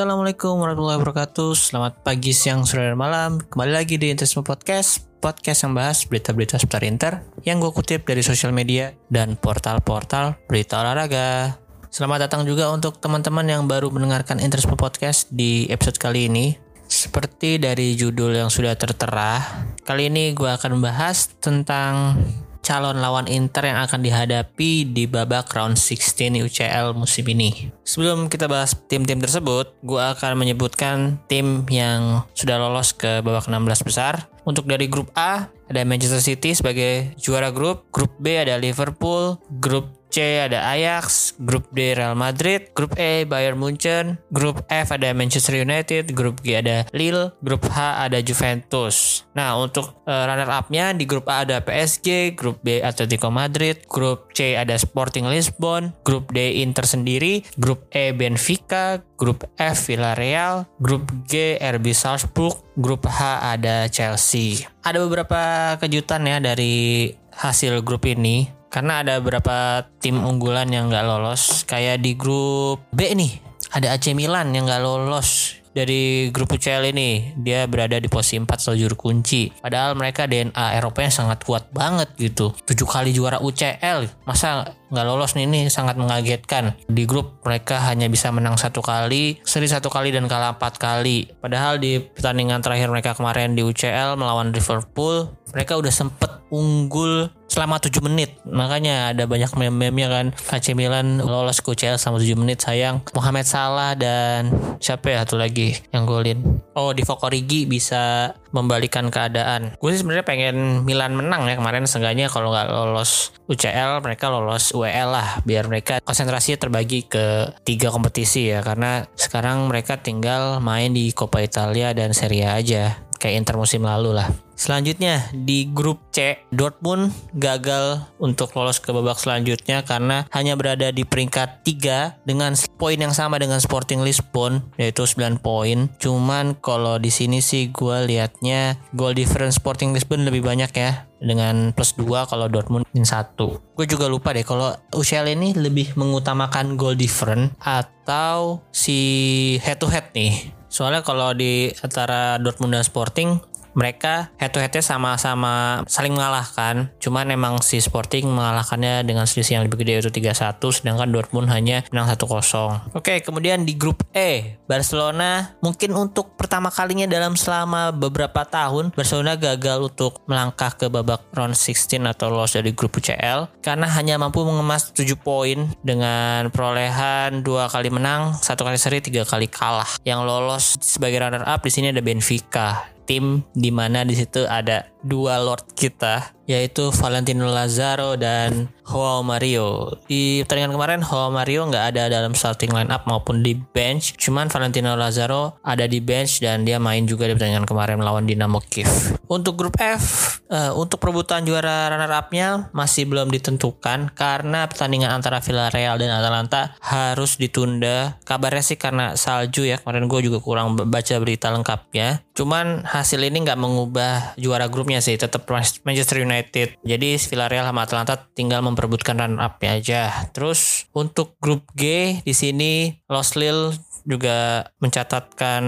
Assalamualaikum 0.00 0.64
warahmatullahi 0.64 0.96
wabarakatuh. 0.96 1.52
Selamat 1.52 2.00
pagi, 2.00 2.32
siang, 2.32 2.64
sore, 2.64 2.88
dan 2.88 2.96
malam. 2.96 3.36
Kembali 3.36 3.68
lagi 3.68 4.00
di 4.00 4.08
Interisme 4.08 4.40
Podcast 4.40 5.04
Podcast 5.20 5.68
yang 5.68 5.76
bahas 5.76 6.08
berita-berita 6.08 6.56
seputar 6.56 6.88
Inter 6.88 7.20
Yang 7.44 7.68
gue 7.68 7.72
kutip 7.76 8.00
dari 8.08 8.24
sosial 8.24 8.56
media 8.56 8.96
Dan 9.12 9.36
portal-portal 9.36 10.40
berita 10.48 10.80
olahraga. 10.80 11.60
Selamat 11.92 12.24
datang 12.24 12.48
juga 12.48 12.72
untuk 12.72 12.96
teman-teman 12.96 13.44
yang 13.44 13.68
baru 13.68 13.92
mendengarkan 13.92 14.40
Interisme 14.40 14.72
Podcast 14.72 15.28
Di 15.28 15.68
episode 15.68 16.00
kali 16.00 16.32
ini. 16.32 16.56
Seperti 16.88 17.60
dari 17.60 17.92
judul 17.92 18.40
yang 18.40 18.48
sudah 18.48 18.72
tertera 18.80 19.36
Kali 19.84 20.08
ini 20.08 20.32
gue 20.32 20.48
akan 20.48 20.80
membahas 20.80 21.28
tentang 21.44 22.16
calon 22.64 23.00
lawan 23.00 23.26
Inter 23.28 23.68
yang 23.68 23.78
akan 23.84 24.00
dihadapi 24.00 24.88
di 24.88 25.04
babak 25.04 25.52
round 25.52 25.76
16 25.76 26.40
UCL 26.40 26.96
musim 26.96 27.26
ini. 27.28 27.72
Sebelum 27.84 28.30
kita 28.30 28.46
bahas 28.46 28.76
tim-tim 28.88 29.18
tersebut, 29.18 29.74
gue 29.84 30.00
akan 30.00 30.38
menyebutkan 30.38 31.20
tim 31.26 31.66
yang 31.68 32.24
sudah 32.32 32.56
lolos 32.56 32.96
ke 32.96 33.20
babak 33.20 33.50
16 33.50 33.84
besar. 33.84 34.30
Untuk 34.48 34.64
dari 34.64 34.88
grup 34.88 35.12
A, 35.14 35.52
ada 35.68 35.84
Manchester 35.84 36.18
City 36.18 36.56
sebagai 36.56 37.12
juara 37.20 37.52
grup. 37.52 37.86
Grup 37.92 38.16
B 38.18 38.40
ada 38.40 38.56
Liverpool. 38.56 39.36
Grup 39.60 39.99
C 40.10 40.42
ada 40.42 40.74
Ajax, 40.74 41.38
grup 41.38 41.70
D 41.70 41.94
Real 41.94 42.18
Madrid, 42.18 42.74
grup 42.74 42.98
E 42.98 43.22
Bayern 43.24 43.56
Munchen, 43.56 44.18
grup 44.34 44.66
F 44.66 44.90
ada 44.90 45.14
Manchester 45.14 45.62
United, 45.62 46.10
grup 46.12 46.42
G 46.42 46.58
ada 46.58 46.84
Lille, 46.90 47.30
grup 47.40 47.62
H 47.70 48.04
ada 48.04 48.18
Juventus. 48.18 49.22
Nah, 49.38 49.54
untuk 49.56 50.02
uh, 50.04 50.26
runner 50.26 50.50
up-nya 50.50 50.90
di 50.92 51.06
grup 51.06 51.30
A 51.30 51.46
ada 51.46 51.62
PSG, 51.62 52.34
grup 52.34 52.58
B 52.60 52.82
Atletico 52.82 53.30
Madrid, 53.30 53.86
grup 53.86 54.34
C 54.34 54.58
ada 54.58 54.74
Sporting 54.74 55.30
Lisbon, 55.30 55.94
grup 56.02 56.34
D 56.34 56.60
Inter 56.60 56.84
sendiri, 56.84 57.46
grup 57.56 57.86
E 57.94 58.10
Benfica, 58.10 58.98
grup 59.14 59.46
F 59.56 59.86
Villarreal, 59.86 60.66
grup 60.82 61.06
G 61.30 61.54
RB 61.56 61.94
Salzburg, 61.94 62.58
grup 62.74 63.06
H 63.06 63.46
ada 63.54 63.86
Chelsea. 63.86 64.66
Ada 64.82 64.98
beberapa 65.06 65.40
kejutan 65.78 66.26
ya 66.26 66.42
dari 66.42 67.08
hasil 67.30 67.80
grup 67.86 68.04
ini 68.04 68.59
karena 68.70 69.02
ada 69.02 69.18
beberapa 69.18 69.84
tim 69.98 70.22
unggulan 70.22 70.70
yang 70.70 70.88
nggak 70.88 71.04
lolos. 71.04 71.66
Kayak 71.66 72.00
di 72.00 72.14
grup 72.14 72.86
B 72.94 73.12
nih 73.12 73.42
ada 73.74 73.94
AC 73.94 74.14
Milan 74.14 74.54
yang 74.54 74.70
nggak 74.70 74.82
lolos 74.82 75.60
dari 75.70 76.30
grup 76.34 76.54
UCL 76.54 76.90
ini. 76.90 77.34
Dia 77.38 77.66
berada 77.70 77.98
di 77.98 78.10
posisi 78.10 78.38
4 78.38 78.46
seljur 78.46 78.98
kunci. 78.98 79.50
Padahal 79.62 79.94
mereka 79.94 80.26
DNA 80.26 80.78
Eropanya 80.78 81.10
sangat 81.10 81.46
kuat 81.46 81.70
banget 81.70 82.10
gitu. 82.18 82.54
Tujuh 82.66 82.86
kali 82.86 83.14
juara 83.14 83.38
UCL 83.38 84.26
masa 84.26 84.74
nggak 84.90 85.06
lolos 85.06 85.38
nih? 85.38 85.46
Ini 85.46 85.60
sangat 85.70 85.94
mengagetkan. 85.94 86.74
Di 86.90 87.06
grup 87.06 87.42
mereka 87.46 87.78
hanya 87.86 88.10
bisa 88.10 88.34
menang 88.34 88.58
satu 88.58 88.82
kali 88.82 89.38
seri 89.46 89.70
satu 89.70 89.90
kali 89.90 90.10
dan 90.10 90.26
kalah 90.26 90.58
empat 90.58 90.78
kali. 90.78 91.30
Padahal 91.38 91.78
di 91.78 92.02
pertandingan 92.02 92.62
terakhir 92.62 92.90
mereka 92.90 93.14
kemarin 93.14 93.54
di 93.54 93.62
UCL 93.62 94.18
melawan 94.18 94.50
Liverpool 94.50 95.30
mereka 95.50 95.78
udah 95.78 95.90
sempet 95.90 96.30
unggul 96.50 97.30
selama 97.50 97.82
7 97.82 97.98
menit. 98.06 98.38
Makanya 98.46 99.10
ada 99.10 99.26
banyak 99.26 99.50
meme-meme 99.58 100.06
kan. 100.06 100.26
AC 100.54 100.72
Milan 100.78 101.18
lolos 101.18 101.58
ke 101.58 101.74
UCL 101.74 101.98
selama 101.98 102.22
7 102.22 102.38
menit 102.38 102.62
sayang. 102.62 103.02
Mohamed 103.10 103.44
Salah 103.44 103.98
dan 103.98 104.54
siapa 104.78 105.10
ya 105.10 105.26
satu 105.26 105.34
lagi 105.34 105.74
yang 105.90 106.06
golin? 106.06 106.62
Oh 106.78 106.94
di 106.94 107.02
Origi 107.10 107.66
bisa 107.66 108.32
membalikan 108.54 109.10
keadaan. 109.10 109.74
Gue 109.76 109.92
sih 109.92 110.00
sebenarnya 110.00 110.24
pengen 110.24 110.86
Milan 110.86 111.18
menang 111.18 111.50
ya 111.50 111.58
kemarin. 111.58 111.84
Seenggaknya 111.90 112.30
kalau 112.30 112.54
nggak 112.54 112.70
lolos 112.70 113.34
UCL 113.50 114.00
mereka 114.00 114.30
lolos 114.30 114.70
UEL 114.70 115.10
lah. 115.10 115.42
Biar 115.42 115.66
mereka 115.66 115.98
konsentrasi 116.06 116.54
terbagi 116.56 117.10
ke 117.10 117.50
tiga 117.66 117.90
kompetisi 117.90 118.54
ya. 118.54 118.62
Karena 118.62 119.02
sekarang 119.18 119.66
mereka 119.66 119.98
tinggal 119.98 120.62
main 120.62 120.94
di 120.94 121.10
Coppa 121.10 121.42
Italia 121.42 121.90
dan 121.92 122.14
Serie 122.14 122.46
A 122.46 122.56
aja 122.56 123.09
kayak 123.20 123.44
Inter 123.44 123.60
musim 123.60 123.84
lalu 123.84 124.16
lah 124.16 124.32
Selanjutnya 124.60 125.32
di 125.32 125.72
grup 125.72 126.12
C, 126.12 126.44
Dortmund 126.52 127.16
gagal 127.32 128.04
untuk 128.20 128.52
lolos 128.52 128.76
ke 128.76 128.92
babak 128.92 129.16
selanjutnya 129.16 129.80
karena 129.88 130.28
hanya 130.36 130.52
berada 130.52 130.92
di 130.92 131.08
peringkat 131.08 131.64
3 131.64 132.28
dengan 132.28 132.52
poin 132.76 133.00
yang 133.00 133.16
sama 133.16 133.40
dengan 133.40 133.56
Sporting 133.56 134.04
Lisbon 134.04 134.60
yaitu 134.76 135.08
9 135.08 135.40
poin. 135.40 135.88
Cuman 135.96 136.60
kalau 136.60 137.00
di 137.00 137.08
sini 137.08 137.40
sih 137.40 137.72
gue 137.72 138.04
liatnya 138.04 138.76
goal 138.92 139.16
difference 139.16 139.56
Sporting 139.56 139.96
Lisbon 139.96 140.28
lebih 140.28 140.44
banyak 140.44 140.68
ya 140.76 141.08
dengan 141.24 141.72
plus 141.72 141.96
2 141.96 142.28
kalau 142.28 142.44
Dortmund 142.52 142.84
min 142.92 143.08
1. 143.08 143.40
Gue 143.40 143.86
juga 143.88 144.12
lupa 144.12 144.36
deh 144.36 144.44
kalau 144.44 144.76
UCL 144.92 145.40
ini 145.40 145.56
lebih 145.56 145.96
mengutamakan 145.96 146.76
goal 146.76 147.00
difference 147.00 147.56
atau 147.64 148.60
si 148.76 149.56
head 149.64 149.80
to 149.80 149.88
head 149.88 150.12
nih. 150.12 150.59
Soalnya 150.70 151.02
kalau 151.02 151.34
di 151.34 151.68
antara 151.82 152.38
Dortmund 152.38 152.78
dan 152.78 152.86
Sporting 152.86 153.42
mereka 153.72 154.34
head 154.36 154.52
to 154.52 154.58
headnya 154.58 154.82
sama-sama 154.82 155.84
saling 155.86 156.12
mengalahkan. 156.12 156.90
Cuman 156.98 157.30
emang 157.30 157.60
si 157.62 157.80
Sporting 157.80 158.26
mengalahkannya 158.30 159.02
dengan 159.06 159.24
selisih 159.26 159.60
yang 159.60 159.64
lebih 159.66 159.82
gede 159.82 160.00
yaitu 160.00 160.10
3-1 160.10 160.58
sedangkan 160.58 161.08
Dortmund 161.10 161.48
hanya 161.52 161.86
menang 161.94 162.10
1-0 162.10 162.94
oke 162.96 163.14
kemudian 163.22 163.62
di 163.62 163.78
grup 163.78 164.02
E 164.10 164.58
Barcelona 164.66 165.54
mungkin 165.62 165.94
untuk 165.94 166.34
pertama 166.34 166.72
kalinya 166.72 167.06
dalam 167.06 167.34
selama 167.34 167.94
beberapa 167.94 168.42
tahun 168.46 168.90
Barcelona 168.94 169.36
gagal 169.38 169.92
untuk 169.92 170.22
melangkah 170.26 170.74
ke 170.74 170.86
babak 170.90 171.26
round 171.36 171.54
16 171.54 172.02
atau 172.06 172.32
lolos 172.32 172.56
dari 172.56 172.74
grup 172.74 172.96
UCL 172.96 173.62
karena 173.62 173.86
hanya 173.90 174.16
mampu 174.16 174.42
mengemas 174.42 174.90
7 174.94 175.06
poin 175.20 175.70
dengan 175.86 176.48
perolehan 176.50 177.42
dua 177.44 177.70
kali 177.70 177.92
menang 177.92 178.34
satu 178.40 178.66
kali 178.66 178.78
seri 178.80 179.02
tiga 179.02 179.26
kali 179.26 179.46
kalah. 179.46 179.88
Yang 180.02 180.20
lolos 180.24 180.64
sebagai 180.80 181.22
runner 181.22 181.44
up 181.44 181.62
di 181.62 181.70
sini 181.72 181.92
ada 181.92 182.02
Benfica 182.02 182.99
tim 183.10 183.42
di 183.58 183.74
mana 183.74 184.06
di 184.06 184.14
situ 184.14 184.46
ada 184.46 184.86
dua 185.04 185.40
lord 185.40 185.64
kita 185.72 186.36
yaitu 186.50 186.90
Valentino 186.90 187.46
Lazaro 187.46 188.18
dan 188.18 188.66
Joao 188.82 189.22
Mario. 189.22 189.94
Di 190.10 190.42
pertandingan 190.42 190.74
kemarin 190.74 191.00
Joao 191.06 191.30
Mario 191.30 191.70
nggak 191.70 191.94
ada 191.94 192.10
dalam 192.10 192.34
starting 192.34 192.74
line 192.74 192.90
up 192.90 193.06
maupun 193.06 193.46
di 193.46 193.54
bench. 193.54 194.18
Cuman 194.18 194.50
Valentino 194.50 194.98
Lazaro 194.98 195.62
ada 195.62 195.86
di 195.86 196.02
bench 196.02 196.42
dan 196.42 196.66
dia 196.66 196.82
main 196.82 197.06
juga 197.06 197.30
di 197.30 197.38
pertandingan 197.38 197.70
kemarin 197.70 198.02
melawan 198.02 198.26
Dinamo 198.26 198.58
Kiev. 198.66 198.90
Untuk 199.30 199.54
grup 199.54 199.78
F, 199.78 200.42
uh, 200.50 200.74
untuk 200.74 200.98
perebutan 200.98 201.46
juara 201.46 201.86
runner 201.86 202.10
up-nya 202.10 202.66
masih 202.74 203.06
belum 203.06 203.30
ditentukan 203.30 204.10
karena 204.10 204.66
pertandingan 204.66 205.14
antara 205.14 205.38
Villarreal 205.38 206.02
dan 206.02 206.18
Atalanta 206.18 206.74
harus 206.82 207.38
ditunda. 207.38 208.18
Kabarnya 208.26 208.66
sih 208.66 208.74
karena 208.74 209.14
salju 209.14 209.62
ya. 209.62 209.78
Kemarin 209.78 210.10
gue 210.10 210.26
juga 210.26 210.42
kurang 210.42 210.74
baca 210.74 211.14
berita 211.22 211.54
lengkapnya. 211.54 212.26
Cuman 212.34 212.82
hasil 212.82 213.22
ini 213.22 213.46
nggak 213.46 213.60
mengubah 213.60 214.34
juara 214.34 214.66
grupnya 214.90 215.06
sih, 215.06 215.14
tetap 215.14 215.46
Manchester 215.86 216.18
United. 216.18 216.74
Jadi 216.82 217.14
Villarreal 217.14 217.62
sama 217.62 217.86
Atalanta 217.86 218.18
tinggal 218.34 218.58
memperebutkan 218.66 219.22
run 219.22 219.38
up 219.38 219.62
ya 219.62 219.78
aja. 219.78 220.02
Terus 220.34 220.90
untuk 220.90 221.38
grup 221.38 221.62
G 221.78 222.18
di 222.26 222.34
sini 222.34 222.98
Los 223.06 223.38
Lille 223.38 223.70
juga 224.02 224.66
mencatatkan 224.82 225.62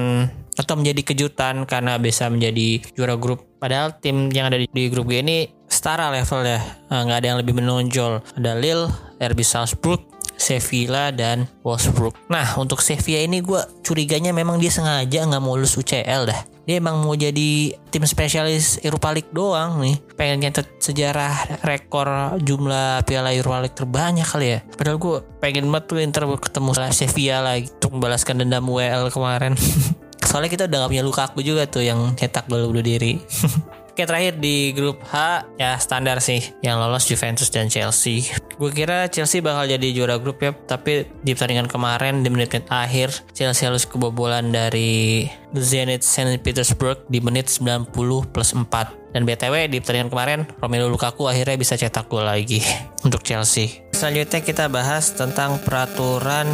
atau 0.58 0.74
menjadi 0.74 1.14
kejutan 1.14 1.70
karena 1.70 2.02
bisa 2.02 2.26
menjadi 2.26 2.82
juara 2.98 3.14
grup. 3.14 3.46
Padahal 3.62 3.94
tim 4.02 4.26
yang 4.34 4.50
ada 4.50 4.58
di, 4.58 4.66
di 4.66 4.90
grup 4.90 5.06
G 5.06 5.22
ini 5.22 5.46
setara 5.70 6.10
level 6.10 6.42
ya, 6.42 6.58
nggak 6.90 7.18
ada 7.22 7.26
yang 7.30 7.38
lebih 7.38 7.54
menonjol. 7.62 8.26
Ada 8.34 8.58
Lille, 8.58 8.90
RB 9.22 9.38
Salzburg, 9.46 10.02
Sevilla 10.42 11.14
dan 11.14 11.46
Wolfsburg. 11.62 12.18
Nah 12.26 12.58
untuk 12.58 12.82
Sevilla 12.82 13.22
ini 13.22 13.38
gue 13.38 13.62
curiganya 13.86 14.34
memang 14.34 14.58
dia 14.58 14.74
sengaja 14.74 15.22
nggak 15.22 15.38
mau 15.38 15.54
lulus 15.54 15.78
UCL 15.78 16.22
dah. 16.26 16.40
Dia 16.62 16.78
emang 16.78 17.02
mau 17.02 17.14
jadi 17.14 17.74
tim 17.90 18.02
spesialis 18.06 18.82
Europa 18.82 19.14
League 19.14 19.30
doang 19.30 19.78
nih. 19.82 19.98
Pengen 20.18 20.46
nyatet 20.46 20.66
sejarah 20.82 21.62
rekor 21.62 22.38
jumlah 22.42 23.06
piala 23.06 23.30
Europa 23.34 23.58
League 23.62 23.78
terbanyak 23.78 24.26
kali 24.26 24.46
ya. 24.46 24.60
Padahal 24.74 24.98
gue 24.98 25.16
pengen 25.38 25.70
banget 25.70 25.84
tuh 25.86 25.98
Inter 26.02 26.24
ketemu 26.38 26.70
Sevilla 26.90 27.38
lagi 27.42 27.70
untuk 27.78 27.98
membalaskan 27.98 28.42
dendam 28.42 28.66
WL 28.66 29.10
kemarin. 29.10 29.54
Soalnya 30.32 30.50
kita 30.54 30.64
udah 30.70 30.86
gak 30.86 30.90
punya 30.94 31.04
Lukaku 31.04 31.38
juga 31.42 31.66
tuh 31.66 31.82
yang 31.82 32.14
cetak 32.14 32.46
gol 32.46 32.70
bunuh 32.70 32.80
diri 32.80 33.18
Oke 33.92 34.08
terakhir 34.08 34.40
di 34.40 34.72
grup 34.72 35.04
H 35.04 35.44
ya 35.60 35.76
standar 35.76 36.24
sih 36.24 36.40
yang 36.64 36.80
lolos 36.80 37.04
Juventus 37.04 37.52
dan 37.52 37.68
Chelsea. 37.68 38.24
Gue 38.56 38.72
kira 38.72 39.04
Chelsea 39.12 39.44
bakal 39.44 39.68
jadi 39.68 39.92
juara 39.92 40.16
grup 40.16 40.40
ya, 40.40 40.56
tapi 40.56 41.04
di 41.20 41.36
pertandingan 41.36 41.68
kemarin 41.68 42.24
di 42.24 42.32
menit-menit 42.32 42.72
akhir 42.72 43.12
Chelsea 43.36 43.68
harus 43.68 43.84
kebobolan 43.84 44.48
dari 44.48 45.28
Zenit 45.52 46.00
Saint 46.08 46.32
Petersburg 46.40 47.04
di 47.12 47.20
menit 47.20 47.52
90 47.52 47.92
plus 48.32 48.56
4. 48.56 49.12
Dan 49.12 49.28
BTW 49.28 49.68
di 49.68 49.84
pertandingan 49.84 50.08
kemarin 50.08 50.40
Romelu 50.56 50.88
Lukaku 50.88 51.28
akhirnya 51.28 51.60
bisa 51.60 51.76
cetak 51.76 52.08
gol 52.08 52.24
lagi 52.24 52.64
untuk 53.04 53.20
Chelsea. 53.20 53.91
Selanjutnya 54.02 54.42
kita 54.42 54.66
bahas 54.66 55.14
tentang 55.14 55.62
peraturan 55.62 56.50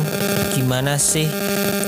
gimana 0.52 1.00
sih 1.00 1.24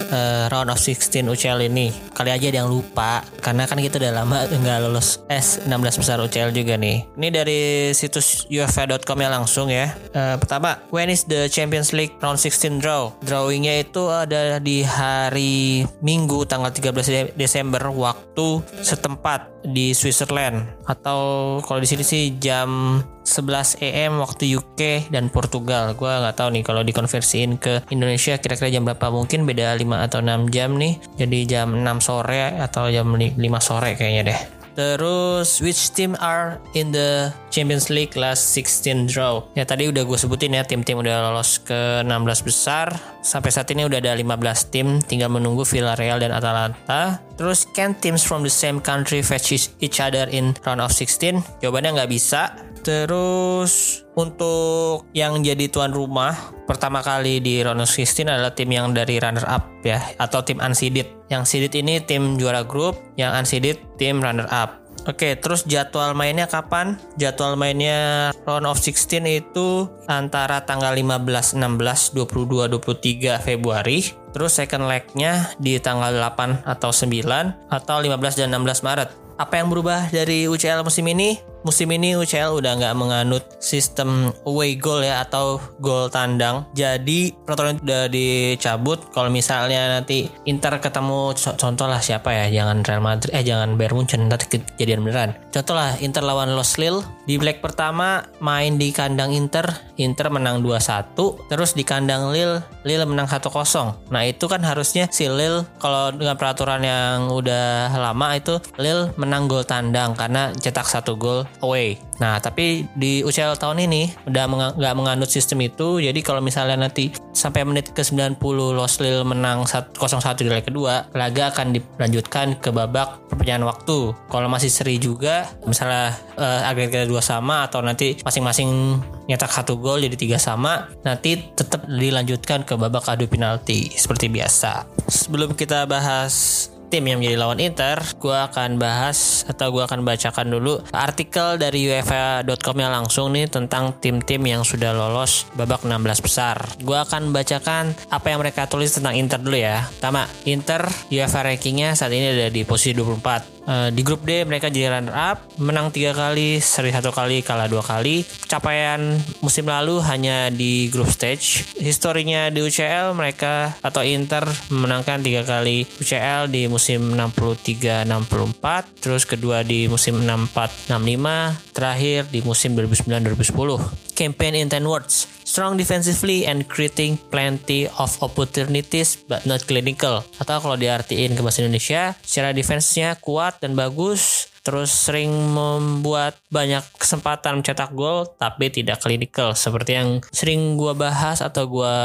uh, 0.08 0.48
round 0.48 0.72
of 0.72 0.80
16 0.80 1.28
UCL 1.28 1.68
ini. 1.68 1.92
Kali 2.16 2.32
aja 2.32 2.48
ada 2.48 2.64
yang 2.64 2.72
lupa 2.72 3.20
karena 3.44 3.68
kan 3.68 3.76
kita 3.76 4.00
udah 4.00 4.24
lama 4.24 4.48
nggak 4.48 4.88
lulus 4.88 5.20
S16 5.28 6.00
besar 6.00 6.16
UCL 6.16 6.56
juga 6.56 6.80
nih. 6.80 7.04
Ini 7.12 7.28
dari 7.28 7.60
situs 7.92 8.48
UEFA.com 8.48 9.20
ya 9.20 9.28
langsung 9.28 9.68
ya. 9.68 9.92
Uh, 10.16 10.40
pertama, 10.40 10.80
when 10.88 11.12
is 11.12 11.28
the 11.28 11.52
Champions 11.52 11.92
League 11.92 12.16
round 12.24 12.40
16 12.40 12.80
draw? 12.80 13.12
Drawingnya 13.20 13.84
itu 13.84 14.08
ada 14.08 14.56
di 14.64 14.80
hari 14.80 15.84
Minggu 16.00 16.48
tanggal 16.48 16.72
13 16.72 17.36
Desember 17.36 17.84
waktu 17.92 18.64
setempat 18.80 19.59
di 19.64 19.92
Switzerland 19.92 20.64
atau 20.88 21.58
kalau 21.64 21.80
di 21.80 21.88
sini 21.88 22.04
sih 22.04 22.22
jam 22.40 23.00
11 23.24 23.78
AM 23.84 24.18
waktu 24.18 24.56
UK 24.58 25.12
dan 25.12 25.28
Portugal. 25.28 25.94
Gua 25.94 26.24
nggak 26.24 26.36
tahu 26.36 26.48
nih 26.56 26.62
kalau 26.66 26.82
dikonversiin 26.82 27.60
ke 27.60 27.84
Indonesia 27.92 28.34
kira-kira 28.40 28.72
jam 28.72 28.88
berapa 28.88 29.12
mungkin 29.12 29.44
beda 29.44 29.76
5 29.76 30.06
atau 30.10 30.18
6 30.24 30.50
jam 30.50 30.74
nih. 30.74 30.98
Jadi 31.20 31.38
jam 31.46 31.76
6 31.76 32.00
sore 32.02 32.56
atau 32.58 32.88
jam 32.88 33.06
5 33.14 33.36
sore 33.60 33.94
kayaknya 33.94 34.34
deh. 34.34 34.59
Terus 34.74 35.58
which 35.60 35.92
team 35.92 36.14
are 36.22 36.62
in 36.78 36.94
the 36.94 37.34
Champions 37.50 37.90
League 37.90 38.14
last 38.14 38.54
16 38.54 39.10
draw? 39.10 39.42
Ya 39.58 39.66
tadi 39.66 39.90
udah 39.90 40.06
gue 40.06 40.18
sebutin 40.18 40.56
ya 40.56 40.62
tim-tim 40.62 40.98
udah 40.98 41.30
lolos 41.30 41.60
ke 41.60 42.04
16 42.06 42.46
besar. 42.46 42.94
Sampai 43.20 43.52
saat 43.52 43.68
ini 43.74 43.84
udah 43.84 44.00
ada 44.00 44.16
15 44.16 44.72
tim, 44.72 45.02
tinggal 45.04 45.28
menunggu 45.28 45.66
Villarreal 45.66 46.22
dan 46.22 46.32
Atalanta. 46.32 47.20
Terus 47.36 47.68
can 47.72 47.96
teams 47.98 48.24
from 48.24 48.44
the 48.44 48.52
same 48.52 48.80
country 48.80 49.20
fetch 49.20 49.52
each 49.80 49.98
other 49.98 50.28
in 50.30 50.56
round 50.64 50.80
of 50.80 50.92
16? 50.92 51.60
Jawabannya 51.60 52.00
nggak 52.00 52.12
bisa 52.12 52.70
Terus 52.80 54.04
untuk 54.16 55.12
yang 55.12 55.44
jadi 55.44 55.68
tuan 55.68 55.92
rumah 55.92 56.32
pertama 56.64 57.04
kali 57.04 57.40
di 57.44 57.60
round 57.60 57.84
of 57.84 57.92
16 57.92 58.24
adalah 58.24 58.56
tim 58.56 58.72
yang 58.72 58.96
dari 58.96 59.20
runner 59.20 59.44
up 59.44 59.68
ya 59.84 60.00
atau 60.16 60.40
tim 60.40 60.60
unseeded. 60.64 61.19
Yang 61.30 61.42
seeded 61.46 61.72
ini 61.78 62.02
tim 62.02 62.36
juara 62.36 62.66
grup, 62.66 62.98
yang 63.14 63.32
unseeded 63.38 63.78
tim 63.96 64.18
runner 64.18 64.50
up. 64.50 64.80
Oke, 65.08 65.32
terus 65.40 65.64
jadwal 65.64 66.12
mainnya 66.12 66.44
kapan? 66.44 67.00
Jadwal 67.16 67.56
mainnya 67.56 68.28
round 68.44 68.68
of 68.68 68.76
16 68.76 69.24
itu 69.24 69.88
antara 70.04 70.68
tanggal 70.68 70.92
15, 70.92 71.56
16, 71.56 72.12
22, 72.12 72.68
23 72.76 73.40
Februari. 73.40 74.12
Terus 74.36 74.52
second 74.52 74.84
legnya 74.92 75.56
di 75.56 75.80
tanggal 75.80 76.12
8 76.12 76.68
atau 76.68 76.92
9 76.92 77.72
atau 77.72 77.96
15 77.96 78.44
dan 78.44 78.52
16 78.52 78.84
Maret. 78.84 79.08
Apa 79.40 79.56
yang 79.56 79.72
berubah 79.72 80.12
dari 80.12 80.44
UCL 80.44 80.84
musim 80.84 81.08
ini? 81.08 81.40
Musim 81.62 81.88
ini 81.92 82.16
UCL 82.16 82.60
udah 82.60 82.72
nggak 82.80 82.96
menganut 82.96 83.44
sistem 83.60 84.32
away 84.48 84.76
goal 84.76 85.04
ya 85.04 85.24
atau 85.24 85.60
gol 85.80 86.08
tandang. 86.08 86.64
Jadi 86.72 87.34
peraturan 87.34 87.80
udah 87.80 88.08
dicabut. 88.08 89.00
Kalau 89.12 89.28
misalnya 89.28 90.00
nanti 90.00 90.28
Inter 90.48 90.80
ketemu 90.80 91.34
contoh 91.36 91.86
lah 91.86 92.00
siapa 92.00 92.32
ya, 92.32 92.62
jangan 92.62 92.82
Real 92.84 93.02
Madrid, 93.04 93.30
eh 93.34 93.44
jangan 93.44 93.76
Bayern 93.76 93.96
Munchen 94.00 94.28
nanti 94.28 94.58
kejadian 94.58 95.04
beneran. 95.04 95.36
Contoh 95.52 95.74
lah 95.76 95.96
Inter 96.00 96.24
lawan 96.24 96.52
Los 96.56 96.78
Lille 96.80 97.04
di 97.30 97.38
leg 97.38 97.62
pertama 97.62 98.26
main 98.42 98.74
di 98.74 98.90
kandang 98.90 99.30
Inter, 99.30 99.70
Inter 100.02 100.34
menang 100.34 100.66
2-1, 100.66 101.14
terus 101.46 101.78
di 101.78 101.86
kandang 101.86 102.34
Lille, 102.34 102.58
Lille 102.82 103.06
menang 103.06 103.30
1-0. 103.30 104.10
Nah 104.10 104.22
itu 104.26 104.50
kan 104.50 104.58
harusnya 104.66 105.06
si 105.14 105.30
Lille 105.30 105.62
kalau 105.78 106.10
dengan 106.10 106.34
peraturan 106.34 106.82
yang 106.82 107.30
udah 107.30 107.94
lama 107.94 108.34
itu 108.34 108.58
Lille 108.82 109.14
menang 109.14 109.46
gol 109.46 109.62
tandang 109.62 110.18
karena 110.18 110.50
cetak 110.58 110.90
satu 110.90 111.14
gol 111.14 111.46
away. 111.62 112.02
Nah, 112.20 112.36
tapi 112.38 112.84
di 112.92 113.24
UCL 113.24 113.56
tahun 113.56 113.88
ini 113.88 114.28
udah 114.28 114.44
nggak 114.76 114.94
meng 114.94 115.10
menganut 115.10 115.32
sistem 115.32 115.64
itu. 115.64 115.98
Jadi 115.98 116.20
kalau 116.20 116.44
misalnya 116.44 116.76
nanti 116.76 117.10
sampai 117.32 117.64
menit 117.64 117.96
ke 117.96 118.04
90 118.04 118.36
Los 118.76 119.00
Lille 119.00 119.24
menang 119.24 119.64
0-1 119.64 119.96
di 120.44 120.52
leg 120.52 120.62
kedua, 120.62 121.08
laga 121.16 121.50
akan 121.50 121.72
dilanjutkan 121.74 122.60
ke 122.60 122.68
babak 122.70 123.24
perpanjangan 123.32 123.64
waktu. 123.66 124.12
Kalau 124.28 124.48
masih 124.52 124.68
seri 124.68 125.00
juga, 125.00 125.48
misalnya 125.64 126.14
uh, 126.36 126.68
agregat 126.68 127.08
dua 127.08 127.24
sama 127.24 127.64
atau 127.64 127.80
nanti 127.80 128.20
masing-masing 128.20 129.00
nyetak 129.26 129.50
satu 129.50 129.80
gol 129.80 130.04
jadi 130.04 130.14
tiga 130.14 130.38
sama, 130.38 130.92
nanti 131.02 131.40
tetap 131.56 131.88
dilanjutkan 131.88 132.68
ke 132.68 132.76
babak 132.76 133.08
adu 133.08 133.26
penalti 133.26 133.90
seperti 133.96 134.28
biasa. 134.28 134.84
Sebelum 135.08 135.56
kita 135.56 135.88
bahas 135.88 136.68
tim 136.90 137.06
yang 137.06 137.22
menjadi 137.22 137.38
lawan 137.38 137.62
Inter, 137.62 138.02
gue 138.18 138.34
akan 138.34 138.82
bahas 138.82 139.46
atau 139.46 139.70
gue 139.70 139.86
akan 139.86 140.02
bacakan 140.02 140.50
dulu 140.50 140.82
artikel 140.90 141.54
dari 141.54 141.86
UEFA.com 141.86 142.76
yang 142.76 142.90
langsung 142.90 143.30
nih 143.30 143.46
tentang 143.46 143.94
tim-tim 144.02 144.42
yang 144.42 144.66
sudah 144.66 144.90
lolos 144.90 145.46
babak 145.54 145.86
16 145.86 146.26
besar. 146.26 146.58
Gue 146.82 146.98
akan 146.98 147.30
bacakan 147.30 147.94
apa 148.10 148.26
yang 148.26 148.42
mereka 148.42 148.66
tulis 148.66 148.90
tentang 148.90 149.14
Inter 149.14 149.38
dulu 149.38 149.54
ya. 149.54 149.86
Pertama, 149.86 150.26
Inter 150.50 150.82
UEFA 151.14 151.46
rankingnya 151.46 151.94
saat 151.94 152.10
ini 152.10 152.34
ada 152.34 152.50
di 152.50 152.66
posisi 152.66 152.98
24 152.98 153.59
Uh, 153.68 153.92
di 153.92 154.00
grup 154.00 154.24
D 154.24 154.42
mereka 154.48 154.72
jadi 154.72 154.88
runner 154.88 155.12
up, 155.12 155.44
menang 155.60 155.92
tiga 155.92 156.16
kali, 156.16 156.58
seri 156.58 156.90
satu 156.90 157.12
kali, 157.12 157.44
kalah 157.44 157.68
dua 157.68 157.84
kali. 157.84 158.24
Capaian 158.48 159.20
musim 159.44 159.68
lalu 159.68 160.00
hanya 160.04 160.48
di 160.48 160.88
group 160.88 161.12
stage. 161.12 161.76
Historinya 161.76 162.48
di 162.48 162.64
UCL 162.64 163.12
mereka 163.12 163.76
atau 163.84 164.00
Inter 164.00 164.48
menangkan 164.72 165.20
tiga 165.20 165.44
kali 165.44 165.84
UCL 166.00 166.48
di 166.48 166.66
musim 166.66 167.14
63-64, 167.14 168.64
terus 169.00 169.28
kedua 169.28 169.60
di 169.60 169.86
musim 169.86 170.24
64-65, 170.24 171.76
terakhir 171.76 172.20
di 172.32 172.40
musim 172.40 172.72
2009-2010 172.74 174.10
campaign 174.20 174.52
in 174.52 174.68
10 174.68 174.84
words. 174.84 175.39
Strong 175.50 175.82
defensively 175.82 176.46
and 176.46 176.62
creating 176.70 177.18
plenty 177.26 177.90
of 177.98 178.14
opportunities 178.22 179.18
but 179.26 179.42
not 179.50 179.66
clinical. 179.66 180.22
Atau 180.38 180.62
kalau 180.62 180.78
diartiin 180.78 181.34
ke 181.34 181.42
bahasa 181.42 181.66
Indonesia, 181.66 182.14
secara 182.22 182.54
defense-nya 182.54 183.18
kuat 183.18 183.58
dan 183.58 183.74
bagus, 183.74 184.46
terus 184.62 184.94
sering 184.94 185.34
membuat 185.50 186.38
banyak 186.54 186.86
kesempatan 186.94 187.58
mencetak 187.58 187.90
gol 187.96 188.30
tapi 188.38 188.70
tidak 188.70 189.02
klinikal 189.02 189.56
seperti 189.56 189.98
yang 189.98 190.22
sering 190.30 190.78
gue 190.78 190.92
bahas 190.94 191.42
atau 191.42 191.66
gue 191.66 191.96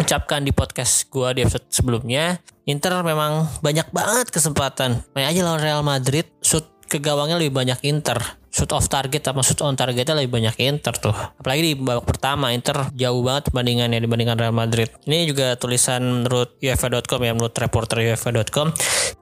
ucapkan 0.00 0.42
di 0.42 0.50
podcast 0.50 1.06
gue 1.06 1.38
di 1.38 1.44
episode 1.46 1.68
sebelumnya 1.68 2.40
Inter 2.64 3.00
memang 3.00 3.46
banyak 3.62 3.94
banget 3.94 4.28
kesempatan. 4.28 5.04
Main 5.14 5.30
aja 5.30 5.40
lawan 5.40 5.62
Real 5.62 5.84
Madrid 5.84 6.26
shoot 6.42 6.66
ke 6.88 6.98
gawangnya 6.98 7.36
lebih 7.36 7.52
banyak 7.52 7.78
Inter 7.84 8.37
shoot 8.58 8.74
off 8.74 8.90
target 8.90 9.22
sama 9.22 9.46
shoot 9.46 9.62
on 9.62 9.78
targetnya 9.78 10.18
lebih 10.18 10.34
banyak 10.42 10.58
Inter 10.58 10.98
tuh. 10.98 11.14
Apalagi 11.14 11.62
di 11.62 11.72
babak 11.78 12.02
pertama 12.02 12.50
Inter 12.50 12.90
jauh 12.98 13.22
banget 13.22 13.54
perbandingannya 13.54 14.02
dibandingkan 14.02 14.34
Real 14.34 14.50
Madrid. 14.50 14.90
Ini 15.06 15.30
juga 15.30 15.54
tulisan 15.54 16.02
menurut 16.02 16.58
UEFA.com 16.58 17.20
ya 17.22 17.32
menurut 17.38 17.54
reporter 17.54 18.02
UEFA.com 18.02 18.74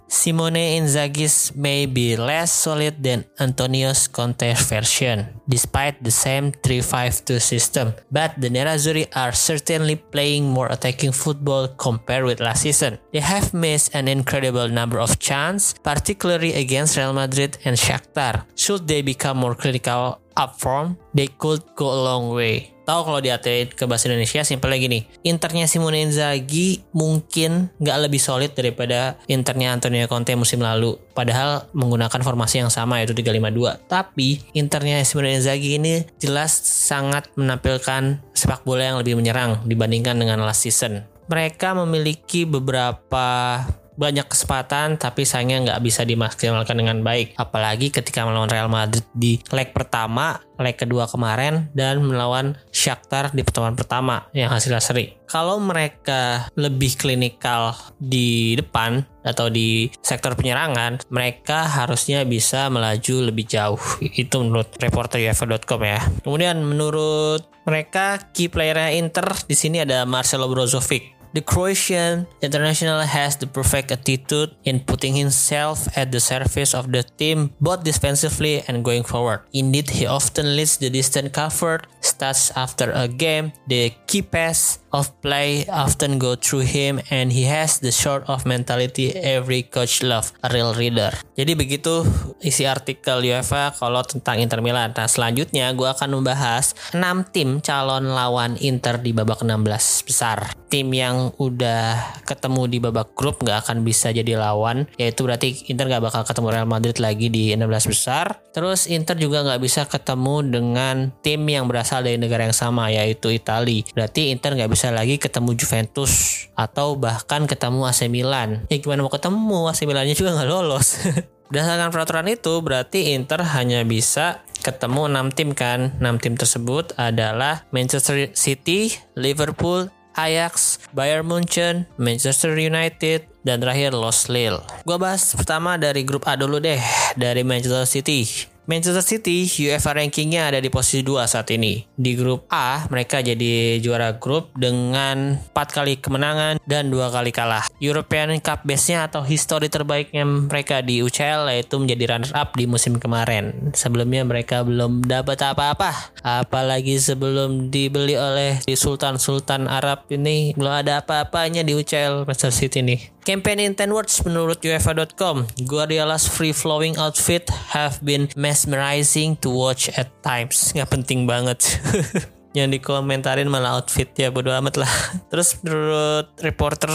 Simone 0.09 0.79
Inzaghi's 0.79 1.55
may 1.57 1.87
be 1.87 2.17
less 2.17 2.53
solid 2.53 3.03
than 3.03 3.25
Antonio's 3.41 4.07
Conte's 4.07 4.63
version, 4.69 5.41
despite 5.49 6.03
the 6.03 6.11
same 6.11 6.53
3-5-2 6.53 7.41
system. 7.41 7.93
But 8.11 8.41
the 8.41 8.49
Nerazzurri 8.49 9.09
are 9.17 9.33
certainly 9.33 9.97
playing 9.97 10.45
more 10.49 10.69
attacking 10.69 11.13
football 11.13 11.69
compared 11.69 12.25
with 12.25 12.41
last 12.41 12.63
season. 12.63 12.99
They 13.13 13.21
have 13.21 13.53
missed 13.53 13.95
an 13.95 14.07
incredible 14.07 14.69
number 14.69 15.01
of 15.01 15.19
chances, 15.19 15.75
particularly 15.83 16.55
against 16.55 16.97
Real 16.97 17.13
Madrid 17.13 17.59
and 17.65 17.77
Shakhtar. 17.77 18.45
Should 18.55 18.87
they 18.87 19.03
become 19.03 19.39
more 19.39 19.57
clinical 19.57 20.21
up 20.37 20.61
front, 20.61 20.99
they 21.15 21.27
could 21.27 21.63
go 21.75 21.87
a 21.87 22.03
long 22.05 22.31
way. 22.31 22.76
Tahu 22.87 23.01
kalau 23.03 23.19
diartikan 23.19 23.75
ke 23.75 23.85
bahasa 23.91 24.07
Indonesia 24.07 24.47
simpel 24.47 24.71
lagi 24.71 24.87
nih. 24.87 25.03
Internya 25.27 25.67
Simone 25.67 26.07
Inzaghi 26.07 26.87
mungkin 26.95 27.75
nggak 27.83 27.99
lebih 28.07 28.23
solid 28.23 28.55
daripada 28.55 29.19
internya 29.27 29.75
Antonio 29.75 30.07
Conte 30.07 30.39
musim 30.39 30.63
lalu. 30.63 30.95
Padahal 31.11 31.67
menggunakan 31.75 32.23
formasi 32.23 32.63
yang 32.63 32.71
sama 32.71 33.03
yaitu 33.03 33.13
352. 33.19 33.91
Tapi 33.91 34.39
internya 34.55 35.03
Simone 35.03 35.35
Inzaghi 35.35 35.83
ini 35.83 36.07
jelas 36.23 36.55
sangat 36.63 37.27
menampilkan 37.35 38.23
sepak 38.31 38.63
bola 38.63 38.95
yang 38.95 38.99
lebih 39.03 39.19
menyerang 39.19 39.67
dibandingkan 39.67 40.15
dengan 40.15 40.47
last 40.47 40.63
season. 40.63 41.03
Mereka 41.27 41.75
memiliki 41.75 42.47
beberapa 42.47 43.59
banyak 43.97 44.29
kesempatan 44.29 45.01
tapi 45.01 45.25
sayangnya 45.25 45.73
nggak 45.73 45.83
bisa 45.83 46.05
dimaksimalkan 46.05 46.77
dengan 46.77 47.01
baik. 47.03 47.35
Apalagi 47.41 47.91
ketika 47.91 48.23
melawan 48.29 48.53
Real 48.53 48.71
Madrid 48.71 49.05
di 49.17 49.41
leg 49.51 49.73
pertama 49.73 50.41
leg 50.57 50.77
kedua 50.77 51.05
kemarin 51.05 51.69
dan 51.77 52.01
melawan 52.01 52.57
Shakhtar 52.73 53.33
di 53.33 53.45
pertemuan 53.45 53.77
pertama 53.77 54.29
yang 54.33 54.49
hasilnya 54.49 54.81
seri. 54.81 55.13
Kalau 55.27 55.59
mereka 55.59 56.49
lebih 56.55 56.95
klinikal 56.97 57.75
di 57.99 58.55
depan 58.55 59.03
atau 59.27 59.51
di 59.51 59.91
sektor 59.99 60.39
penyerangan 60.39 61.03
mereka 61.11 61.67
harusnya 61.67 62.23
bisa 62.23 62.71
melaju 62.71 63.27
lebih 63.33 63.45
jauh. 63.45 63.81
Itu 64.01 64.47
menurut 64.47 64.79
reporter 64.79 65.19
UEFA.com 65.19 65.83
ya. 65.83 66.01
Kemudian 66.23 66.63
menurut 66.63 67.43
mereka 67.67 68.23
key 68.31 68.47
player 68.47 68.95
Inter 68.95 69.27
di 69.51 69.59
sini 69.59 69.83
ada 69.83 70.07
Marcelo 70.07 70.47
Brozovic 70.47 71.16
The 71.37 71.45
Croatian 71.45 72.27
international 72.41 73.05
has 73.05 73.37
the 73.37 73.47
perfect 73.47 73.93
attitude 73.93 74.57
in 74.65 74.81
putting 74.81 75.13
himself 75.13 75.85
at 75.93 76.11
the 76.11 76.19
service 76.19 76.73
of 76.73 76.91
the 76.91 77.05
team 77.05 77.53
both 77.61 77.85
defensively 77.85 78.65
and 78.65 78.83
going 78.83 79.05
forward. 79.05 79.45
Indeed, 79.53 79.91
he 79.91 80.07
often 80.07 80.57
leads 80.57 80.79
the 80.79 80.89
distant 80.89 81.35
covered 81.35 81.89
stats 82.01 82.57
after 82.57 82.91
a 82.93 83.07
game. 83.07 83.53
The 83.69 83.93
key 84.17 84.25
pass 84.25 84.81
of 84.97 85.13
play 85.21 85.69
often 85.69 86.17
go 86.17 86.33
through 86.33 86.65
him 86.65 86.97
and 87.13 87.37
he 87.37 87.45
has 87.45 87.85
the 87.85 87.93
sort 87.93 88.25
of 88.33 88.49
mentality 88.49 89.13
every 89.13 89.61
coach 89.61 90.01
love, 90.01 90.33
a 90.41 90.49
real 90.49 90.73
reader. 90.73 91.13
Jadi 91.37 91.53
begitu 91.53 92.01
isi 92.41 92.65
artikel 92.65 93.21
UEFA 93.21 93.77
kalau 93.77 94.01
tentang 94.01 94.41
Inter 94.41 94.65
Milan. 94.65 94.97
Nah 94.97 95.05
selanjutnya 95.05 95.69
gue 95.77 95.85
akan 95.85 96.17
membahas 96.17 96.73
6 96.97 97.05
tim 97.29 97.61
calon 97.61 98.09
lawan 98.09 98.57
Inter 98.57 98.97
di 98.97 99.13
babak 99.13 99.45
16 99.45 100.09
besar. 100.09 100.57
Tim 100.73 100.89
yang 100.97 101.37
udah 101.37 102.17
ketemu 102.25 102.63
di 102.67 102.79
babak 102.81 103.13
grup 103.13 103.45
gak 103.45 103.69
akan 103.69 103.87
bisa 103.87 104.11
jadi 104.11 104.35
lawan, 104.41 104.89
yaitu 104.99 105.23
berarti 105.23 105.69
Inter 105.69 105.87
gak 105.93 106.03
bakal 106.03 106.23
ketemu 106.25 106.49
Real 106.51 106.69
Madrid 106.69 106.97
lagi 106.99 107.29
di 107.29 107.53
16 107.55 107.93
besar. 107.93 108.41
Terus 108.51 108.89
Inter 108.89 109.15
juga 109.21 109.47
gak 109.47 109.63
bisa 109.63 109.87
ketemu 109.87 110.43
dengan 110.43 111.13
tim 111.23 111.45
yang 111.47 111.69
berasal 111.71 112.03
dari 112.03 112.19
negara 112.19 112.49
yang 112.49 112.57
sama, 112.57 112.91
yaitu 112.91 113.31
Italia. 113.31 113.87
Berarti 114.07 114.31
Inter 114.31 114.55
gak 114.55 114.71
bisa 114.71 114.77
bisa 114.87 114.95
lagi 114.95 115.19
ketemu 115.19 115.59
Juventus 115.59 116.47
atau 116.55 116.95
bahkan 116.95 117.49
ketemu 117.51 117.91
AC 117.91 118.07
Milan. 118.07 118.63
Ya 118.71 118.79
gimana 118.79 119.03
mau 119.03 119.11
ketemu 119.11 119.67
AC 119.67 119.83
Milannya 119.83 120.15
juga 120.15 120.39
nggak 120.39 120.47
lolos. 120.47 121.03
Berdasarkan 121.51 121.91
peraturan 121.91 122.31
itu 122.31 122.63
berarti 122.63 123.19
Inter 123.19 123.43
hanya 123.43 123.83
bisa 123.83 124.47
ketemu 124.63 125.11
6 125.11 125.35
tim 125.35 125.51
kan. 125.59 125.99
6 125.99 126.23
tim 126.23 126.39
tersebut 126.39 126.95
adalah 126.95 127.67
Manchester 127.75 128.31
City, 128.39 128.95
Liverpool, 129.19 129.91
Ajax, 130.15 130.79
Bayern 130.95 131.27
Munchen, 131.27 131.91
Manchester 131.99 132.55
United, 132.55 133.27
dan 133.43 133.59
terakhir 133.59 133.91
Los 133.91 134.31
Lille. 134.31 134.63
Gua 134.87 135.03
bahas 135.03 135.35
pertama 135.35 135.75
dari 135.83 136.07
grup 136.07 136.31
A 136.31 136.39
dulu 136.39 136.63
deh, 136.63 136.79
dari 137.19 137.43
Manchester 137.43 137.91
City. 137.91 138.55
Manchester 138.67 139.07
City 139.07 139.47
UEFA 139.47 139.95
rankingnya 139.95 140.51
ada 140.51 140.59
di 140.59 140.67
posisi 140.67 141.07
2 141.07 141.23
saat 141.31 141.55
ini. 141.55 141.87
Di 141.95 142.19
grup 142.19 142.51
A, 142.51 142.83
mereka 142.91 143.23
jadi 143.23 143.79
juara 143.79 144.19
grup 144.19 144.51
dengan 144.59 145.39
4 145.55 145.71
kali 145.71 146.03
kemenangan 146.03 146.59
dan 146.67 146.91
2 146.91 147.15
kali 147.15 147.31
kalah. 147.31 147.71
European 147.79 148.35
Cup 148.43 148.67
base-nya 148.67 149.07
atau 149.07 149.23
histori 149.23 149.71
terbaiknya 149.71 150.27
mereka 150.27 150.83
di 150.83 150.99
UCL 150.99 151.47
yaitu 151.55 151.79
menjadi 151.79 152.19
runner 152.19 152.33
up 152.35 152.59
di 152.59 152.67
musim 152.67 152.99
kemarin. 152.99 153.71
Sebelumnya 153.71 154.27
mereka 154.27 154.67
belum 154.67 155.07
dapat 155.07 155.47
apa-apa. 155.47 156.11
Apalagi 156.27 156.99
sebelum 156.99 157.71
dibeli 157.71 158.19
oleh 158.19 158.59
Sultan-Sultan 158.67 159.71
Arab 159.71 160.11
ini 160.11 160.59
belum 160.59 160.83
ada 160.83 161.07
apa-apanya 161.07 161.63
di 161.63 161.79
UCL 161.79 162.27
Manchester 162.27 162.51
City 162.51 162.83
nih. 162.83 163.16
Campaign 163.27 163.59
in 163.59 163.75
10 163.75 163.91
words 163.91 164.23
menurut 164.23 164.63
UEFA.com, 164.63 165.51
Guardiola's 165.67 166.31
free-flowing 166.31 166.95
outfit 166.95 167.51
have 167.75 167.99
been 167.99 168.31
mesmerizing 168.39 169.35
to 169.43 169.51
watch 169.51 169.91
at 169.99 170.07
times. 170.23 170.71
Nggak 170.71 170.91
penting 170.95 171.27
banget. 171.27 171.59
yang 172.57 172.73
dikomentarin 172.73 173.53
malah 173.53 173.77
outfit 173.77 174.09
ya 174.17 174.33
bodo 174.33 174.49
amat 174.49 174.81
lah. 174.81 174.89
Terus 175.31 175.61
menurut 175.61 176.33
reporter 176.41 176.89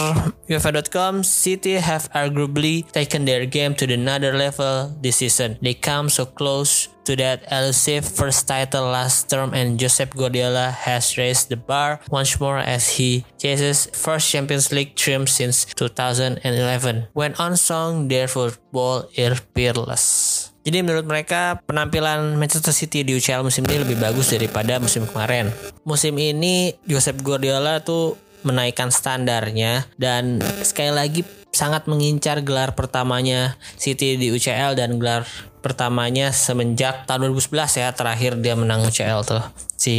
UEFA.com, 0.49 1.21
City 1.21 1.77
have 1.77 2.09
arguably 2.17 2.81
taken 2.89 3.29
their 3.29 3.45
game 3.45 3.77
to 3.77 3.85
another 3.85 4.33
level 4.33 4.89
this 5.05 5.21
season. 5.21 5.61
They 5.61 5.77
come 5.77 6.09
so 6.09 6.25
close 6.25 6.89
to 7.05 7.13
that 7.21 7.45
elusive 7.53 8.05
first 8.05 8.49
title 8.49 8.89
last 8.89 9.29
term 9.29 9.53
and 9.53 9.77
Josep 9.77 10.17
Guardiola 10.17 10.73
has 10.73 11.17
raised 11.17 11.49
the 11.49 11.57
bar 11.57 12.01
once 12.09 12.39
more 12.41 12.57
as 12.57 12.97
he 12.97 13.25
chases 13.37 13.85
first 13.93 14.29
Champions 14.29 14.73
League 14.73 14.97
trim 14.97 15.25
since 15.25 15.65
2011 15.77 17.07
when 17.13 17.33
on 17.37 17.57
song 17.57 18.07
their 18.09 18.27
football 18.27 19.05
is 19.13 19.41
peerless. 19.53 20.40
Jadi 20.61 20.85
menurut 20.85 21.05
mereka 21.09 21.57
penampilan 21.65 22.37
Manchester 22.37 22.73
City 22.73 23.01
di 23.01 23.17
UCL 23.17 23.41
musim 23.41 23.65
ini 23.65 23.81
lebih 23.81 23.97
bagus 23.97 24.29
daripada 24.29 24.77
musim 24.77 25.09
kemarin. 25.09 25.49
Musim 25.81 26.13
ini 26.21 26.77
Josep 26.85 27.17
Guardiola 27.25 27.81
tuh 27.81 28.17
menaikkan 28.45 28.89
standarnya 28.89 29.85
dan 29.97 30.41
sekali 30.65 30.93
lagi 30.93 31.21
sangat 31.51 31.85
mengincar 31.85 32.41
gelar 32.41 32.73
pertamanya 32.73 33.59
City 33.75 34.15
di 34.15 34.31
UCL 34.31 34.73
dan 34.77 34.97
gelar 34.97 35.27
pertamanya 35.61 36.33
semenjak 36.33 37.05
tahun 37.05 37.29
2011 37.37 37.81
ya 37.85 37.89
terakhir 37.93 38.31
dia 38.41 38.57
menang 38.57 38.81
UCL 38.87 39.21
tuh 39.27 39.43
si 39.77 39.95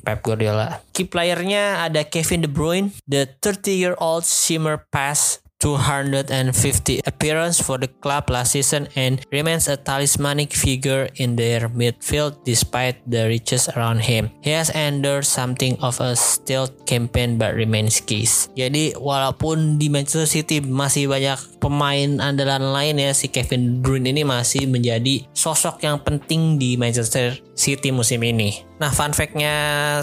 Pep 0.00 0.24
Guardiola. 0.24 0.80
Key 0.96 1.08
playernya 1.08 1.84
ada 1.84 2.04
Kevin 2.04 2.44
De 2.44 2.50
Bruyne, 2.50 2.88
the 3.04 3.28
30 3.40 3.72
year 3.72 3.94
old 4.00 4.24
shimmer 4.24 4.80
pass 4.88 5.42
250 5.62 7.06
appearance 7.06 7.62
for 7.62 7.78
the 7.78 7.86
club 8.02 8.26
last 8.26 8.58
season 8.58 8.90
and 8.98 9.22
remains 9.30 9.70
a 9.70 9.78
talismanic 9.78 10.50
figure 10.50 11.06
in 11.22 11.38
their 11.38 11.70
midfield 11.70 12.42
despite 12.42 12.98
the 13.06 13.30
riches 13.30 13.70
around 13.78 14.02
him. 14.02 14.34
He 14.42 14.50
has 14.50 14.74
endured 14.74 15.22
something 15.22 15.78
of 15.78 16.02
a 16.02 16.18
stealth 16.18 16.74
campaign 16.82 17.38
but 17.38 17.54
remains 17.54 18.02
keys. 18.02 18.50
Jadi 18.58 18.98
walaupun 18.98 19.78
di 19.78 19.86
Manchester 19.86 20.26
City 20.26 20.58
masih 20.58 21.06
banyak 21.06 21.38
pemain 21.62 22.18
andalan 22.18 22.74
lain 22.74 22.98
ya 22.98 23.14
si 23.14 23.30
Kevin 23.30 23.78
De 23.78 23.86
Bruyne 23.86 24.10
ini 24.10 24.26
masih 24.26 24.66
menjadi 24.66 25.30
sosok 25.30 25.86
yang 25.86 26.02
penting 26.02 26.58
di 26.58 26.74
Manchester 26.74 27.38
City 27.62 27.94
musim 27.94 28.18
ini. 28.26 28.66
Nah, 28.82 28.90
fun 28.90 29.14
fact-nya 29.14 29.54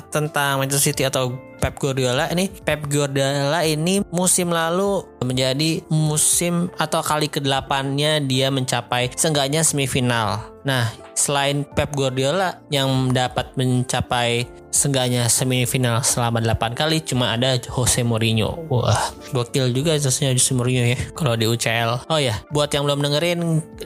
tentang 0.08 0.64
Manchester 0.64 0.96
City 0.96 1.04
atau 1.04 1.36
Pep 1.60 1.76
Guardiola 1.76 2.32
ini 2.32 2.48
Pep 2.48 2.88
Guardiola 2.88 3.68
ini 3.68 4.00
musim 4.16 4.56
lalu 4.56 5.04
menjadi 5.20 5.84
musim 5.92 6.72
atau 6.80 7.04
kali 7.04 7.28
ke-8-nya 7.28 8.24
dia 8.24 8.48
mencapai 8.48 9.12
seenggaknya 9.20 9.68
semifinal. 9.68 10.48
Nah, 10.68 10.92
selain 11.16 11.64
Pep 11.64 11.96
Guardiola 11.96 12.60
yang 12.68 13.12
dapat 13.16 13.56
mencapai 13.56 14.48
seenggaknya 14.70 15.26
semifinal 15.28 16.06
selama 16.06 16.40
8 16.40 16.78
kali 16.78 17.02
cuma 17.02 17.34
ada 17.34 17.58
Jose 17.72 18.06
Mourinho. 18.06 18.68
Wah, 18.70 19.12
gokil 19.34 19.74
juga 19.74 19.98
jadinya 19.98 20.32
Jose 20.36 20.54
Mourinho 20.54 20.84
ya 20.86 20.98
kalau 21.16 21.34
di 21.36 21.50
UCL. 21.50 22.08
Oh 22.12 22.22
ya, 22.22 22.38
buat 22.54 22.70
yang 22.72 22.86
belum 22.86 23.02
dengerin 23.02 23.40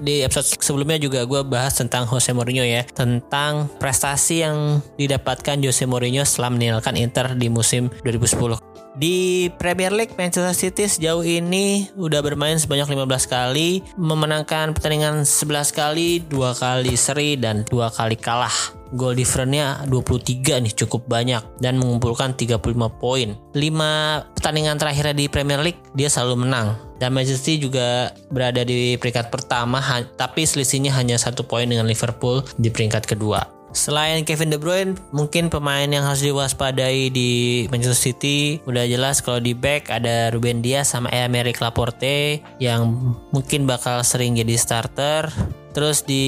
di 0.04 0.22
episode 0.26 0.60
sebelumnya 0.60 1.00
juga 1.00 1.24
gue 1.24 1.42
bahas 1.46 1.74
tentang 1.78 2.06
Jose 2.10 2.36
Mourinho 2.36 2.66
ya, 2.66 2.84
tentang 2.84 3.72
prestasi 3.80 4.44
yang 4.44 4.84
didapatkan 5.00 5.58
Jose 5.64 5.88
Mourinho 5.88 6.28
setelah 6.28 6.52
meninggalkan 6.54 7.00
Inter 7.00 7.34
di 7.38 7.48
musim 7.48 7.88
2010. 8.04 8.83
Di 8.94 9.50
Premier 9.58 9.90
League 9.90 10.14
Manchester 10.14 10.54
City 10.54 10.86
sejauh 10.86 11.26
ini 11.26 11.90
udah 11.98 12.22
bermain 12.22 12.62
sebanyak 12.62 12.94
15 12.94 13.26
kali, 13.26 13.82
memenangkan 13.98 14.78
pertandingan 14.78 15.26
11 15.26 15.74
kali, 15.74 16.22
dua 16.30 16.54
kali 16.54 16.94
seri 16.94 17.34
dan 17.34 17.66
dua 17.66 17.90
kali 17.90 18.14
kalah. 18.14 18.54
Goal 18.94 19.18
difference-nya 19.18 19.90
23 19.90 20.62
nih 20.62 20.74
cukup 20.86 21.10
banyak 21.10 21.42
dan 21.58 21.82
mengumpulkan 21.82 22.38
35 22.38 22.62
poin. 23.02 23.34
5 23.58 24.38
pertandingan 24.38 24.78
terakhirnya 24.78 25.18
di 25.18 25.26
Premier 25.26 25.66
League 25.66 25.82
dia 25.98 26.14
selalu 26.14 26.46
menang. 26.46 26.78
Dan 27.02 27.18
Manchester 27.18 27.42
City 27.42 27.66
juga 27.66 28.14
berada 28.30 28.62
di 28.62 28.94
peringkat 29.02 29.34
pertama 29.34 29.82
tapi 30.14 30.46
selisihnya 30.46 30.94
hanya 30.94 31.18
satu 31.18 31.42
poin 31.42 31.66
dengan 31.66 31.90
Liverpool 31.90 32.46
di 32.62 32.70
peringkat 32.70 33.10
kedua. 33.10 33.63
Selain 33.74 34.22
Kevin 34.22 34.54
De 34.54 34.62
Bruyne, 34.62 34.94
mungkin 35.10 35.50
pemain 35.50 35.90
yang 35.90 36.06
harus 36.06 36.22
diwaspadai 36.22 37.10
di 37.10 37.66
Manchester 37.74 38.14
City 38.14 38.62
udah 38.70 38.86
jelas 38.86 39.20
kalau 39.26 39.42
di 39.42 39.58
back 39.58 39.90
ada 39.90 40.30
Ruben 40.30 40.62
Dias 40.62 40.94
sama 40.94 41.10
Emerick 41.10 41.58
Laporte 41.58 42.40
yang 42.62 43.14
mungkin 43.34 43.66
bakal 43.66 44.06
sering 44.06 44.38
jadi 44.38 44.56
starter. 44.56 45.34
Terus 45.74 46.06
di 46.06 46.26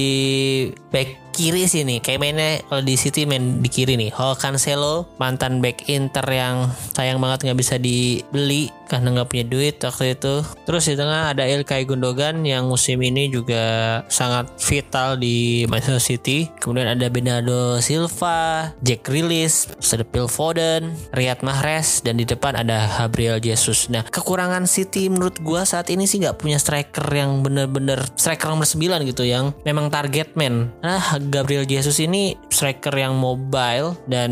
back 0.90 1.30
kiri 1.30 1.68
sini 1.70 2.02
kayak 2.02 2.18
mainnya 2.18 2.58
kalau 2.66 2.82
di 2.82 2.98
City 2.98 3.28
main 3.28 3.62
di 3.62 3.68
kiri 3.70 3.94
nih 3.94 4.10
Ho 4.16 4.34
Cancelo 4.34 5.06
mantan 5.22 5.62
back 5.62 5.86
Inter 5.86 6.24
yang 6.26 6.72
sayang 6.96 7.22
banget 7.22 7.46
nggak 7.46 7.60
bisa 7.60 7.76
dibeli 7.78 8.72
karena 8.86 9.12
nggak 9.12 9.28
punya 9.30 9.44
duit 9.46 9.76
waktu 9.82 10.14
itu. 10.16 10.42
Terus 10.64 10.84
di 10.88 10.94
tengah 10.94 11.34
ada 11.34 11.44
Ilkay 11.44 11.84
Gundogan 11.86 12.46
yang 12.46 12.70
musim 12.70 13.02
ini 13.02 13.28
juga 13.28 14.00
sangat 14.08 14.50
vital 14.62 15.18
di 15.20 15.66
Manchester 15.68 16.02
City. 16.02 16.48
Kemudian 16.58 16.94
ada 16.94 17.06
Bernardo 17.10 17.78
Silva 17.82 18.70
Jack 18.82 19.06
Grealish 19.06 19.70
Phil 19.82 20.30
Foden 20.30 20.94
Riyad 21.12 21.42
Mahrez 21.42 22.00
dan 22.00 22.16
di 22.16 22.24
depan 22.24 22.56
ada 22.56 22.86
Gabriel 23.04 23.42
Jesus. 23.42 23.90
Nah 23.92 24.06
kekurangan 24.06 24.64
City 24.64 25.10
menurut 25.12 25.38
gua 25.42 25.66
saat 25.68 25.90
ini 25.92 26.08
sih 26.08 26.22
nggak 26.22 26.40
punya 26.40 26.56
striker 26.56 27.06
yang 27.12 27.44
bener-bener 27.44 28.00
striker 28.16 28.50
nomor 28.50 28.66
9 28.66 29.06
gitu 29.06 29.22
yang 29.22 29.52
memang 29.62 29.92
target 29.92 30.34
man. 30.38 30.72
Nah 30.80 31.18
Gabriel 31.30 31.68
Jesus 31.68 31.98
ini 32.02 32.34
striker 32.50 32.92
yang 32.96 33.14
mobile 33.16 33.96
dan 34.08 34.30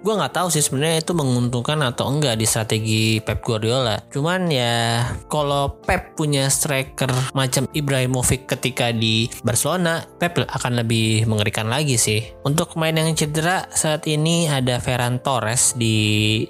gue 0.00 0.14
nggak 0.14 0.34
tahu 0.34 0.48
sih 0.50 0.62
sebenarnya 0.62 1.02
itu 1.02 1.12
menguntungkan 1.14 1.78
atau 1.86 2.10
enggak 2.10 2.38
di 2.38 2.46
strategi 2.46 3.02
Pep 3.22 3.42
Guardiola. 3.42 3.89
Cuman 4.12 4.46
ya 4.52 5.06
kalau 5.26 5.80
Pep 5.82 6.14
punya 6.14 6.46
striker 6.52 7.10
macam 7.32 7.66
Ibrahimovic 7.72 8.46
ketika 8.46 8.92
di 8.94 9.26
Barcelona, 9.42 10.04
Pep 10.20 10.38
akan 10.38 10.84
lebih 10.84 11.26
mengerikan 11.26 11.66
lagi 11.66 11.96
sih. 11.96 12.20
Untuk 12.46 12.76
pemain 12.76 12.94
yang 12.94 13.16
cedera 13.16 13.66
saat 13.72 14.06
ini 14.06 14.46
ada 14.46 14.78
Ferran 14.78 15.18
Torres 15.24 15.74
di 15.74 15.96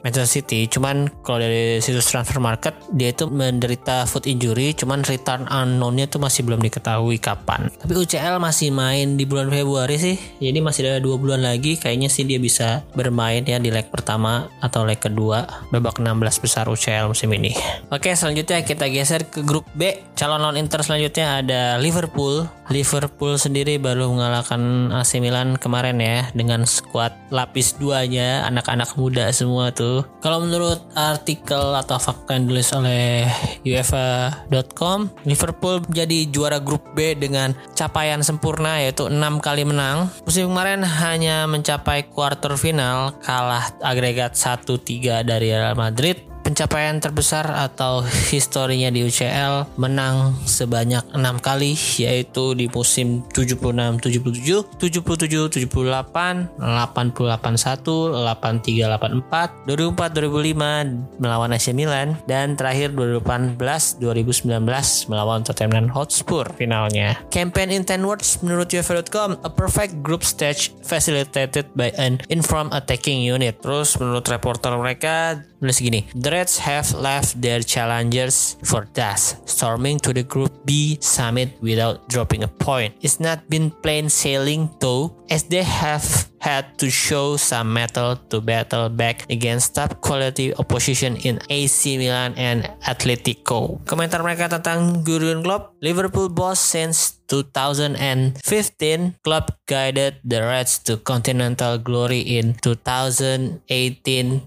Manchester 0.03 0.43
City. 0.43 0.67
Cuman 0.67 1.09
kalau 1.25 1.41
dari 1.41 1.79
situs 1.81 2.11
transfer 2.11 2.43
market 2.43 2.75
dia 2.93 3.15
itu 3.15 3.31
menderita 3.31 4.05
foot 4.05 4.27
injury, 4.27 4.75
cuman 4.75 5.07
return 5.07 5.47
unknownnya 5.49 6.11
itu 6.11 6.19
masih 6.19 6.43
belum 6.45 6.61
diketahui 6.61 7.23
kapan. 7.23 7.71
Tapi 7.81 7.95
UCL 7.95 8.43
masih 8.43 8.75
main 8.75 9.15
di 9.15 9.25
bulan 9.25 9.49
Februari 9.49 9.97
sih, 9.97 10.17
jadi 10.43 10.59
masih 10.59 10.81
ada 10.91 11.01
dua 11.01 11.17
bulan 11.17 11.47
lagi. 11.47 11.79
Kayaknya 11.79 12.09
sih 12.11 12.27
dia 12.27 12.43
bisa 12.43 12.83
bermain 12.93 13.47
ya 13.47 13.63
di 13.63 13.71
leg 13.71 13.89
pertama 13.89 14.51
atau 14.59 14.83
leg 14.85 14.99
kedua 14.99 15.47
babak 15.71 16.03
16 16.03 16.43
besar 16.43 16.67
UCL 16.67 17.11
musim 17.11 17.30
ini. 17.35 17.53
Oke, 17.91 18.15
selanjutnya 18.15 18.63
kita 18.63 18.87
geser 18.87 19.27
ke 19.27 19.43
grup 19.43 19.67
B. 19.75 19.99
Calon 20.15 20.43
lawan 20.43 20.61
Inter 20.61 20.85
selanjutnya 20.85 21.43
ada 21.43 21.63
Liverpool. 21.81 22.47
Liverpool 22.71 23.35
sendiri 23.35 23.83
baru 23.83 24.07
mengalahkan 24.15 24.95
AC 24.95 25.19
Milan 25.19 25.59
kemarin 25.59 25.99
ya 25.99 26.31
dengan 26.31 26.63
skuad 26.63 27.11
lapis 27.35 27.75
duanya 27.83 28.47
anak-anak 28.47 28.95
muda 28.95 29.27
semua 29.35 29.75
tuh. 29.75 30.07
Kalau 30.23 30.47
menurut 30.47 30.79
artikel 30.95 31.75
atau 31.75 31.99
fakta 31.99 32.39
yang 32.39 32.47
ditulis 32.47 32.71
oleh 32.71 33.27
UEFA.com, 33.67 35.11
Liverpool 35.27 35.83
menjadi 35.83 36.19
juara 36.31 36.59
grup 36.63 36.95
B 36.95 37.19
dengan 37.19 37.59
capaian 37.75 38.23
sempurna 38.23 38.79
yaitu 38.79 39.11
6 39.11 39.19
kali 39.43 39.67
menang. 39.67 40.07
Musim 40.23 40.55
kemarin 40.55 40.87
hanya 40.87 41.51
mencapai 41.51 42.07
quarter 42.07 42.55
final 42.55 43.19
kalah 43.19 43.75
agregat 43.83 44.39
1-3 44.39 45.27
dari 45.27 45.51
Real 45.51 45.75
Madrid 45.75 46.30
pencapaian 46.51 46.99
terbesar 46.99 47.47
atau 47.47 48.03
historinya 48.03 48.91
di 48.91 49.07
UCL 49.07 49.79
menang 49.79 50.35
sebanyak 50.43 51.07
6 51.15 51.47
kali 51.47 51.79
yaitu 52.03 52.59
di 52.59 52.67
musim 52.67 53.23
76 53.31 54.03
77 54.03 54.67
77 54.83 55.71
78 55.71 56.59
88 56.59 56.59
1 56.59 58.27
83 58.27 58.99
84 58.99 59.71
2004 59.71 60.19
2005 60.19 61.23
melawan 61.23 61.55
AC 61.55 61.71
Milan 61.71 62.19
dan 62.27 62.59
terakhir 62.59 62.91
2018 62.99 64.03
2019 64.03 65.07
melawan 65.07 65.47
Tottenham 65.47 65.87
Hotspur. 65.95 66.51
Finalnya. 66.59 67.15
Campaign 67.31 67.71
in 67.71 67.87
10 67.87 68.03
words 68.03 68.43
menurut 68.43 68.67
UEFA.com 68.67 69.39
a 69.47 69.51
perfect 69.53 70.03
group 70.03 70.27
stage 70.27 70.75
facilitated 70.83 71.71
by 71.79 71.95
an 71.95 72.19
informed 72.27 72.75
attacking 72.75 73.23
unit. 73.23 73.63
Terus 73.63 73.95
menurut 74.03 74.27
reporter 74.27 74.75
mereka 74.75 75.47
nulis 75.61 75.81
gini 75.81 76.09
Reds 76.17 76.59
have 76.65 76.89
left 76.97 77.37
their 77.41 77.61
challengers 77.61 78.57
for 78.65 78.89
dust, 78.97 79.37
storming 79.45 80.01
to 80.01 80.13
the 80.17 80.25
Group 80.25 80.51
B 80.65 80.97
summit 81.01 81.53
without 81.61 82.09
dropping 82.09 82.43
a 82.43 82.49
point. 82.49 82.97
It's 83.05 83.21
not 83.21 83.45
been 83.53 83.71
plain 83.71 84.09
sailing 84.09 84.73
though, 84.81 85.13
as 85.29 85.45
they 85.45 85.63
have 85.63 86.31
had 86.41 86.79
to 86.81 86.89
show 86.89 87.37
some 87.37 87.73
mettle 87.77 88.17
to 88.33 88.41
battle 88.41 88.89
back 88.89 89.29
against 89.29 89.77
top 89.77 90.01
quality 90.01 90.57
opposition 90.57 91.21
in 91.21 91.39
AC 91.53 92.01
Milan 92.01 92.33
and 92.41 92.65
Atletico. 92.89 93.85
Komentar 93.85 94.25
mereka 94.25 94.49
tentang 94.49 95.05
Jurgen 95.05 95.45
Klopp, 95.45 95.77
Liverpool 95.85 96.33
boss 96.33 96.59
since 96.59 97.20
2015, 97.31 99.15
Klopp 99.23 99.55
guided 99.67 100.19
the 100.27 100.43
Reds 100.43 100.83
to 100.91 100.99
continental 100.99 101.79
glory 101.79 102.21
in 102.21 102.55
2018, 102.59 103.63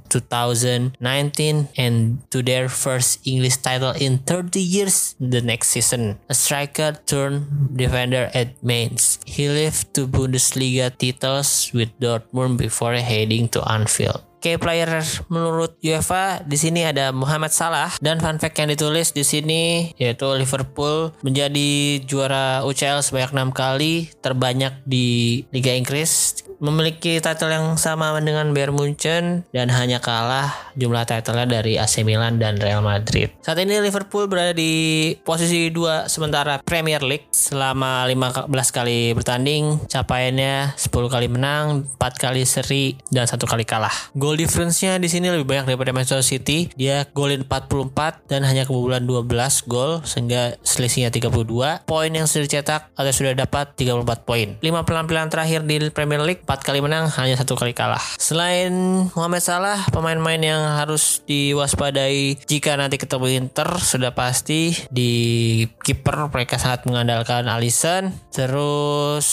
2019, 0.10 1.70
and 1.78 2.20
to 2.30 2.44
their 2.44 2.68
first 2.68 3.26
English 3.26 3.58
title 3.64 3.96
in 3.96 4.20
30 4.20 4.60
years 4.60 5.16
the 5.20 5.40
next 5.42 5.70
season. 5.70 6.20
A 6.28 6.36
striker 6.36 7.00
turned 7.08 7.78
defender 7.78 8.30
at 8.36 8.62
Mainz. 8.62 9.20
He 9.26 9.48
lived 9.48 9.94
two 9.96 10.08
Bundesliga 10.08 10.92
titles 10.92 11.72
with 11.74 11.98
Dortmund 12.00 12.58
before 12.58 12.96
heading 13.00 13.48
to 13.56 13.64
Anfield. 13.64 14.22
Key 14.44 14.60
player 14.60 15.00
menurut 15.32 15.80
UEFA 15.80 16.44
di 16.44 16.60
sini 16.60 16.84
ada 16.84 17.16
Muhammad 17.16 17.56
Salah. 17.56 17.96
Dan 18.04 18.20
fun 18.20 18.44
fact 18.44 18.60
yang 18.60 18.68
ditulis 18.68 19.16
di 19.16 19.24
sini 19.24 19.96
yaitu 19.96 20.28
Liverpool 20.36 21.16
menjadi 21.24 22.04
juara 22.04 22.68
UCL 22.68 23.00
sebanyak 23.08 23.32
enam 23.32 23.50
kali 23.56 24.12
terbanyak 24.20 24.84
di 24.84 25.40
Liga 25.56 25.72
Inggris 25.72 26.44
memiliki 26.64 27.20
title 27.20 27.52
yang 27.52 27.76
sama 27.76 28.16
dengan 28.24 28.56
Bayern 28.56 28.72
Munchen 28.72 29.44
dan 29.52 29.68
hanya 29.68 30.00
kalah 30.00 30.72
jumlah 30.80 31.04
titlenya 31.04 31.60
dari 31.60 31.76
AC 31.76 32.08
Milan 32.08 32.40
dan 32.40 32.56
Real 32.56 32.80
Madrid. 32.80 33.36
Saat 33.44 33.60
ini 33.60 33.84
Liverpool 33.84 34.32
berada 34.32 34.56
di 34.56 35.12
posisi 35.28 35.68
2 35.68 36.08
sementara 36.08 36.64
Premier 36.64 37.04
League 37.04 37.28
selama 37.36 38.08
15 38.08 38.48
kali 38.72 39.12
bertanding, 39.12 39.92
capaiannya 39.92 40.80
10 40.80 40.88
kali 41.12 41.28
menang, 41.28 41.84
4 42.00 42.16
kali 42.16 42.48
seri 42.48 42.96
dan 43.12 43.28
satu 43.28 43.44
kali 43.44 43.68
kalah. 43.68 43.92
Goal 44.16 44.40
difference-nya 44.40 44.96
di 45.04 45.12
sini 45.12 45.28
lebih 45.28 45.44
banyak 45.44 45.68
daripada 45.68 45.92
Manchester 45.92 46.24
City. 46.24 46.72
Dia 46.80 47.04
golin 47.12 47.44
44 47.44 48.24
dan 48.32 48.48
hanya 48.48 48.64
kebobolan 48.64 49.04
12 49.04 49.68
gol 49.68 50.00
sehingga 50.08 50.56
selisihnya 50.64 51.12
32. 51.12 51.84
Poin 51.84 52.12
yang 52.16 52.24
sudah 52.24 52.48
dicetak 52.48 52.88
atau 52.96 53.12
sudah 53.12 53.36
dapat 53.36 53.76
34 53.76 54.24
poin. 54.24 54.56
5 54.64 54.88
penampilan 54.88 55.28
terakhir 55.28 55.68
di 55.68 55.92
Premier 55.92 56.24
League 56.24 56.46
4 56.54 56.62
kali 56.62 56.86
menang 56.86 57.10
hanya 57.18 57.34
satu 57.34 57.58
kali 57.58 57.74
kalah. 57.74 58.02
Selain 58.22 58.70
Muhammad 59.18 59.42
Salah, 59.42 59.90
pemain-pemain 59.90 60.38
yang 60.38 60.62
harus 60.78 61.26
diwaspadai 61.26 62.46
jika 62.46 62.78
nanti 62.78 63.02
ketemu 63.02 63.42
Inter 63.42 63.82
sudah 63.82 64.14
pasti 64.14 64.78
di 64.94 65.66
kiper 65.82 66.30
mereka 66.30 66.62
sangat 66.62 66.86
mengandalkan 66.86 67.50
Alisson. 67.50 68.14
Terus 68.30 69.26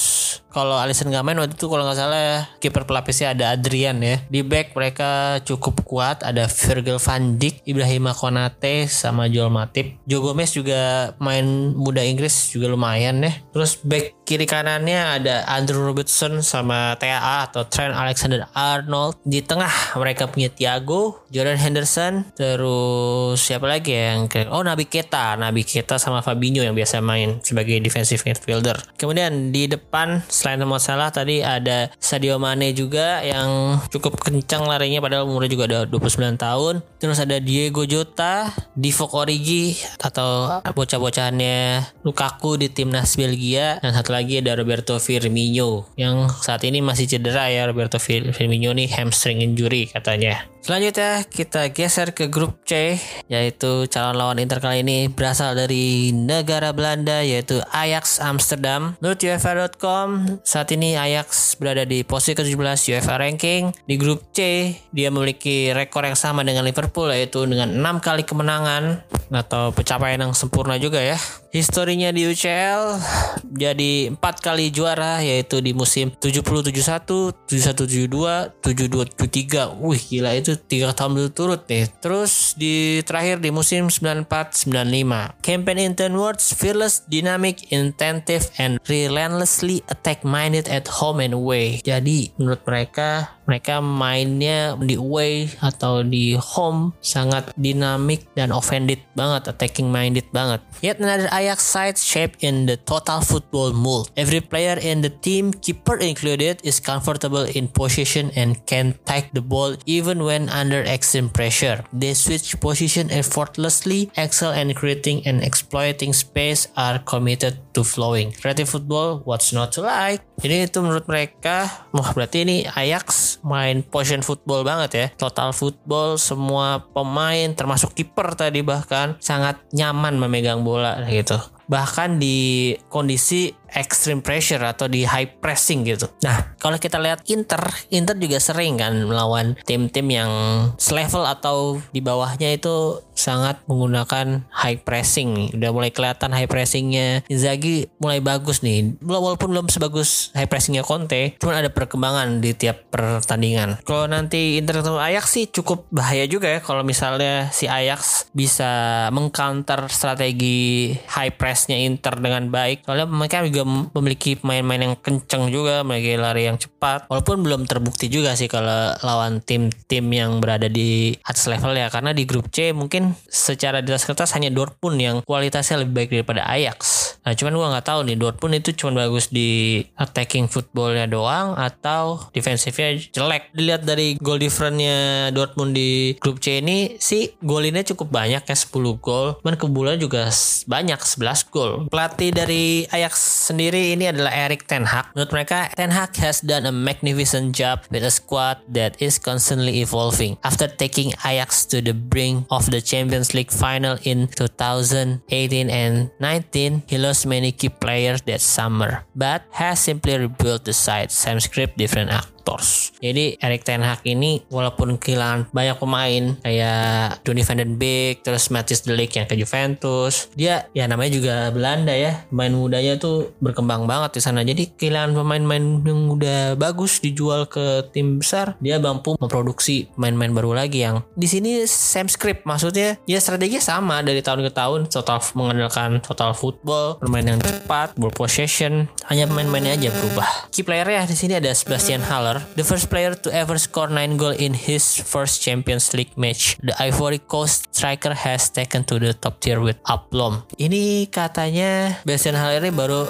kalau 0.51 0.77
Alisson 0.77 1.09
nggak 1.09 1.25
main 1.25 1.39
waktu 1.39 1.55
itu 1.55 1.67
kalau 1.71 1.87
nggak 1.87 1.99
salah 1.99 2.47
kiper 2.59 2.85
pelapisnya 2.85 3.33
ada 3.33 3.55
Adrian 3.55 4.03
ya. 4.03 4.23
Di 4.27 4.43
back 4.43 4.75
mereka 4.75 5.41
cukup 5.47 5.87
kuat 5.87 6.27
ada 6.27 6.51
Virgil 6.51 6.99
van 6.99 7.39
Dijk, 7.39 7.63
Ibrahim 7.65 8.11
Konate 8.13 8.91
sama 8.91 9.31
Joel 9.31 9.55
Matip. 9.55 9.97
Joe 10.05 10.21
Gomez 10.21 10.53
juga 10.53 11.15
main 11.23 11.73
muda 11.75 12.03
Inggris 12.03 12.51
juga 12.51 12.69
lumayan 12.69 13.23
ya. 13.23 13.33
Terus 13.55 13.79
back 13.81 14.21
kiri 14.31 14.47
kanannya 14.47 15.19
ada 15.19 15.43
Andrew 15.51 15.83
Robertson 15.83 16.39
sama 16.39 16.95
TAA 16.99 17.51
atau 17.51 17.67
Trent 17.67 17.95
Alexander 17.95 18.47
Arnold. 18.55 19.19
Di 19.27 19.43
tengah 19.43 19.99
mereka 19.99 20.31
punya 20.31 20.47
Thiago, 20.47 21.27
Jordan 21.35 21.59
Henderson, 21.59 22.31
terus 22.39 23.43
siapa 23.43 23.67
lagi 23.67 23.91
ya 23.91 24.15
yang 24.15 24.31
ke 24.31 24.47
Oh 24.51 24.63
Nabi 24.63 24.87
Keta, 24.87 25.35
Nabi 25.35 25.67
Keta 25.67 25.99
sama 25.99 26.23
Fabinho 26.23 26.63
yang 26.63 26.79
biasa 26.79 27.03
main 27.03 27.43
sebagai 27.43 27.83
defensive 27.83 28.23
midfielder. 28.23 28.79
Kemudian 28.95 29.51
di 29.51 29.67
depan 29.67 30.23
Selain 30.41 30.57
Mo 30.65 30.81
Salah 30.81 31.13
tadi 31.13 31.45
ada 31.45 31.93
Sadio 32.01 32.41
Mane 32.41 32.73
juga 32.73 33.21
yang 33.21 33.77
cukup 33.93 34.17
kencang 34.25 34.65
larinya 34.65 35.05
padahal 35.05 35.29
umurnya 35.29 35.53
juga 35.53 35.65
ada 35.69 35.79
29 35.85 36.41
tahun. 36.41 36.81
Terus 36.97 37.21
ada 37.21 37.37
Diego 37.37 37.85
Jota, 37.85 38.49
Divock 38.73 39.13
Origi 39.13 39.77
atau 40.01 40.65
bocah-bocahannya 40.65 41.85
Lukaku 42.09 42.57
di 42.57 42.73
timnas 42.73 43.21
Belgia 43.21 43.85
dan 43.85 43.93
satu 43.93 44.17
lagi 44.17 44.41
ada 44.41 44.57
Roberto 44.57 44.97
Firmino 44.97 45.85
yang 46.01 46.33
saat 46.33 46.65
ini 46.65 46.81
masih 46.81 47.05
cedera 47.05 47.53
ya 47.53 47.69
Roberto 47.69 48.01
Firmino 48.01 48.73
nih 48.73 48.89
hamstring 48.97 49.45
injury 49.45 49.93
katanya. 49.93 50.49
Selanjutnya 50.61 51.25
kita 51.25 51.73
geser 51.73 52.13
ke 52.13 52.29
grup 52.29 52.61
C 52.69 53.01
yaitu 53.33 53.89
calon 53.89 54.21
lawan 54.21 54.37
Inter 54.37 54.61
kali 54.61 54.85
ini 54.85 55.09
berasal 55.09 55.57
dari 55.57 56.13
negara 56.13 56.77
Belanda 56.77 57.25
yaitu 57.25 57.65
Ajax 57.73 58.21
Amsterdam. 58.21 58.93
Menurut 59.01 59.25
UEFA.com 59.25 60.39
saat 60.45 60.69
ini 60.77 61.01
Ajax 61.01 61.57
berada 61.57 61.89
di 61.89 62.05
posisi 62.05 62.37
ke-17 62.37 62.93
UEFA 62.93 63.17
ranking. 63.17 63.73
Di 63.89 63.97
grup 63.97 64.29
C 64.37 64.71
dia 64.93 65.09
memiliki 65.09 65.73
rekor 65.73 66.05
yang 66.05 66.17
sama 66.17 66.45
dengan 66.45 66.69
Liverpool 66.69 67.09
yaitu 67.09 67.49
dengan 67.49 67.73
6 67.73 68.05
kali 68.05 68.29
kemenangan 68.29 69.01
atau 69.33 69.73
pencapaian 69.73 70.21
yang 70.21 70.37
sempurna 70.37 70.77
juga 70.77 71.01
ya. 71.01 71.17
Historinya 71.51 72.15
di 72.15 72.31
UCL 72.31 73.03
jadi 73.51 74.15
empat 74.15 74.39
kali 74.39 74.71
juara 74.71 75.19
yaitu 75.19 75.59
di 75.59 75.75
musim 75.75 76.15
70-71, 76.15 77.35
71-72, 77.51 78.63
72-73. 78.63 79.75
Wih 79.83 79.99
gila 79.99 80.31
itu 80.39 80.55
tiga 80.55 80.95
tahun 80.95 81.19
berturut 81.19 81.67
nih. 81.67 81.91
Terus 81.99 82.55
di 82.55 83.03
terakhir 83.03 83.43
di 83.43 83.51
musim 83.51 83.91
94-95. 83.91 85.43
Campaign 85.43 85.79
in 85.83 85.93
10 85.99 86.15
words, 86.15 86.55
fearless, 86.55 87.03
dynamic, 87.11 87.67
intensive, 87.75 88.47
and 88.63 88.79
relentlessly 88.87 89.83
attack-minded 89.91 90.71
at 90.71 90.87
home 90.87 91.19
and 91.19 91.35
away. 91.35 91.83
Jadi 91.83 92.31
menurut 92.39 92.63
mereka 92.63 93.35
mereka 93.51 93.83
mainnya 93.83 94.79
di 94.79 94.95
away 94.95 95.51
atau 95.59 96.07
di 96.07 96.39
home 96.39 96.95
sangat 97.03 97.51
dinamik 97.59 98.31
dan 98.39 98.55
offended 98.55 99.03
banget, 99.19 99.51
attacking 99.51 99.91
minded 99.91 100.23
banget. 100.31 100.63
Yet 100.79 101.03
another 101.03 101.27
Ajax 101.35 101.67
side 101.67 101.99
shaped 101.99 102.47
in 102.47 102.71
the 102.71 102.79
total 102.79 103.19
football 103.27 103.75
mold. 103.75 104.15
Every 104.15 104.39
player 104.39 104.79
in 104.79 105.03
the 105.03 105.11
team, 105.11 105.51
keeper 105.51 105.99
included, 105.99 106.63
is 106.63 106.79
comfortable 106.79 107.43
in 107.51 107.67
position 107.67 108.31
and 108.39 108.55
can 108.71 108.95
take 109.03 109.35
the 109.35 109.43
ball 109.43 109.75
even 109.91 110.23
when 110.23 110.47
under 110.47 110.87
extreme 110.87 111.27
pressure. 111.27 111.83
They 111.91 112.15
switch 112.15 112.55
position 112.63 113.11
effortlessly, 113.11 114.15
excel 114.15 114.55
in 114.55 114.71
creating 114.79 115.27
and 115.27 115.43
exploiting 115.43 116.15
space, 116.15 116.71
are 116.79 117.03
committed 117.03 117.59
to 117.75 117.83
flowing. 117.83 118.31
Creative 118.31 118.69
football, 118.69 119.27
what's 119.27 119.51
not 119.51 119.75
to 119.75 119.83
like? 119.83 120.23
Jadi 120.41 120.71
itu 120.71 120.79
menurut 120.81 121.05
mereka, 121.05 121.69
wah 121.93 122.17
berarti 122.17 122.49
ini 122.49 122.65
Ajax 122.65 123.40
main 123.45 123.83
position 123.85 124.25
football 124.25 124.63
banget 124.65 124.91
ya. 124.95 125.07
Total 125.17 125.51
football, 125.55 126.17
semua 126.17 126.85
pemain 126.93 127.53
termasuk 127.53 127.93
kiper 127.95 128.35
tadi 128.35 128.65
bahkan 128.65 129.17
sangat 129.21 129.61
nyaman 129.73 130.17
memegang 130.21 130.65
bola 130.65 131.03
gitu 131.09 131.39
bahkan 131.71 132.19
di 132.19 132.75
kondisi 132.91 133.55
extreme 133.71 134.19
pressure 134.19 134.61
atau 134.61 134.91
di 134.91 135.07
high 135.07 135.39
pressing 135.39 135.87
gitu. 135.87 136.11
Nah, 136.27 136.59
kalau 136.59 136.77
kita 136.77 136.99
lihat 136.99 137.23
Inter, 137.31 137.63
Inter 137.95 138.19
juga 138.19 138.43
sering 138.43 138.79
kan 138.79 139.07
melawan 139.07 139.55
tim-tim 139.63 140.07
yang 140.11 140.31
selevel 140.77 141.23
atau 141.23 141.79
di 141.95 142.03
bawahnya 142.03 142.59
itu 142.59 142.99
sangat 143.15 143.61
menggunakan 143.69 144.49
high 144.51 144.81
pressing. 144.81 145.53
Udah 145.55 145.71
mulai 145.71 145.93
kelihatan 145.93 146.33
high 146.33 146.49
pressingnya 146.49 147.23
Inzaghi 147.29 147.93
mulai 148.01 148.19
bagus 148.19 148.65
nih. 148.65 148.97
Walaupun 149.05 149.53
belum 149.53 149.69
sebagus 149.69 150.33
high 150.33 150.49
pressingnya 150.49 150.83
Conte, 150.83 151.37
cuman 151.39 151.63
ada 151.63 151.71
perkembangan 151.71 152.41
di 152.41 152.57
tiap 152.57 152.89
pertandingan. 152.89 153.85
Kalau 153.85 154.09
nanti 154.09 154.57
Inter 154.57 154.81
ketemu 154.81 154.99
Ajax 154.99 155.27
sih 155.31 155.45
cukup 155.47 155.87
bahaya 155.93 156.25
juga 156.25 156.49
ya 156.49 156.61
kalau 156.65 156.83
misalnya 156.83 157.53
si 157.53 157.69
Ajax 157.69 158.33
bisa 158.33 159.07
mengcounter 159.13 159.87
strategi 159.93 160.97
high 161.13 161.35
press 161.37 161.60
pressnya 161.61 161.77
Inter 161.77 162.17
dengan 162.17 162.49
baik. 162.49 162.89
Soalnya 162.89 163.05
mereka 163.05 163.45
juga 163.45 163.69
memiliki 163.69 164.41
pemain-pemain 164.41 164.81
yang 164.81 164.97
kenceng 164.97 165.53
juga, 165.53 165.85
memiliki 165.85 166.17
lari 166.17 166.49
yang 166.49 166.57
cepat. 166.57 167.05
Walaupun 167.13 167.45
belum 167.45 167.69
terbukti 167.69 168.09
juga 168.09 168.33
sih 168.33 168.49
kalau 168.49 168.97
lawan 169.05 169.45
tim-tim 169.45 170.09
yang 170.09 170.41
berada 170.41 170.73
di 170.73 171.13
atas 171.21 171.45
level 171.53 171.77
ya. 171.77 171.93
Karena 171.93 172.17
di 172.17 172.25
grup 172.25 172.49
C 172.49 172.73
mungkin 172.73 173.13
secara 173.29 173.85
atas 173.85 174.09
kertas 174.09 174.33
hanya 174.33 174.49
Dortmund 174.49 174.97
yang 174.97 175.17
kualitasnya 175.21 175.85
lebih 175.85 175.93
baik 176.01 176.11
daripada 176.17 176.49
Ajax. 176.49 177.10
Nah 177.25 177.33
cuman 177.37 177.53
gua 177.57 177.69
nggak 177.77 177.87
tahu 177.87 178.01
nih 178.09 178.17
Dortmund 178.17 178.55
itu 178.57 178.71
cuma 178.77 179.05
bagus 179.05 179.29
di 179.29 179.81
attacking 179.97 180.49
footballnya 180.49 181.05
doang 181.07 181.55
atau 181.57 182.31
defensifnya 182.33 182.97
jelek. 182.97 183.53
Dilihat 183.53 183.85
dari 183.85 184.17
goal 184.17 184.41
differentnya 184.41 185.29
Dortmund 185.31 185.77
di 185.77 186.17
grup 186.17 186.41
C 186.41 186.65
ini 186.65 186.97
sih 186.97 187.33
golinnya 187.45 187.85
cukup 187.85 188.09
banyak 188.13 188.43
ya 188.45 188.57
10 188.57 188.73
gol. 189.01 189.37
Cuman 189.41 189.57
kebulan 189.57 189.97
juga 190.01 190.29
banyak 190.67 191.01
11 191.01 191.53
gol. 191.53 191.73
Pelatih 191.93 192.31
dari 192.33 192.85
Ajax 192.89 193.49
sendiri 193.51 193.95
ini 193.95 194.09
adalah 194.09 194.33
Erik 194.33 194.65
Ten 194.65 194.87
Hag. 194.87 195.13
Menurut 195.13 195.33
mereka, 195.33 195.69
Ten 195.75 195.91
Hag 195.93 196.15
has 196.23 196.41
done 196.41 196.65
a 196.65 196.75
magnificent 196.75 197.53
job 197.53 197.85
with 197.93 198.05
a 198.07 198.13
squad 198.13 198.63
that 198.71 198.97
is 199.03 199.19
constantly 199.19 199.83
evolving. 199.83 200.39
After 200.47 200.71
taking 200.71 201.13
Ajax 201.27 201.67
to 201.75 201.83
the 201.83 201.93
brink 201.93 202.47
of 202.49 202.71
the 202.71 202.81
Champions 202.81 203.35
League 203.35 203.51
final 203.51 203.99
in 204.07 204.31
2018 204.39 205.69
and 205.69 206.11
19, 206.23 206.87
he 206.87 206.97
lost 207.11 207.27
many 207.27 207.51
key 207.51 207.69
players 207.69 208.23
that 208.23 208.41
summer, 208.41 209.03
but 209.19 209.43
has 209.51 209.83
simply 209.83 210.15
rebuilt 210.17 210.63
the 210.63 210.73
side. 210.73 211.11
Same 211.11 211.41
script, 211.43 211.75
different 211.77 212.15
act. 212.15 212.31
Raptors. 212.51 212.91
Jadi 212.99 213.39
Erik 213.39 213.63
Ten 213.63 213.81
Hag 213.81 214.03
ini 214.03 214.43
walaupun 214.51 214.99
kehilangan 214.99 215.55
banyak 215.55 215.77
pemain 215.79 216.25
kayak 216.43 217.23
Donny 217.23 217.47
van 217.47 217.63
den 217.63 217.79
Beek, 217.79 218.27
terus 218.27 218.51
Matthias 218.51 218.83
De 218.83 218.93
Ligt 218.93 219.15
yang 219.15 219.31
ke 219.31 219.39
Juventus, 219.39 220.29
dia 220.35 220.67
ya 220.75 220.91
namanya 220.91 221.15
juga 221.15 221.35
Belanda 221.55 221.95
ya, 221.95 222.27
pemain 222.29 222.51
mudanya 222.51 222.99
tuh 222.99 223.31
berkembang 223.39 223.87
banget 223.87 224.19
di 224.19 224.21
sana. 224.21 224.43
Jadi 224.43 224.75
kehilangan 224.75 225.15
pemain-pemain 225.15 225.65
yang 225.87 226.01
udah 226.11 226.41
bagus 226.59 226.99
dijual 226.99 227.47
ke 227.47 227.87
tim 227.95 228.19
besar, 228.19 228.59
dia 228.59 228.83
mampu 228.83 229.15
memproduksi 229.17 229.89
pemain-pemain 229.95 230.35
baru 230.35 230.53
lagi 230.59 230.83
yang 230.83 231.07
di 231.15 231.31
sini 231.31 231.65
same 231.65 232.11
script 232.11 232.43
maksudnya 232.45 232.99
ya 233.07 233.23
strategi 233.23 233.63
sama 233.63 234.03
dari 234.03 234.21
tahun 234.21 234.43
ke 234.45 234.53
tahun 234.53 234.81
total 234.91 235.23
mengandalkan 235.39 236.03
total 236.03 236.35
football, 236.35 236.99
permainan 236.99 237.39
yang 237.39 237.43
cepat, 237.47 237.95
ball 237.95 238.13
possession, 238.13 238.91
hanya 239.07 239.31
pemain-pemainnya 239.31 239.79
aja 239.79 239.89
berubah. 239.95 240.29
Key 240.51 240.67
player 240.67 240.89
ya 240.89 241.03
di 241.07 241.17
sini 241.17 241.39
ada 241.39 241.53
Sebastian 241.55 242.03
Haller 242.03 242.40
the 242.57 242.65
first 242.65 242.91
player 242.93 243.15
to 243.15 243.29
ever 243.33 243.57
score 243.57 243.89
9 243.89 244.17
goal 244.17 244.35
in 244.35 244.53
his 244.57 244.99
first 244.99 245.41
Champions 245.41 245.93
League 245.97 246.13
match. 246.15 246.57
The 246.61 246.75
Ivory 246.81 247.21
Coast 247.23 247.71
striker 247.73 248.13
has 248.13 248.51
taken 248.51 248.85
to 248.91 248.99
the 248.99 249.17
top 249.17 249.41
tier 249.41 249.61
with 249.63 249.81
aplomb. 249.87 250.45
Ini 250.61 251.09
katanya 251.09 252.01
Bastian 252.05 252.37
Haller 252.37 252.61
ini 252.61 252.73
baru 252.73 253.09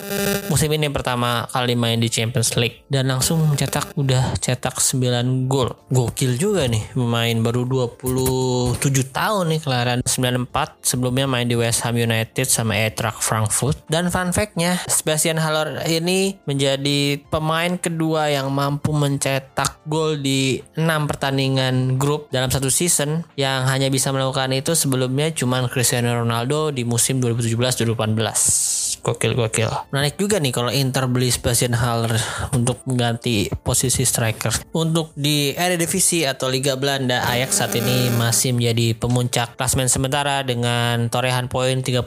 musim 0.52 0.70
ini 0.70 0.86
pertama 0.92 1.48
kali 1.50 1.74
main 1.74 1.98
di 1.98 2.12
Champions 2.12 2.54
League 2.54 2.86
dan 2.86 3.10
langsung 3.10 3.42
mencetak 3.42 3.94
udah 3.96 4.36
cetak 4.38 4.78
9 4.78 5.50
gol. 5.50 5.74
Gokil 5.90 6.38
juga 6.38 6.66
nih 6.70 6.94
pemain 6.94 7.36
baru 7.42 7.66
27 7.66 9.10
tahun 9.10 9.44
nih 9.56 9.60
kelahiran 9.62 9.98
94 10.06 10.86
sebelumnya 10.86 11.26
main 11.26 11.46
di 11.46 11.58
West 11.58 11.82
Ham 11.82 11.96
United 11.98 12.46
sama 12.46 12.78
Eintracht 12.78 13.22
Frankfurt 13.22 13.78
dan 13.90 14.08
fun 14.12 14.30
fact-nya 14.30 14.82
Sebastian 14.86 15.38
Haller 15.40 15.82
ini 15.88 16.38
menjadi 16.46 17.20
pemain 17.28 17.76
kedua 17.76 18.30
yang 18.30 18.52
mampu 18.52 18.94
mencetak 19.10 19.82
gol 19.90 20.22
di 20.22 20.62
6 20.78 21.10
pertandingan 21.10 21.98
grup 21.98 22.30
dalam 22.30 22.48
satu 22.48 22.70
season 22.70 23.26
yang 23.34 23.66
hanya 23.66 23.90
bisa 23.90 24.14
melakukan 24.14 24.54
itu 24.54 24.78
sebelumnya 24.78 25.34
cuma 25.34 25.66
Cristiano 25.66 26.14
Ronaldo 26.14 26.70
di 26.70 26.86
musim 26.86 27.18
2017-2018. 27.18 28.89
Gokil 29.00 29.32
gokil. 29.32 29.68
Menarik 29.90 30.20
juga 30.20 30.36
nih 30.36 30.52
kalau 30.52 30.68
Inter 30.68 31.08
beli 31.08 31.32
Sebastian 31.32 31.72
Haller 31.72 32.14
untuk 32.52 32.84
mengganti 32.84 33.48
posisi 33.64 34.04
striker. 34.04 34.52
Untuk 34.76 35.16
di 35.16 35.56
Eredivisie 35.56 36.28
atau 36.28 36.52
Liga 36.52 36.76
Belanda, 36.76 37.24
Ajax 37.24 37.64
saat 37.64 37.72
ini 37.76 38.12
masih 38.14 38.52
menjadi 38.52 38.92
pemuncak 38.96 39.56
klasmen 39.56 39.88
sementara 39.88 40.44
dengan 40.44 41.08
torehan 41.08 41.48
poin 41.48 41.80
36, 41.80 42.04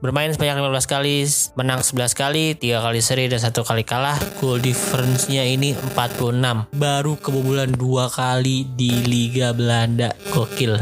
bermain 0.00 0.32
sebanyak 0.32 0.56
15 0.60 0.88
kali, 0.88 1.16
menang 1.60 1.80
11 1.84 2.16
kali, 2.16 2.44
3 2.56 2.84
kali 2.84 3.00
seri 3.04 3.24
dan 3.28 3.40
satu 3.40 3.60
kali 3.60 3.84
kalah. 3.84 4.16
Goal 4.40 4.64
difference-nya 4.64 5.44
ini 5.44 5.76
46 5.76 6.72
baru 6.74 7.14
kebobolan 7.20 7.72
dua 7.76 8.08
kali 8.08 8.64
di 8.72 9.04
Liga 9.04 9.52
Belanda 9.52 10.12
gokil 10.32 10.80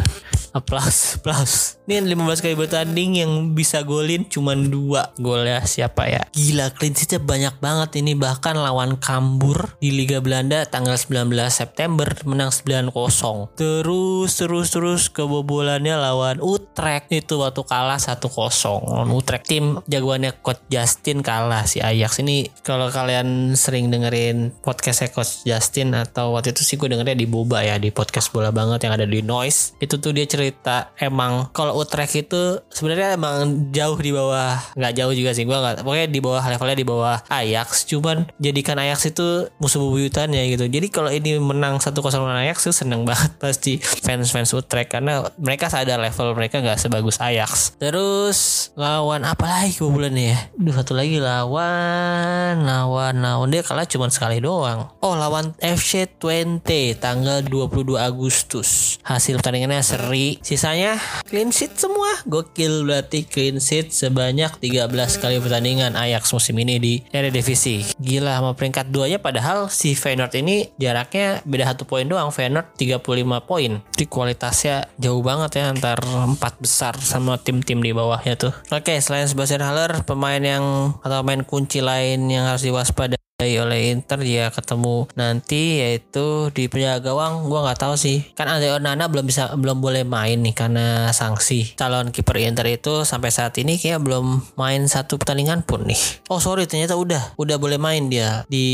Aplaus, 0.52 1.16
aplaus. 1.16 1.80
Ini 1.92 2.08
15 2.08 2.40
kali 2.40 2.56
bertanding 2.56 3.20
yang 3.20 3.52
bisa 3.52 3.84
golin 3.84 4.24
cuma 4.24 4.56
dua 4.56 5.12
gol 5.20 5.44
ya 5.44 5.60
siapa 5.60 6.08
ya? 6.08 6.24
Gila 6.32 6.72
clean 6.72 6.96
sheetnya 6.96 7.20
banyak 7.20 7.60
banget 7.60 8.00
ini 8.00 8.16
bahkan 8.16 8.56
lawan 8.56 8.96
Kambur 8.96 9.76
di 9.76 9.92
Liga 9.92 10.24
Belanda 10.24 10.64
tanggal 10.64 10.96
19 10.96 11.28
September 11.52 12.08
menang 12.24 12.48
9-0. 12.48 12.96
Terus 13.60 14.30
terus 14.40 14.72
terus 14.72 15.12
kebobolannya 15.12 15.92
lawan 16.00 16.40
Utrecht 16.40 17.12
itu 17.12 17.36
waktu 17.36 17.60
kalah 17.60 18.00
1-0. 18.00 18.24
Lawan 18.88 19.12
Utrecht 19.12 19.52
tim 19.52 19.76
jagoannya 19.84 20.40
Coach 20.40 20.64
Justin 20.72 21.20
kalah 21.20 21.68
si 21.68 21.84
Ajax 21.84 22.24
ini 22.24 22.48
kalau 22.64 22.88
kalian 22.88 23.52
sering 23.52 23.92
dengerin 23.92 24.56
podcastnya 24.64 25.12
Coach 25.12 25.44
Justin 25.44 25.92
atau 25.92 26.32
waktu 26.40 26.56
itu 26.56 26.64
sih 26.64 26.80
gue 26.80 26.88
dengernya 26.88 27.20
di 27.20 27.28
Boba 27.28 27.60
ya 27.60 27.76
di 27.76 27.92
podcast 27.92 28.32
bola 28.32 28.48
banget 28.48 28.88
yang 28.88 28.96
ada 28.96 29.04
di 29.04 29.20
Noise 29.20 29.76
itu 29.76 30.00
tuh 30.00 30.16
dia 30.16 30.24
cerita 30.24 30.96
emang 30.96 31.52
kalau 31.52 31.81
Utrecht 31.82 32.14
itu 32.14 32.62
sebenarnya 32.70 33.18
emang 33.18 33.70
jauh 33.74 33.98
di 33.98 34.14
bawah 34.14 34.56
nggak 34.78 34.92
jauh 34.94 35.12
juga 35.12 35.34
sih 35.34 35.42
gue 35.42 35.54
nggak 35.54 35.82
pokoknya 35.82 36.06
di 36.08 36.20
bawah 36.22 36.42
levelnya 36.46 36.76
di 36.78 36.86
bawah 36.86 37.16
Ajax. 37.26 37.84
Cuman 37.90 38.30
jadikan 38.38 38.78
Ajax 38.78 39.10
itu 39.10 39.50
musuh 39.58 39.82
bebuyutannya 39.82 40.54
gitu. 40.54 40.64
Jadi 40.70 40.86
kalau 40.88 41.10
ini 41.10 41.42
menang 41.42 41.82
satu 41.82 42.00
kosong 42.00 42.22
lawan 42.22 42.46
Ajax 42.46 42.70
tuh 42.70 42.74
seneng 42.74 43.02
banget 43.02 43.34
pasti 43.42 43.82
fans 43.82 44.30
fans 44.30 44.54
Utrecht 44.54 44.94
karena 44.94 45.26
mereka 45.36 45.66
sadar 45.66 45.98
level 45.98 46.38
mereka 46.38 46.62
nggak 46.62 46.78
sebagus 46.78 47.18
Ajax. 47.18 47.74
Terus 47.76 48.70
lawan 48.78 49.26
apa 49.26 49.44
lagi 49.44 49.76
kebobolannya 49.76 50.24
ya? 50.32 50.38
Duh 50.54 50.74
satu 50.74 50.94
lagi 50.94 51.18
lawan 51.18 52.62
lawan 52.62 53.18
lawan. 53.18 53.48
Dia 53.50 53.66
kalah 53.66 53.88
cuma 53.88 54.06
sekali 54.08 54.38
doang. 54.38 54.92
Oh 55.02 55.18
lawan 55.18 55.52
FC 55.58 56.06
20 56.06 56.62
tanggal 57.02 57.42
22 57.44 57.98
Agustus. 57.98 58.98
Hasil 59.02 59.40
pertandingannya 59.40 59.82
seri. 59.82 60.38
Sisanya 60.44 60.96
clean 61.26 61.50
sheet 61.62 61.78
semua 61.78 62.10
gokil 62.26 62.82
berarti 62.82 63.22
clean 63.22 63.62
sheet 63.62 63.94
sebanyak 63.94 64.50
13 64.58 64.90
kali 65.22 65.38
pertandingan 65.38 65.94
Ajax 65.94 66.34
musim 66.34 66.58
ini 66.58 66.82
di 66.82 66.98
Eredivisie. 67.14 67.86
Gila 68.02 68.42
sama 68.42 68.58
peringkat 68.58 68.90
2 68.90 69.14
nya 69.14 69.18
padahal 69.22 69.70
si 69.70 69.94
Feyenoord 69.94 70.34
ini 70.42 70.74
jaraknya 70.74 71.38
beda 71.46 71.70
satu 71.70 71.86
poin 71.86 72.02
doang. 72.02 72.34
Feyenoord 72.34 72.74
35 72.74 73.46
poin. 73.46 73.78
Jadi 73.94 74.04
kualitasnya 74.10 74.90
jauh 74.98 75.22
banget 75.22 75.62
ya 75.62 75.70
antar 75.70 76.02
empat 76.02 76.58
besar 76.58 76.98
sama 76.98 77.38
tim-tim 77.38 77.78
di 77.78 77.94
bawahnya 77.94 78.34
tuh. 78.34 78.50
Oke, 78.74 78.98
selain 78.98 79.30
Sebastian 79.30 79.62
Haller, 79.62 80.02
pemain 80.02 80.42
yang 80.42 80.98
atau 80.98 81.22
pemain 81.22 81.46
kunci 81.46 81.78
lain 81.78 82.26
yang 82.26 82.50
harus 82.50 82.66
diwaspadai 82.66 83.22
oleh 83.58 83.94
Inter 83.94 84.20
dia 84.20 84.50
ketemu 84.50 85.06
nanti 85.16 85.80
yaitu 85.80 86.52
di 86.52 86.66
penjaga 86.68 87.12
gawang. 87.12 87.48
Gue 87.48 87.60
nggak 87.62 87.80
tahu 87.80 87.94
sih. 87.96 88.34
Kan 88.36 88.50
Andre 88.50 88.76
Onana 88.76 89.08
belum 89.08 89.24
bisa 89.24 89.48
belum 89.56 89.80
boleh 89.80 90.04
main 90.04 90.42
nih 90.42 90.52
karena 90.52 91.08
sanksi. 91.14 91.72
Calon 91.78 92.12
kiper 92.12 92.36
Inter 92.42 92.66
itu 92.68 93.06
sampai 93.08 93.32
saat 93.32 93.56
ini 93.56 93.80
kayak 93.80 94.04
belum 94.04 94.56
main 94.60 94.84
satu 94.84 95.16
pertandingan 95.16 95.64
pun 95.64 95.86
nih. 95.88 95.98
Oh 96.28 96.42
sorry 96.42 96.68
ternyata 96.68 96.98
udah. 96.98 97.32
Udah 97.40 97.56
boleh 97.56 97.80
main 97.80 98.12
dia. 98.12 98.44
Di 98.52 98.66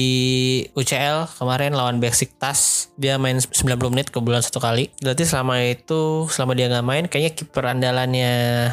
UCL 0.74 1.38
kemarin 1.38 1.78
lawan 1.78 2.02
Besiktas 2.02 2.90
dia 2.98 3.14
main 3.14 3.38
90 3.38 3.92
menit 3.94 4.09
ke 4.11 4.18
bulan 4.18 4.42
satu 4.42 4.59
kali. 4.59 4.90
Berarti 4.98 5.22
selama 5.22 5.62
itu 5.62 6.26
selama 6.26 6.59
dia 6.59 6.66
nggak 6.66 6.87
main 6.87 7.04
kayaknya 7.07 7.33
kiper 7.38 7.64
andalannya 7.70 8.33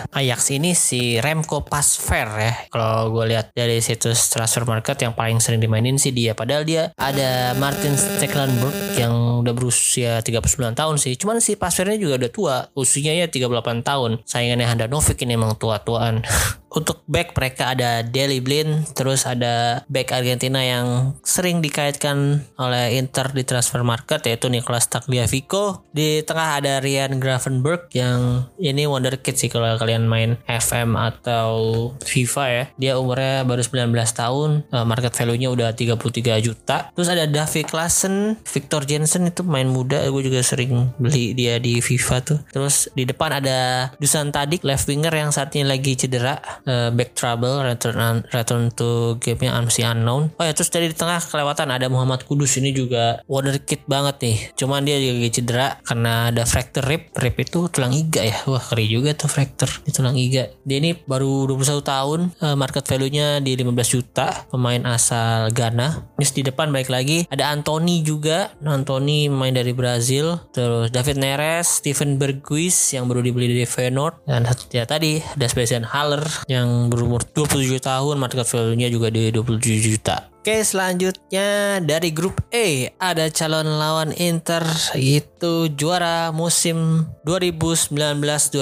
Ajax 0.10 0.50
ini 0.50 0.74
si 0.74 1.22
Remco 1.22 1.62
Pasver 1.62 2.28
ya. 2.42 2.54
Kalau 2.74 3.14
gue 3.14 3.36
lihat 3.36 3.54
dari 3.54 3.78
situs 3.86 4.34
transfer 4.34 4.66
market 4.66 4.98
yang 5.06 5.14
paling 5.14 5.38
sering 5.38 5.62
dimainin 5.62 5.85
mainin 5.86 6.02
sih 6.02 6.10
dia. 6.10 6.34
Padahal 6.34 6.66
dia 6.66 6.90
ada 6.98 7.54
Martin 7.62 7.94
Stecklenburg 7.94 8.74
yang 8.98 9.46
udah 9.46 9.54
berusia 9.54 10.18
39 10.26 10.74
tahun 10.74 10.98
sih. 10.98 11.14
Cuman 11.14 11.38
si 11.38 11.54
Pasvernya 11.54 12.02
juga 12.02 12.26
udah 12.26 12.32
tua. 12.34 12.56
Usianya 12.74 13.30
ya 13.30 13.46
38 13.46 13.86
tahun. 13.86 14.26
Saingannya 14.26 14.66
Handanovic 14.66 15.22
ini 15.22 15.38
emang 15.38 15.54
tua-tuaan 15.62 16.26
untuk 16.76 17.02
back 17.08 17.32
mereka 17.32 17.72
ada 17.72 18.04
Deli 18.04 18.44
Blin 18.44 18.84
terus 18.92 19.24
ada 19.24 19.88
back 19.88 20.12
Argentina 20.12 20.60
yang 20.60 21.16
sering 21.24 21.64
dikaitkan 21.64 22.44
oleh 22.60 23.00
Inter 23.00 23.32
di 23.32 23.48
transfer 23.48 23.82
market 23.82 24.28
yaitu 24.28 24.52
Nicolas 24.52 24.92
Tagliafico. 24.92 25.88
Di 25.96 26.22
tengah 26.28 26.60
ada 26.60 26.84
Ryan 26.84 27.18
Gravenberg 27.18 27.88
yang 27.96 28.52
ini 28.60 28.84
wonderkid 28.84 29.40
sih 29.40 29.48
kalau 29.48 29.80
kalian 29.80 30.06
main 30.06 30.36
FM 30.46 31.00
atau 31.00 31.90
FIFA 32.04 32.46
ya. 32.52 32.64
Dia 32.76 32.94
umurnya 33.00 33.48
baru 33.48 33.64
19 33.64 33.96
tahun 33.96 34.50
eh, 34.68 34.86
market 34.86 35.16
value-nya 35.16 35.50
udah 35.56 35.70
33 35.72 36.44
juta. 36.44 36.92
Terus 36.92 37.08
ada 37.08 37.26
David 37.26 37.72
Klassen 37.72 38.36
Victor 38.44 38.84
Jensen 38.84 39.32
itu 39.32 39.42
main 39.48 39.72
muda 39.72 40.04
gue 40.12 40.22
juga 40.28 40.44
sering 40.44 40.92
beli 41.00 41.32
dia 41.32 41.56
di 41.58 41.80
FIFA 41.80 42.18
tuh. 42.22 42.40
Terus 42.52 42.92
di 42.92 43.08
depan 43.08 43.40
ada 43.40 43.90
Dusan 43.96 44.36
Tadik 44.36 44.68
left 44.68 44.92
winger 44.92 45.14
yang 45.16 45.32
saat 45.32 45.56
ini 45.56 45.64
lagi 45.64 45.96
cedera 45.96 46.36
uh, 46.68 46.90
back 46.92 47.16
trouble 47.16 47.64
return 47.64 48.26
return 48.30 48.70
to 48.74 49.18
game-nya 49.22 49.58
masih 49.62 49.88
unknown. 49.88 50.34
Oh 50.38 50.46
ya 50.46 50.52
terus 50.52 50.70
dari 50.70 50.92
di 50.92 50.98
tengah 50.98 51.22
kelewatan 51.22 51.72
ada 51.72 51.88
Muhammad 51.88 52.26
Kudus. 52.26 52.58
Ini 52.60 52.76
juga 52.76 53.22
wonderkid 53.30 53.88
banget 53.90 54.16
nih. 54.22 54.38
Cuman 54.58 54.84
dia 54.84 54.98
juga 55.00 55.30
cedera 55.32 55.68
karena 55.86 56.34
ada 56.34 56.44
fracture 56.44 56.86
rib. 56.86 57.10
Rib 57.16 57.36
itu 57.40 57.70
tulang 57.72 57.94
iga 57.94 58.22
ya. 58.26 58.38
Wah 58.50 58.62
keri 58.62 58.86
juga 58.90 59.16
tuh 59.16 59.30
fracture 59.32 59.72
tulang 59.90 60.18
iga. 60.18 60.52
Dia 60.68 60.78
ini 60.82 60.98
baru 61.06 61.48
21 61.50 61.82
tahun 61.82 62.20
uh, 62.42 62.56
market 62.58 62.84
value-nya 62.86 63.40
di 63.40 63.56
15 63.58 63.96
juta. 63.96 64.46
Pemain 64.50 64.82
asal 64.90 65.50
Ghana. 65.54 66.18
Terus 66.20 66.32
di 66.34 66.42
depan 66.46 66.70
baik 66.74 66.90
lagi 66.92 67.26
ada 67.30 67.54
Anthony 67.54 68.02
juga. 68.02 68.52
Anthony 68.62 69.30
main 69.32 69.56
dari 69.56 69.72
Brazil. 69.72 70.42
Terus 70.52 70.92
David 70.92 71.22
Neres 71.22 71.82
Steven 71.82 72.18
Berghuis 72.18 72.76
yang 72.94 73.06
baru 73.06 73.22
dibeli 73.22 73.52
dari 73.52 73.68
Feyenoord. 73.68 74.26
Dan 74.26 74.48
ya 74.72 74.84
tadi 74.88 75.22
ada 75.22 75.46
Sebastian 75.48 75.86
Haller 75.86 76.24
yang 76.46 76.94
berumur 76.94 77.26
27 77.26 77.82
tahun 77.82 78.16
market 78.22 78.46
value-nya 78.46 78.88
juga 78.94 79.10
di 79.10 79.34
27 79.34 79.82
juta 79.82 80.35
Oke 80.46 80.62
selanjutnya 80.62 81.82
dari 81.82 82.14
grup 82.14 82.38
E 82.54 82.94
ada 83.02 83.34
calon 83.34 83.82
lawan 83.82 84.14
Inter 84.14 84.62
itu 84.94 85.74
juara 85.74 86.30
musim 86.30 87.10
2019-2020 87.26 88.54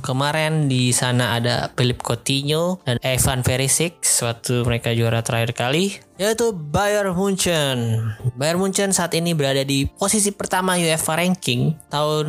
kemarin 0.00 0.72
di 0.72 0.88
sana 0.96 1.36
ada 1.36 1.68
Philip 1.76 2.00
Coutinho 2.00 2.80
dan 2.88 2.96
Evan 3.04 3.44
Perisic 3.44 4.00
suatu 4.00 4.64
mereka 4.64 4.96
juara 4.96 5.20
terakhir 5.20 5.52
kali 5.52 6.00
yaitu 6.22 6.54
Bayern 6.54 7.18
Munchen. 7.18 7.98
Bayern 8.38 8.62
Munchen 8.62 8.94
saat 8.94 9.10
ini 9.18 9.34
berada 9.34 9.66
di 9.66 9.90
posisi 9.90 10.30
pertama 10.30 10.78
UEFA 10.78 11.18
ranking. 11.18 11.74
Tahun 11.90 12.28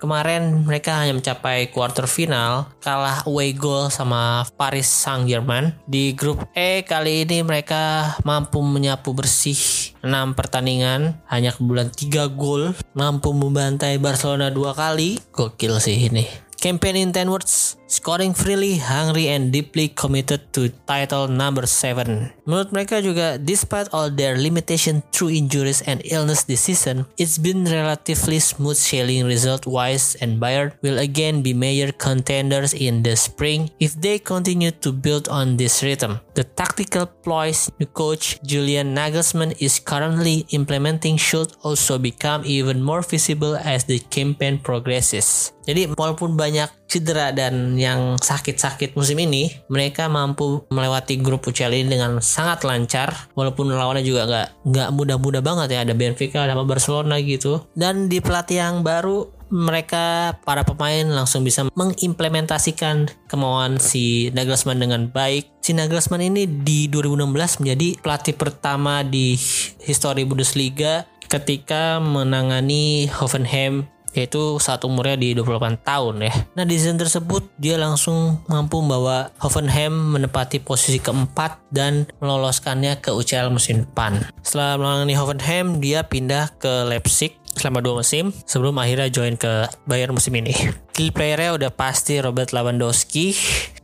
kemarin 0.00 0.64
mereka 0.64 0.96
hanya 0.96 1.12
mencapai 1.12 1.68
quarter 1.68 2.08
final, 2.08 2.72
kalah 2.80 3.20
away 3.28 3.52
goal 3.52 3.92
sama 3.92 4.48
Paris 4.56 4.88
Saint-Germain. 4.88 5.76
Di 5.84 6.16
grup 6.16 6.48
E 6.56 6.80
kali 6.80 7.28
ini 7.28 7.44
mereka 7.44 7.99
mampu 8.28 8.60
menyapu 8.60 9.16
bersih 9.16 9.56
6 10.04 10.36
pertandingan, 10.36 11.18
hanya 11.32 11.56
kebulan 11.56 11.88
3 11.88 12.28
gol, 12.28 12.76
mampu 12.92 13.32
membantai 13.32 13.96
Barcelona 13.96 14.52
dua 14.52 14.76
kali. 14.76 15.16
Gokil 15.32 15.80
sih 15.80 16.12
ini. 16.12 16.28
Campaign 16.60 17.08
in 17.08 17.10
10 17.16 17.32
words, 17.32 17.79
scoring 17.90 18.32
freely, 18.32 18.78
hungry, 18.78 19.26
and 19.26 19.50
deeply 19.50 19.90
committed 19.90 20.46
to 20.54 20.70
title 20.86 21.26
number 21.26 21.66
7. 21.66 22.30
Menurut 22.46 22.70
mereka 22.70 23.02
juga, 23.02 23.34
despite 23.34 23.90
all 23.90 24.08
their 24.14 24.38
limitation 24.38 25.02
through 25.10 25.34
injuries 25.34 25.82
and 25.90 25.98
illness 26.06 26.46
this 26.46 26.62
season, 26.70 27.04
it's 27.18 27.36
been 27.36 27.66
relatively 27.66 28.38
smooth 28.38 28.78
sailing 28.78 29.26
result-wise 29.26 30.14
and 30.22 30.38
Bayern 30.38 30.70
will 30.86 31.02
again 31.02 31.42
be 31.42 31.50
major 31.50 31.90
contenders 31.90 32.70
in 32.70 33.02
the 33.02 33.18
spring 33.18 33.74
if 33.82 33.98
they 33.98 34.22
continue 34.22 34.70
to 34.70 34.94
build 34.94 35.26
on 35.26 35.58
this 35.58 35.82
rhythm. 35.82 36.22
The 36.38 36.46
tactical 36.46 37.10
ploys 37.10 37.66
new 37.82 37.90
coach 37.90 38.38
Julian 38.46 38.94
Nagelsmann 38.94 39.58
is 39.58 39.82
currently 39.82 40.46
implementing 40.54 41.18
should 41.18 41.52
also 41.66 41.98
become 41.98 42.46
even 42.46 42.80
more 42.86 43.02
visible 43.02 43.58
as 43.58 43.84
the 43.84 43.98
campaign 44.14 44.62
progresses. 44.62 45.50
Jadi 45.70 45.92
walaupun 45.94 46.34
banyak 46.34 46.72
cedera 46.90 47.30
dan 47.30 47.78
yang 47.78 48.18
sakit-sakit 48.18 48.98
musim 48.98 49.22
ini, 49.22 49.54
mereka 49.70 50.10
mampu 50.10 50.66
melewati 50.74 51.22
grup 51.22 51.46
UCL 51.46 51.70
ini 51.70 51.94
dengan 51.94 52.18
sangat 52.18 52.66
lancar. 52.66 53.30
Walaupun 53.38 53.70
lawannya 53.70 54.02
juga 54.02 54.26
nggak 54.26 54.48
nggak 54.66 54.88
mudah-mudah 54.90 55.38
banget 55.38 55.78
ya, 55.78 55.86
ada 55.86 55.94
Benfica, 55.94 56.42
ada 56.42 56.58
Barcelona 56.58 57.22
gitu. 57.22 57.62
Dan 57.78 58.10
di 58.10 58.18
pelatih 58.18 58.58
yang 58.58 58.82
baru 58.82 59.40
mereka 59.50 60.38
para 60.46 60.62
pemain 60.62 61.02
langsung 61.10 61.42
bisa 61.42 61.66
mengimplementasikan 61.74 63.10
kemauan 63.26 63.82
si 63.82 64.30
Nagelsmann 64.30 64.78
dengan 64.78 65.10
baik. 65.10 65.50
Si 65.58 65.74
Nagelsmann 65.74 66.22
ini 66.22 66.46
di 66.46 66.86
2016 66.86 67.62
menjadi 67.66 67.88
pelatih 67.98 68.34
pertama 68.38 69.02
di 69.02 69.34
histori 69.82 70.22
Bundesliga 70.22 71.06
ketika 71.26 71.98
menangani 72.02 73.06
Hoffenheim 73.10 73.86
yaitu 74.14 74.58
saat 74.58 74.82
umurnya 74.82 75.16
di 75.16 75.34
28 75.36 75.80
tahun 75.86 76.14
ya. 76.26 76.32
Nah 76.58 76.64
di 76.66 76.74
season 76.76 76.98
tersebut 76.98 77.46
dia 77.56 77.78
langsung 77.78 78.42
mampu 78.50 78.82
membawa 78.82 79.30
Hoffenheim 79.38 80.18
menepati 80.18 80.58
posisi 80.62 80.98
keempat 80.98 81.58
dan 81.70 82.06
meloloskannya 82.18 82.98
ke 82.98 83.14
UCL 83.14 83.52
musim 83.54 83.86
depan. 83.86 84.22
Setelah 84.42 84.78
menangani 84.80 85.14
Hoffenheim 85.14 85.78
dia 85.78 86.02
pindah 86.06 86.50
ke 86.58 86.86
Leipzig 86.86 87.38
selama 87.54 87.82
dua 87.82 88.02
musim 88.02 88.30
sebelum 88.46 88.78
akhirnya 88.78 89.10
join 89.10 89.34
ke 89.34 89.66
Bayern 89.86 90.14
musim 90.14 90.34
ini. 90.38 90.54
Key 91.00 91.16
playernya 91.16 91.56
udah 91.56 91.72
pasti 91.72 92.20
Robert 92.20 92.52
Lewandowski. 92.52 93.32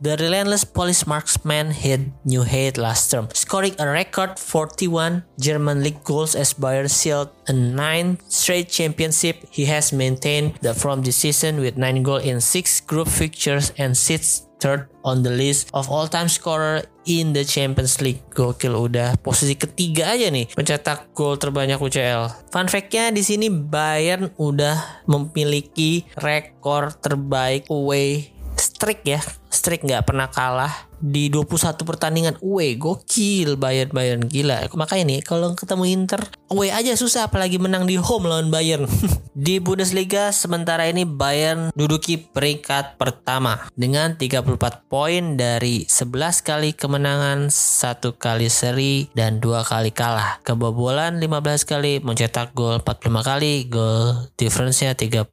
The 0.05 0.21
relentless 0.21 0.61
Polish 0.61 1.09
marksman 1.09 1.73
hit 1.73 2.13
new 2.21 2.45
height 2.45 2.77
last 2.77 3.09
term, 3.09 3.25
scoring 3.33 3.73
a 3.81 3.89
record 3.89 4.37
41 4.37 5.25
German 5.41 5.81
league 5.81 6.05
goals 6.05 6.37
as 6.37 6.53
Bayern 6.53 6.85
sealed 6.85 7.33
a 7.49 7.57
9 7.57 8.21
straight 8.29 8.69
championship. 8.69 9.41
He 9.49 9.65
has 9.65 9.89
maintained 9.89 10.61
the 10.61 10.77
from 10.77 11.01
this 11.01 11.25
season 11.25 11.57
with 11.57 11.73
9 11.73 12.05
goals 12.05 12.21
in 12.21 12.37
6 12.37 12.85
group 12.85 13.09
fixtures 13.09 13.73
and 13.81 13.97
sits 13.97 14.45
third 14.57 14.89
on 15.05 15.21
the 15.21 15.31
list 15.31 15.69
of 15.73 15.87
all-time 15.89 16.27
scorer 16.27 16.83
in 17.07 17.31
the 17.31 17.45
Champions 17.45 18.01
League. 18.03 18.21
Gokil 18.33 18.73
udah 18.75 19.15
posisi 19.21 19.55
ketiga 19.55 20.13
aja 20.13 20.27
nih 20.29 20.51
mencetak 20.53 21.13
gol 21.13 21.39
terbanyak 21.39 21.79
UCL. 21.79 22.51
Fun 22.51 22.67
fact-nya 22.67 23.13
di 23.13 23.23
sini 23.23 23.47
Bayern 23.47 24.33
udah 24.35 25.07
memiliki 25.07 26.05
rekor 26.19 26.93
terbaik 26.99 27.69
away 27.71 28.33
streak 28.57 29.05
ya 29.05 29.21
streak 29.49 29.83
nggak 29.83 30.07
pernah 30.07 30.27
kalah 30.29 30.87
di 30.97 31.29
21 31.29 31.77
pertandingan. 31.85 32.35
Away 32.41 32.77
gokil 32.77 33.57
Bayern 33.57 33.93
Bayern 33.93 34.23
gila. 34.25 34.65
Makanya 34.73 35.17
nih 35.17 35.19
kalau 35.21 35.53
ketemu 35.53 35.83
Inter 35.93 36.21
away 36.49 36.73
aja 36.73 36.97
susah 36.97 37.29
apalagi 37.29 37.61
menang 37.61 37.85
di 37.85 37.97
home 37.97 38.27
lawan 38.27 38.49
Bayern. 38.49 38.89
Di 39.37 39.61
Bundesliga 39.61 40.33
sementara 40.33 40.89
ini 40.89 41.05
Bayern 41.05 41.69
duduki 41.77 42.17
peringkat 42.17 42.97
pertama 42.97 43.69
dengan 43.77 44.17
34 44.17 44.89
poin 44.89 45.37
dari 45.37 45.85
11 45.85 46.41
kali 46.41 46.73
kemenangan 46.73 47.53
satu 47.53 48.17
kali 48.17 48.49
seri 48.49 49.13
dan 49.13 49.37
dua 49.37 49.61
kali 49.61 49.93
kalah. 49.93 50.41
Kebobolan 50.41 51.21
15 51.21 51.69
kali 51.69 52.01
mencetak 52.01 52.57
gol 52.57 52.81
45 52.81 53.29
kali 53.29 53.69
gol 53.69 54.25
difference-nya 54.41 54.97
30 54.97 55.29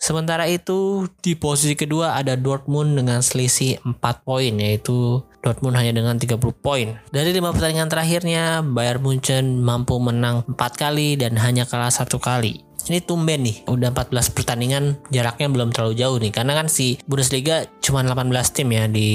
sementara 0.00 0.48
itu 0.48 1.04
di 1.20 1.36
posisi 1.36 1.76
kedua 1.76 2.16
ada 2.16 2.40
Dortmund 2.40 2.96
dengan 2.96 3.20
selisih 3.20 3.61
4 3.82 4.26
poin 4.26 4.52
yaitu 4.58 5.22
Dortmund 5.42 5.74
hanya 5.74 5.90
dengan 5.90 6.16
30 6.16 6.38
poin. 6.62 6.98
Dari 7.10 7.34
lima 7.34 7.50
pertandingan 7.50 7.90
terakhirnya, 7.90 8.62
Bayern 8.62 9.02
Munchen 9.02 9.58
mampu 9.58 9.98
menang 9.98 10.46
4 10.46 10.54
kali 10.78 11.18
dan 11.18 11.34
hanya 11.34 11.66
kalah 11.66 11.90
satu 11.90 12.22
kali. 12.22 12.62
Ini 12.82 12.98
tumben 13.02 13.46
nih, 13.46 13.62
udah 13.70 13.94
14 13.94 14.34
pertandingan 14.34 14.98
jaraknya 15.14 15.46
belum 15.50 15.70
terlalu 15.70 15.94
jauh 15.98 16.18
nih. 16.18 16.34
Karena 16.34 16.58
kan 16.58 16.66
si 16.66 16.98
Bundesliga 17.06 17.66
cuma 17.78 18.02
18 18.02 18.26
tim 18.54 18.68
ya 18.74 18.90
di 18.90 19.10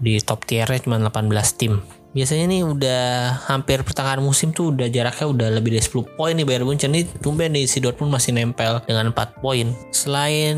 di 0.00 0.16
top 0.20 0.48
tiernya 0.48 0.80
cuma 0.80 0.96
18 0.96 1.60
tim. 1.60 1.84
Biasanya 2.12 2.44
nih 2.48 2.62
udah 2.64 3.02
hampir 3.48 3.80
pertengahan 3.80 4.20
musim 4.20 4.52
tuh 4.52 4.76
udah 4.76 4.88
jaraknya 4.92 5.26
udah 5.26 5.48
lebih 5.48 5.72
dari 5.76 5.84
10 5.84 6.16
poin 6.16 6.36
nih 6.36 6.44
Bayern 6.44 6.68
Munchen. 6.68 6.92
Nih 6.92 7.08
tumben 7.24 7.56
nih 7.56 7.64
si 7.64 7.80
Dortmund 7.80 8.12
masih 8.12 8.36
nempel 8.36 8.84
dengan 8.84 9.16
4 9.16 9.40
poin. 9.40 9.72
Selain 9.96 10.56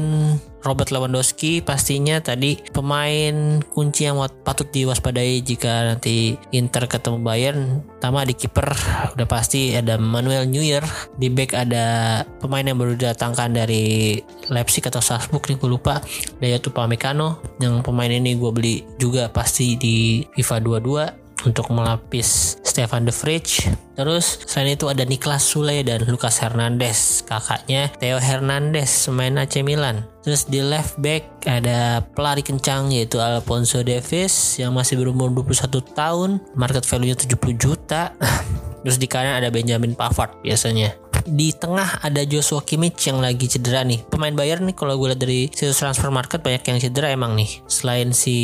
Robert 0.65 0.89
Lewandowski 0.89 1.61
pastinya 1.61 2.19
tadi 2.25 2.57
pemain 2.73 3.61
kunci 3.69 4.09
yang 4.09 4.17
patut 4.43 4.65
diwaspadai 4.73 5.45
jika 5.45 5.93
nanti 5.93 6.41
Inter 6.57 6.89
ketemu 6.89 7.21
Bayern 7.21 7.85
pertama 7.85 8.25
di 8.25 8.33
kiper 8.33 8.73
udah 9.13 9.29
pasti 9.29 9.77
ada 9.77 10.01
Manuel 10.01 10.49
Neuer. 10.49 10.83
Di 11.21 11.29
back 11.31 11.55
ada 11.55 11.85
pemain 12.41 12.65
yang 12.65 12.81
baru 12.81 12.97
datangkan 12.97 13.53
dari 13.55 14.19
Leipzig 14.51 14.83
atau 14.89 15.05
Salzburg 15.05 15.45
nih 15.47 15.57
gue 15.61 15.71
lupa. 15.71 16.01
Daya 16.41 16.59
Tupamecano 16.59 17.45
yang 17.61 17.85
pemain 17.85 18.11
ini 18.11 18.35
gue 18.35 18.51
beli 18.51 18.83
juga 18.99 19.29
pasti 19.31 19.77
di 19.79 20.25
FIFA 20.35 20.57
22 20.65 21.24
untuk 21.43 21.75
melapis 21.75 22.63
Stefan 22.63 23.03
De 23.03 23.13
Vrij. 23.13 23.75
Terus 23.95 24.43
selain 24.47 24.75
itu 24.75 24.91
ada 24.91 25.07
Niklas 25.07 25.47
Sule 25.47 25.83
dan 25.87 26.03
Lucas 26.07 26.43
Hernandez, 26.43 27.23
kakaknya 27.23 27.91
Theo 28.03 28.19
Hernandez, 28.19 28.91
pemain 29.07 29.47
AC 29.47 29.63
Milan. 29.63 30.03
Terus 30.27 30.51
di 30.51 30.59
left 30.59 30.99
back 30.99 31.47
ada 31.47 32.03
pelari 32.03 32.43
kencang 32.43 32.91
yaitu 32.91 33.23
Alfonso 33.23 33.87
Davis 33.87 34.59
yang 34.59 34.75
masih 34.75 34.99
berumur 34.99 35.31
21 35.31 35.81
tahun, 35.95 36.31
market 36.59 36.83
value-nya 36.83 37.17
70 37.17 37.55
juta. 37.55 38.11
Terus 38.85 39.01
di 39.01 39.09
kanan 39.09 39.41
ada 39.41 39.49
Benjamin 39.49 39.97
Pavard 39.97 40.45
biasanya 40.45 40.93
di 41.25 41.57
tengah 41.57 42.05
ada 42.05 42.21
Joshua 42.29 42.61
Kimmich 42.61 43.09
yang 43.09 43.25
lagi 43.25 43.49
cedera 43.49 43.81
nih. 43.81 44.05
Pemain 44.13 44.33
Bayern 44.37 44.69
nih 44.69 44.77
kalau 44.77 45.01
gue 45.01 45.13
lihat 45.13 45.21
dari 45.25 45.49
situs 45.51 45.81
transfer 45.81 46.13
market 46.13 46.45
banyak 46.45 46.63
yang 46.69 46.79
cedera 46.79 47.09
emang 47.11 47.33
nih. 47.33 47.65
Selain 47.65 48.13
si 48.13 48.37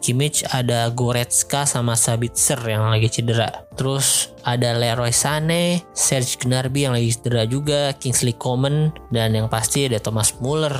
Kimmich 0.00 0.40
ada 0.48 0.88
Goretzka 0.88 1.68
sama 1.68 1.94
Sabitzer 1.94 2.58
yang 2.64 2.88
lagi 2.88 3.12
cedera. 3.12 3.68
Terus 3.76 4.33
ada 4.44 4.76
Leroy 4.76 5.10
Sané, 5.10 5.82
Serge 5.96 6.38
Gnabry 6.40 6.86
yang 6.86 6.94
lagi 6.94 7.10
cedera 7.10 7.48
juga, 7.48 7.96
Kingsley 7.96 8.36
Coman 8.36 8.92
dan 9.10 9.32
yang 9.32 9.48
pasti 9.48 9.88
ada 9.88 9.98
Thomas 9.98 10.36
Muller 10.38 10.76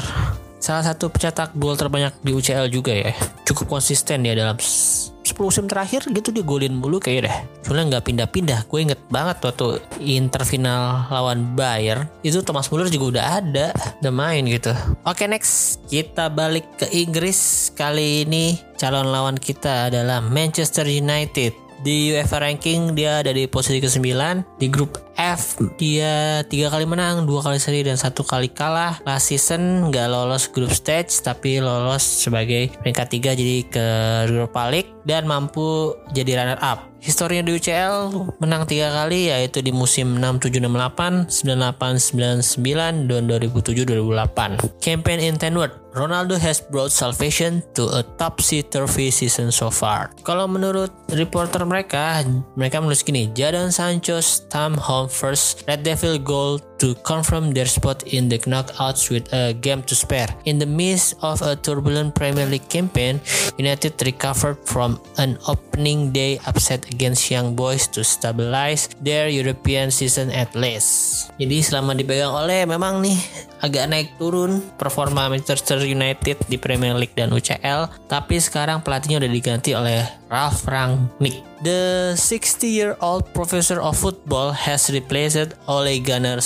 salah 0.65 0.81
satu 0.81 1.13
pencetak 1.13 1.53
gol 1.61 1.77
terbanyak 1.77 2.17
di 2.25 2.33
UCL 2.33 2.73
juga 2.73 2.97
ya. 2.97 3.13
Cukup 3.45 3.77
konsisten 3.77 4.25
ya 4.25 4.33
dalam 4.33 4.57
10 4.57 5.37
musim 5.37 5.69
terakhir 5.69 6.09
gitu 6.09 6.33
dia 6.33 6.41
golin 6.41 6.73
mulu 6.73 6.97
kayak 6.97 7.29
deh. 7.29 7.37
Soalnya 7.69 7.97
nggak 7.97 8.05
pindah-pindah. 8.09 8.61
Gue 8.65 8.89
inget 8.89 9.01
banget 9.13 9.45
waktu 9.45 9.81
Inter 10.01 10.45
final 10.49 11.05
lawan 11.13 11.53
Bayern 11.53 12.09
itu 12.25 12.41
Thomas 12.41 12.73
Muller 12.73 12.89
juga 12.89 13.21
udah 13.21 13.25
ada, 13.45 13.67
udah 14.01 14.13
main 14.13 14.49
gitu. 14.49 14.73
Oke 15.05 15.29
next 15.29 15.85
kita 15.93 16.33
balik 16.33 16.65
ke 16.81 16.89
Inggris 16.97 17.69
kali 17.77 18.25
ini 18.25 18.57
calon 18.81 19.13
lawan 19.13 19.37
kita 19.37 19.93
adalah 19.93 20.25
Manchester 20.25 20.89
United. 20.89 21.64
Di 21.85 22.17
UEFA 22.17 22.41
ranking 22.41 22.97
dia 22.97 23.21
ada 23.21 23.29
di 23.29 23.45
posisi 23.45 23.77
ke-9 23.77 24.09
di 24.57 24.73
grup 24.73 25.04
F 25.15 25.59
dia 25.79 26.43
tiga 26.47 26.71
kali 26.71 26.85
menang, 26.85 27.27
dua 27.27 27.41
kali 27.43 27.59
seri 27.63 27.87
dan 27.87 27.99
satu 27.99 28.27
kali 28.27 28.51
kalah. 28.51 28.99
Last 29.07 29.31
season 29.31 29.91
nggak 29.91 30.07
lolos 30.11 30.51
grup 30.51 30.75
stage 30.75 31.11
tapi 31.23 31.63
lolos 31.63 32.03
sebagai 32.03 32.75
peringkat 32.83 33.07
tiga 33.11 33.31
jadi 33.33 33.59
ke 33.67 33.87
Europa 34.31 34.63
League 34.71 34.91
dan 35.05 35.29
mampu 35.29 35.95
jadi 36.17 36.41
runner 36.43 36.61
up. 36.65 36.95
Historinya 37.05 37.45
di 37.45 37.61
UCL 37.61 38.17
menang 38.41 38.65
tiga 38.65 38.89
kali 38.89 39.29
yaitu 39.29 39.61
di 39.61 39.69
musim 39.77 40.17
6768, 40.17 41.29
9899 41.29 43.13
dan 43.13 43.29
2007-2008. 43.29 44.81
Campaign 44.81 45.21
in 45.21 45.37
10 45.37 45.53
word, 45.53 45.77
Ronaldo 45.93 46.41
has 46.41 46.65
brought 46.65 46.89
salvation 46.89 47.61
to 47.77 47.93
a 47.93 48.01
topsy-turvy 48.17 49.13
season 49.13 49.53
so 49.53 49.69
far. 49.69 50.17
Kalau 50.25 50.49
menurut 50.49 50.89
reporter 51.13 51.69
mereka, 51.69 52.25
mereka 52.57 52.81
menulis 52.81 53.05
gini, 53.05 53.29
Jadon 53.37 53.69
Sancho, 53.69 54.25
Tam 54.49 54.73
Home 54.81 55.04
first 55.09 55.65
Red 55.67 55.83
Devil 55.83 56.19
goal 56.19 56.59
to 56.79 56.95
confirm 57.07 57.53
their 57.53 57.67
spot 57.69 58.03
in 58.11 58.29
the 58.29 58.39
knockouts 58.45 59.11
with 59.11 59.31
a 59.33 59.55
game 59.55 59.83
to 59.87 59.95
spare. 59.95 60.29
In 60.45 60.59
the 60.59 60.67
midst 60.67 61.15
of 61.23 61.43
a 61.43 61.57
turbulent 61.57 62.15
Premier 62.15 62.47
League 62.47 62.69
campaign, 62.69 63.21
United 63.59 63.95
recovered 64.03 64.59
from 64.67 64.99
an 65.19 65.39
opening 65.47 66.11
day 66.11 66.41
upset 66.47 66.87
against 66.91 67.31
Young 67.31 67.55
Boys 67.55 67.87
to 67.95 68.03
stabilize 68.03 68.91
their 69.01 69.31
European 69.31 69.91
season 69.91 70.31
at 70.35 70.53
least. 70.59 71.31
Jadi 71.39 71.63
selama 71.63 71.95
dipegang 71.95 72.35
oleh 72.35 72.67
memang 72.67 73.03
nih 73.03 73.19
agak 73.65 73.89
naik 73.89 74.09
turun 74.21 74.61
performa 74.77 75.33
Manchester 75.33 75.81
United 75.81 76.37
di 76.53 76.61
Premier 76.61 76.93
League 76.93 77.17
dan 77.17 77.33
UCL, 77.33 78.11
tapi 78.13 78.37
sekarang 78.37 78.85
pelatihnya 78.85 79.25
udah 79.25 79.33
diganti 79.33 79.73
oleh 79.73 80.05
Ralf 80.29 80.69
Rangnick. 80.69 81.41
The 81.65 82.13
60-year-old 82.13 83.33
professor 83.33 83.81
of 83.81 83.97
football 83.97 84.53
has 84.53 84.93
replaced 84.93 85.57
Ole 85.65 85.97
Gunnar 86.05 86.45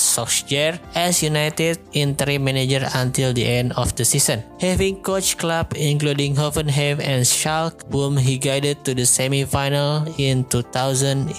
as 0.95 1.23
United 1.23 1.79
interim 1.93 2.45
manager 2.45 2.87
until 2.95 3.33
the 3.33 3.45
end 3.45 3.73
of 3.77 3.95
the 3.95 4.05
season. 4.05 4.43
Having 4.59 5.03
coached 5.03 5.39
club 5.39 5.73
including 5.77 6.35
Hoffenheim 6.35 6.99
and 6.99 7.23
Schalke, 7.23 7.85
whom 7.93 8.17
he 8.17 8.39
guided 8.39 8.85
to 8.85 8.95
the 8.95 9.07
semi-final 9.07 10.07
in 10.19 10.45
2011, 10.51 11.35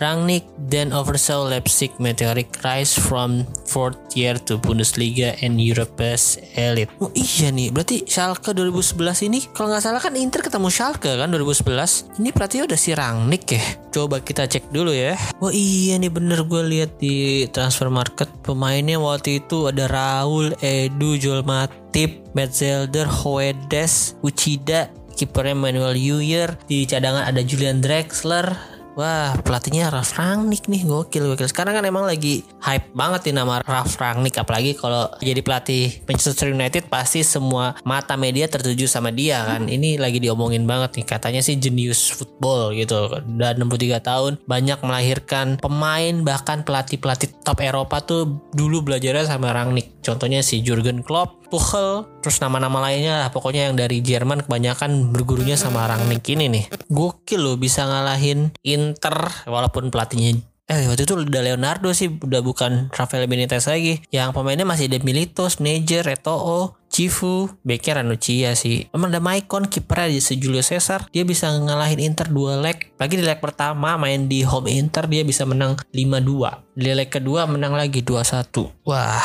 Rangnick 0.00 0.44
then 0.58 0.92
oversaw 0.92 1.46
Leipzig 1.46 1.94
meteoric 2.00 2.50
rise 2.64 2.94
from 2.94 3.46
fourth 3.66 3.98
year 4.16 4.34
to 4.34 4.58
Bundesliga 4.58 5.38
and 5.42 5.60
Europe's 5.60 6.38
elite. 6.58 6.90
Oh 6.98 7.10
iya 7.14 7.54
nih, 7.54 7.70
berarti 7.70 8.06
Schalke 8.06 8.54
2011 8.54 9.28
ini 9.30 9.40
kalau 9.54 9.70
nggak 9.70 9.82
salah 9.84 10.02
kan 10.02 10.14
Inter 10.18 10.42
ketemu 10.42 10.68
Schalke 10.70 11.14
kan 11.14 11.30
2011. 11.30 12.18
Ini 12.18 12.30
berarti 12.34 12.56
udah 12.62 12.78
si 12.78 12.90
Rangnick 12.94 13.46
ya. 13.54 13.62
Coba 13.92 14.24
kita 14.24 14.48
cek 14.48 14.72
dulu 14.72 14.88
ya. 14.96 15.20
Wah 15.36 15.52
iya 15.52 16.00
nih 16.00 16.08
bener 16.08 16.48
gue 16.48 16.64
lihat 16.64 16.96
di 16.96 17.44
transfer 17.52 17.92
market 17.92 18.32
pemainnya 18.40 18.96
waktu 18.96 19.44
itu 19.44 19.68
ada 19.68 19.84
Raul, 19.84 20.56
Edu, 20.64 21.20
Joel 21.20 21.44
Matip, 21.44 22.24
Metzelder, 22.32 23.04
Hoedes, 23.04 24.16
Uchida, 24.24 24.88
kipernya 25.12 25.52
Manuel 25.52 25.92
Neuer, 25.92 26.56
di 26.64 26.88
cadangan 26.88 27.28
ada 27.28 27.44
Julian 27.44 27.84
Drexler, 27.84 28.71
Wah 28.92 29.32
pelatihnya 29.40 29.88
Ralf 29.88 30.20
Rangnick 30.20 30.68
nih 30.68 30.84
gokil 30.84 31.32
gokil. 31.32 31.48
Sekarang 31.48 31.72
kan 31.72 31.84
emang 31.88 32.04
lagi 32.04 32.44
hype 32.60 32.92
banget 32.92 33.32
nih 33.32 33.40
nama 33.40 33.64
Ralf 33.64 33.96
Rangnick 33.96 34.36
apalagi 34.36 34.76
kalau 34.76 35.08
jadi 35.24 35.40
pelatih 35.40 36.04
Manchester 36.04 36.52
United 36.52 36.92
pasti 36.92 37.24
semua 37.24 37.72
mata 37.88 38.20
media 38.20 38.44
tertuju 38.52 38.84
sama 38.84 39.08
dia 39.08 39.40
kan. 39.48 39.64
Ini 39.64 39.96
lagi 39.96 40.20
diomongin 40.20 40.68
banget 40.68 41.00
nih 41.00 41.06
katanya 41.08 41.40
sih 41.40 41.56
jenius 41.56 42.12
football 42.12 42.76
gitu. 42.76 43.08
Dan 43.32 43.64
63 43.64 44.04
tahun 44.04 44.32
banyak 44.44 44.78
melahirkan 44.84 45.56
pemain 45.56 46.14
bahkan 46.20 46.60
pelatih-pelatih 46.60 47.32
top 47.40 47.64
Eropa 47.64 48.04
tuh 48.04 48.44
dulu 48.52 48.84
belajarnya 48.84 49.24
sama 49.24 49.56
Rangnick. 49.56 50.04
Contohnya 50.04 50.44
si 50.44 50.60
Jurgen 50.60 51.00
Klopp 51.00 51.41
Tuchel, 51.52 52.08
terus 52.24 52.40
nama-nama 52.40 52.80
lainnya 52.80 53.20
lah 53.20 53.28
pokoknya 53.28 53.68
yang 53.68 53.76
dari 53.76 54.00
Jerman 54.00 54.48
kebanyakan 54.48 55.12
bergurunya 55.12 55.60
sama 55.60 55.84
Rangnick 55.84 56.24
ini 56.32 56.48
nih. 56.48 56.64
Gokil 56.88 57.44
loh 57.44 57.60
bisa 57.60 57.84
ngalahin 57.84 58.56
Inter 58.64 59.28
walaupun 59.44 59.92
pelatihnya 59.92 60.40
Eh 60.72 60.88
waktu 60.88 61.04
itu 61.04 61.12
udah 61.12 61.42
Leonardo 61.44 61.92
sih 61.92 62.08
udah 62.08 62.40
bukan 62.40 62.88
Rafael 62.96 63.28
Benitez 63.28 63.68
lagi. 63.68 64.00
Yang 64.08 64.32
pemainnya 64.32 64.64
masih 64.64 64.88
ada 64.88 65.04
Milito, 65.04 65.44
Sneijder, 65.44 66.08
Eto'o, 66.08 66.80
Cifu, 66.88 67.52
Becker, 67.60 68.00
Anucia 68.00 68.56
sih. 68.56 68.88
Emang 68.88 69.12
ada 69.12 69.20
Maicon, 69.20 69.68
kipernya 69.68 70.08
di 70.08 70.24
Julio 70.40 70.64
Cesar. 70.64 71.12
Dia 71.12 71.28
bisa 71.28 71.52
ngalahin 71.52 72.00
Inter 72.00 72.32
dua 72.32 72.56
leg. 72.56 72.88
Lagi 72.96 73.20
di 73.20 73.24
leg 73.24 73.36
pertama 73.44 74.00
main 74.00 74.32
di 74.32 74.48
home 74.48 74.72
Inter 74.72 75.04
dia 75.12 75.20
bisa 75.28 75.44
menang 75.44 75.76
5-2. 75.92 76.72
Di 76.72 76.88
leg 76.96 77.12
kedua 77.12 77.44
menang 77.44 77.76
lagi 77.76 78.00
2-1. 78.00 78.88
Wah, 78.88 79.20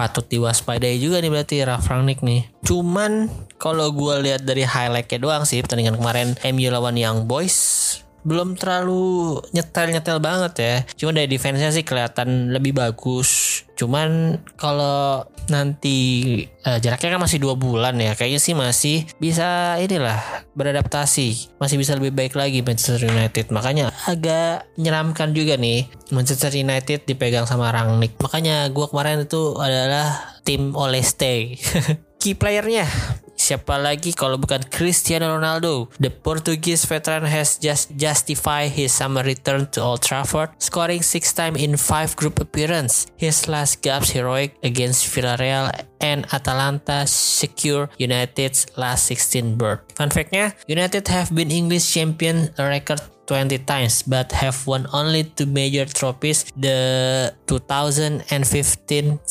patut 0.00 0.24
diwaspadai 0.24 0.96
juga 0.96 1.20
nih 1.20 1.28
berarti 1.28 1.60
Ralf 1.60 1.92
Rangnick 1.92 2.24
nih. 2.24 2.48
Cuman 2.64 3.28
kalau 3.60 3.92
gue 3.92 4.32
lihat 4.32 4.48
dari 4.48 4.64
highlightnya 4.64 5.20
doang 5.20 5.44
sih 5.44 5.60
pertandingan 5.60 6.00
kemarin 6.00 6.40
MU 6.56 6.72
lawan 6.72 6.96
Young 6.96 7.28
Boys 7.28 8.00
belum 8.26 8.58
terlalu 8.58 9.38
nyetel-nyetel 9.54 10.18
banget 10.18 10.52
ya. 10.58 10.74
Cuma 10.98 11.14
dari 11.14 11.30
defense-nya 11.30 11.70
sih 11.70 11.86
kelihatan 11.86 12.50
lebih 12.50 12.74
bagus. 12.74 13.62
Cuman 13.78 14.42
kalau 14.58 15.22
nanti 15.46 16.42
uh, 16.66 16.82
jaraknya 16.82 17.14
kan 17.14 17.22
masih 17.22 17.38
dua 17.38 17.54
bulan 17.54 17.94
ya, 18.02 18.18
kayaknya 18.18 18.40
sih 18.42 18.54
masih 18.58 19.06
bisa 19.22 19.78
inilah 19.78 20.18
beradaptasi, 20.58 21.54
masih 21.62 21.78
bisa 21.78 21.94
lebih 21.94 22.10
baik 22.10 22.34
lagi 22.34 22.66
Manchester 22.66 23.06
United. 23.06 23.54
Makanya 23.54 23.94
agak 24.10 24.66
menyeramkan 24.74 25.30
juga 25.30 25.54
nih 25.54 25.86
Manchester 26.10 26.50
United 26.50 27.06
dipegang 27.06 27.46
sama 27.46 27.70
Rangnick. 27.70 28.18
Makanya 28.18 28.66
gue 28.74 28.86
kemarin 28.90 29.22
itu 29.22 29.54
adalah 29.54 30.34
tim 30.42 30.74
Oleste. 30.74 31.54
Key 32.20 32.34
playernya 32.34 32.90
Siapa 33.36 33.76
lagi 33.76 34.16
kalau 34.16 34.40
bukan 34.40 34.64
Cristiano 34.72 35.36
Ronaldo? 35.36 35.92
The 36.00 36.08
Portuguese 36.08 36.88
veteran 36.88 37.28
has 37.28 37.60
just 37.60 37.92
justified 37.94 38.72
his 38.72 38.96
summer 38.96 39.20
return 39.20 39.68
to 39.76 39.84
Old 39.84 40.00
Trafford, 40.00 40.56
scoring 40.56 41.04
six 41.04 41.36
times 41.36 41.60
in 41.60 41.76
five 41.76 42.16
group 42.16 42.40
appearance. 42.40 43.06
His 43.20 43.44
last 43.46 43.84
gaps 43.84 44.16
heroic 44.16 44.56
against 44.64 45.06
Villarreal 45.12 45.68
and 46.00 46.24
Atalanta 46.32 47.06
secure 47.06 47.88
United's 48.00 48.66
last 48.76 49.04
16 49.08 49.56
berth. 49.56 49.84
Fun 49.94 50.10
fact-nya, 50.10 50.56
United 50.66 51.08
have 51.08 51.32
been 51.32 51.52
English 51.52 51.92
champion 51.92 52.52
record 52.58 53.00
20 53.26 53.58
times 53.66 54.02
but 54.06 54.32
have 54.32 54.56
won 54.66 54.86
only 54.94 55.26
two 55.26 55.46
major 55.46 55.84
trophies 55.84 56.46
the 56.54 57.34
2015-16 57.46 59.22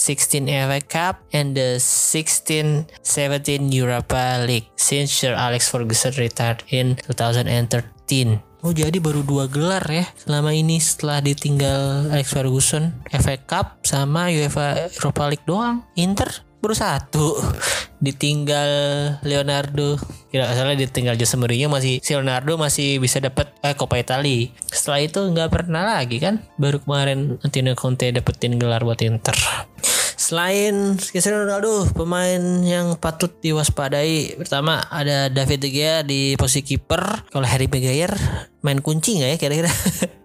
FA 0.48 0.80
Cup 0.84 1.24
and 1.32 1.56
the 1.56 1.80
16-17 1.80 3.74
Europa 3.74 4.44
League 4.46 4.68
since 4.76 5.12
Sir 5.12 5.34
Alex 5.34 5.72
Ferguson 5.72 6.14
retired 6.20 6.64
in 6.70 6.96
2013. 7.08 8.44
Oh 8.66 8.74
jadi 8.74 8.98
baru 8.98 9.22
dua 9.22 9.46
gelar 9.46 9.86
ya 9.86 10.10
selama 10.18 10.50
ini 10.50 10.82
setelah 10.82 11.22
ditinggal 11.22 12.10
Alex 12.10 12.34
Ferguson 12.34 12.98
FA 13.14 13.38
Cup 13.38 13.86
sama 13.86 14.34
UEFA 14.34 14.90
Europa 14.90 15.24
League 15.30 15.46
doang. 15.46 15.86
Inter 15.94 16.45
baru 16.66 16.74
satu. 16.74 17.38
Ditinggal 18.02 18.70
Leonardo. 19.22 20.02
Tidak 20.34 20.50
salah 20.52 20.74
ditinggal 20.74 21.14
Jose 21.16 21.38
Mourinho 21.38 21.70
masih 21.70 22.02
si 22.02 22.12
Leonardo 22.18 22.58
masih 22.58 22.98
bisa 22.98 23.22
dapat 23.22 23.54
eh, 23.62 23.78
Coppa 23.78 24.02
Italia. 24.02 24.50
Setelah 24.74 25.00
itu 25.06 25.22
nggak 25.22 25.54
pernah 25.54 25.86
lagi 25.86 26.18
kan? 26.18 26.42
Baru 26.58 26.82
kemarin 26.82 27.38
Antonio 27.46 27.78
Conte 27.78 28.10
dapetin 28.10 28.58
gelar 28.58 28.82
buat 28.82 28.98
Inter. 29.06 29.38
Selain 30.16 30.98
Cristiano 30.98 31.46
Ronaldo, 31.46 31.86
pemain 31.94 32.42
yang 32.66 32.98
patut 32.98 33.30
diwaspadai 33.46 34.42
pertama 34.42 34.82
ada 34.90 35.30
David 35.30 35.62
De 35.62 35.70
Gea 35.70 36.02
di 36.02 36.34
posisi 36.34 36.66
kiper. 36.66 37.30
Kalau 37.30 37.46
Harry 37.46 37.70
Maguire 37.70 38.18
main 38.66 38.82
kunci 38.82 39.22
nggak 39.22 39.30
ya 39.30 39.38
kira-kira? 39.38 39.70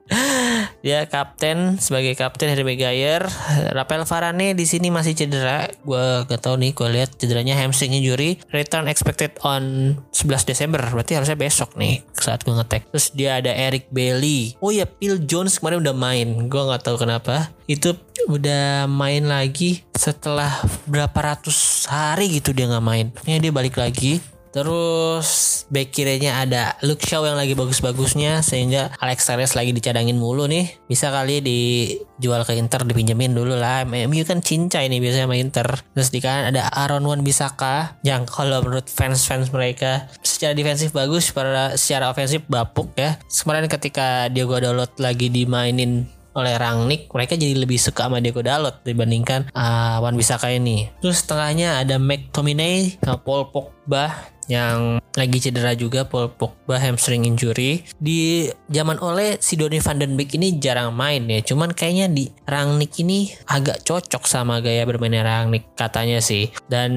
dia 0.80 1.06
kapten 1.12 1.78
sebagai 1.78 2.18
kapten 2.18 2.50
Harry 2.50 2.66
Maguire 2.66 3.26
Rafael 3.70 4.04
Varane 4.04 4.52
di 4.58 4.66
sini 4.66 4.90
masih 4.90 5.14
cedera. 5.14 5.70
Gue 5.86 6.26
gak 6.26 6.40
tau 6.42 6.58
nih 6.58 6.74
gue 6.74 6.88
lihat 6.90 7.10
cederanya 7.16 7.54
hamstring 7.56 7.94
injury 7.94 8.40
return 8.50 8.90
expected 8.90 9.36
on 9.46 9.94
11 10.12 10.50
Desember. 10.50 10.82
Berarti 10.82 11.14
harusnya 11.14 11.38
besok 11.38 11.74
nih 11.78 12.02
saat 12.16 12.42
gue 12.42 12.54
ngetek. 12.54 12.90
Terus 12.90 13.06
dia 13.14 13.38
ada 13.38 13.52
Eric 13.54 13.88
Bailey 13.94 14.58
oh 14.58 14.74
ya 14.74 14.84
Phil 14.86 15.22
Jones 15.24 15.58
kemarin 15.62 15.82
udah 15.82 15.94
main. 15.96 16.28
Gue 16.50 16.62
nggak 16.62 16.82
tahu 16.82 16.96
kenapa. 17.00 17.54
Itu 17.70 17.94
udah 18.26 18.90
main 18.90 19.30
lagi 19.30 19.86
setelah 19.94 20.50
berapa 20.84 21.14
ratus 21.14 21.86
hari 21.86 22.40
gitu 22.40 22.50
dia 22.50 22.66
nggak 22.66 22.84
main. 22.84 23.06
Ini 23.24 23.38
dia 23.38 23.52
balik 23.54 23.78
lagi 23.78 24.39
Terus 24.50 25.62
back 25.70 25.94
kirinya 25.94 26.42
ada 26.42 26.74
Luke 26.82 27.06
Shaw 27.06 27.22
yang 27.22 27.38
lagi 27.38 27.54
bagus-bagusnya 27.54 28.42
sehingga 28.42 28.90
Alex 28.98 29.22
Telles 29.30 29.54
lagi 29.54 29.70
dicadangin 29.70 30.18
mulu 30.18 30.50
nih. 30.50 30.74
Bisa 30.90 31.14
kali 31.14 31.38
dijual 31.38 32.42
ke 32.42 32.58
Inter 32.58 32.82
dipinjemin 32.82 33.30
dulu 33.30 33.54
lah. 33.54 33.86
MU 33.86 34.22
kan 34.26 34.42
cincai 34.42 34.90
nih 34.90 34.98
biasanya 34.98 35.30
sama 35.30 35.38
Inter. 35.38 35.68
Terus 35.94 36.10
di 36.10 36.18
kanan 36.18 36.50
ada 36.50 36.66
Aaron 36.74 37.06
Wan 37.06 37.22
Bisaka 37.22 37.94
yang 38.02 38.26
kalau 38.26 38.58
menurut 38.66 38.90
fans-fans 38.90 39.54
mereka 39.54 40.10
secara 40.26 40.58
defensif 40.58 40.90
bagus, 40.90 41.30
secara 41.78 42.10
ofensif 42.10 42.42
bapuk 42.50 42.90
ya. 42.98 43.22
Kemarin 43.30 43.70
ketika 43.70 44.26
Diego 44.28 44.58
Dalot 44.58 44.98
lagi 44.98 45.30
dimainin 45.30 46.10
oleh 46.40 46.56
Rangnick 46.56 47.12
mereka 47.12 47.36
jadi 47.36 47.52
lebih 47.54 47.76
suka 47.76 48.08
sama 48.08 48.24
Diego 48.24 48.40
Dalot 48.40 48.80
dibandingkan 48.82 49.52
uh, 49.52 50.00
Wan 50.00 50.16
Bisaka 50.16 50.48
ini. 50.48 50.88
Terus 51.04 51.22
tengahnya 51.28 51.84
ada 51.84 52.00
McTominay 52.00 52.98
sama 53.04 53.20
Paul 53.20 53.52
Pogba 53.52 54.32
yang 54.50 54.98
lagi 55.14 55.38
cedera 55.38 55.78
juga 55.78 56.02
Paul 56.02 56.34
Pogba 56.34 56.82
hamstring 56.82 57.22
injury. 57.22 57.86
Di 58.02 58.50
zaman 58.66 58.98
oleh 58.98 59.38
si 59.38 59.54
Donny 59.54 59.78
van 59.78 60.02
den 60.02 60.18
Beek 60.18 60.34
ini 60.34 60.58
jarang 60.58 60.90
main 60.90 61.30
ya 61.30 61.38
cuman 61.46 61.70
kayaknya 61.70 62.10
di 62.10 62.26
Rangnick 62.50 62.98
ini 62.98 63.30
agak 63.46 63.86
cocok 63.86 64.26
sama 64.26 64.58
gaya 64.58 64.82
bermainnya 64.82 65.22
Rangnick 65.22 65.78
katanya 65.78 66.18
sih. 66.18 66.50
Dan 66.66 66.90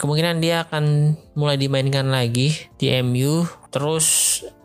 kemungkinan 0.00 0.40
dia 0.40 0.64
akan 0.64 1.16
mulai 1.36 1.60
dimainkan 1.60 2.08
lagi 2.08 2.56
di 2.80 2.88
MU 3.04 3.44
terus 3.74 4.06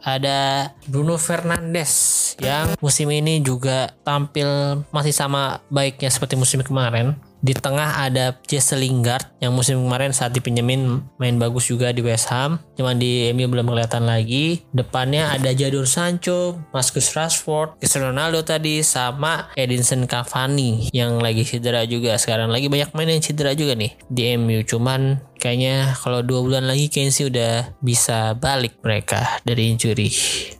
ada 0.05 0.69
Bruno 0.85 1.17
Fernandes 1.17 2.37
yang 2.37 2.77
musim 2.77 3.09
ini 3.09 3.41
juga 3.41 3.89
tampil 4.05 4.45
masih 4.93 5.17
sama 5.17 5.65
baiknya 5.73 6.13
seperti 6.13 6.37
musim 6.37 6.61
kemarin 6.61 7.17
di 7.39 7.55
tengah 7.55 8.03
ada 8.03 8.35
Jesse 8.45 8.75
Lingard 8.75 9.23
yang 9.39 9.55
musim 9.55 9.79
kemarin 9.79 10.11
saat 10.11 10.35
dipinjemin 10.35 11.03
main 11.15 11.35
bagus 11.39 11.71
juga 11.71 11.95
di 11.95 12.03
West 12.03 12.27
Ham. 12.31 12.59
Cuman 12.75 12.99
di 12.99 13.31
MU 13.31 13.47
belum 13.47 13.71
kelihatan 13.71 14.07
lagi. 14.07 14.63
Depannya 14.75 15.31
ada 15.31 15.51
Jadon 15.55 15.87
Sancho, 15.87 16.59
Marcus 16.75 17.15
Rashford, 17.15 17.79
Cristiano 17.79 18.11
Ronaldo 18.11 18.43
tadi 18.43 18.83
sama 18.83 19.51
Edinson 19.55 20.03
Cavani 20.05 20.91
yang 20.91 21.23
lagi 21.23 21.47
cedera 21.47 21.87
juga. 21.87 22.19
Sekarang 22.19 22.51
lagi 22.51 22.67
banyak 22.67 22.91
main 22.91 23.09
yang 23.15 23.23
cedera 23.23 23.55
juga 23.55 23.75
nih 23.79 23.95
di 24.11 24.35
MU. 24.35 24.59
Cuman 24.67 25.23
kayaknya 25.39 25.95
kalau 25.95 26.19
dua 26.19 26.43
bulan 26.43 26.67
lagi 26.67 26.91
sih 26.91 27.31
udah 27.31 27.79
bisa 27.79 28.35
balik 28.35 28.83
mereka 28.83 29.39
dari 29.47 29.71
injury. 29.71 30.11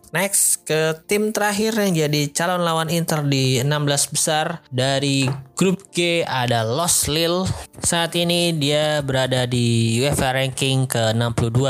Next 0.09 0.65
ke 0.65 0.97
tim 1.05 1.29
terakhir 1.29 1.77
yang 1.77 1.93
jadi 1.93 2.21
calon 2.33 2.65
lawan 2.65 2.89
Inter 2.89 3.21
di 3.21 3.61
16 3.61 4.13
besar 4.13 4.65
dari 4.73 5.29
grup 5.53 5.93
G 5.93 6.25
ada 6.25 6.65
Los 6.65 7.05
Lille. 7.05 7.45
Saat 7.77 8.17
ini 8.17 8.49
dia 8.57 9.05
berada 9.05 9.45
di 9.45 9.99
UEFA 10.01 10.33
ranking 10.33 10.89
ke-62 10.89 11.61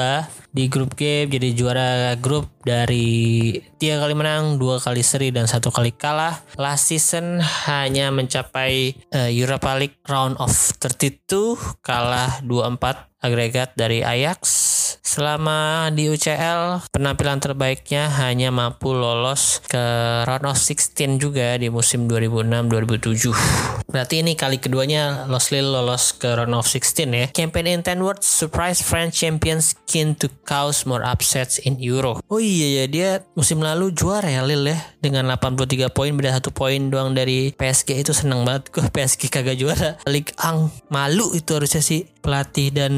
di 0.49 0.65
grup 0.65 0.97
G 0.97 1.29
jadi 1.29 1.53
juara 1.53 2.17
grup 2.17 2.49
dari 2.65 3.53
tiga 3.77 4.01
kali 4.01 4.17
menang, 4.17 4.57
dua 4.57 4.81
kali 4.81 5.05
seri 5.05 5.29
dan 5.29 5.45
satu 5.45 5.69
kali 5.69 5.93
kalah. 5.93 6.41
Last 6.57 6.89
season 6.89 7.43
hanya 7.69 8.09
mencapai 8.09 8.97
uh, 9.13 9.29
Europa 9.29 9.77
League 9.77 9.99
round 10.09 10.39
of 10.41 10.51
32 10.79 11.83
kalah 11.83 12.41
2-4 12.47 13.08
agregat 13.19 13.75
dari 13.75 14.03
Ajax 14.03 14.69
Selama 15.09 15.89
di 15.89 16.05
UCL, 16.05 16.85
penampilan 16.93 17.41
terbaiknya 17.41 18.13
hanya 18.21 18.53
mampu 18.53 18.93
lolos 18.93 19.57
ke 19.65 19.81
round 20.21 20.45
of 20.45 20.61
16 20.61 21.17
juga 21.17 21.57
di 21.57 21.65
musim 21.73 22.05
2006-2007. 22.05 23.89
Berarti 23.89 24.21
ini 24.21 24.37
kali 24.37 24.61
keduanya 24.61 25.25
Los 25.25 25.49
Lille 25.49 25.65
lolos 25.65 26.13
ke 26.13 26.29
round 26.29 26.53
of 26.53 26.69
16 26.69 27.09
ya. 27.09 27.25
Campaign 27.33 27.65
in 27.65 27.81
10 27.81 28.05
words, 28.05 28.21
surprise 28.21 28.85
French 28.85 29.17
champions 29.17 29.73
keen 29.89 30.13
to 30.13 30.29
cause 30.45 30.85
more 30.85 31.01
upsets 31.01 31.57
in 31.65 31.81
Euro. 31.81 32.21
Oh 32.29 32.37
iya 32.37 32.81
ya, 32.81 32.85
dia 32.85 33.09
musim 33.33 33.65
lalu 33.65 33.89
juara 33.89 34.29
ya 34.29 34.45
Lille 34.45 34.77
ya. 34.77 34.79
Dengan 35.01 35.25
83 35.33 35.89
poin, 35.89 36.13
beda 36.13 36.37
satu 36.37 36.53
poin 36.53 36.93
doang 36.93 37.17
dari 37.17 37.49
PSG 37.57 38.05
itu 38.05 38.13
seneng 38.13 38.45
banget. 38.45 38.69
Gue 38.69 38.85
PSG 38.85 39.33
kagak 39.33 39.57
juara. 39.57 39.97
Ligue 40.05 40.37
1 40.37 40.93
malu 40.93 41.33
itu 41.33 41.49
harusnya 41.57 41.81
sih 41.81 42.05
pelatih 42.21 42.69
dan 42.69 42.93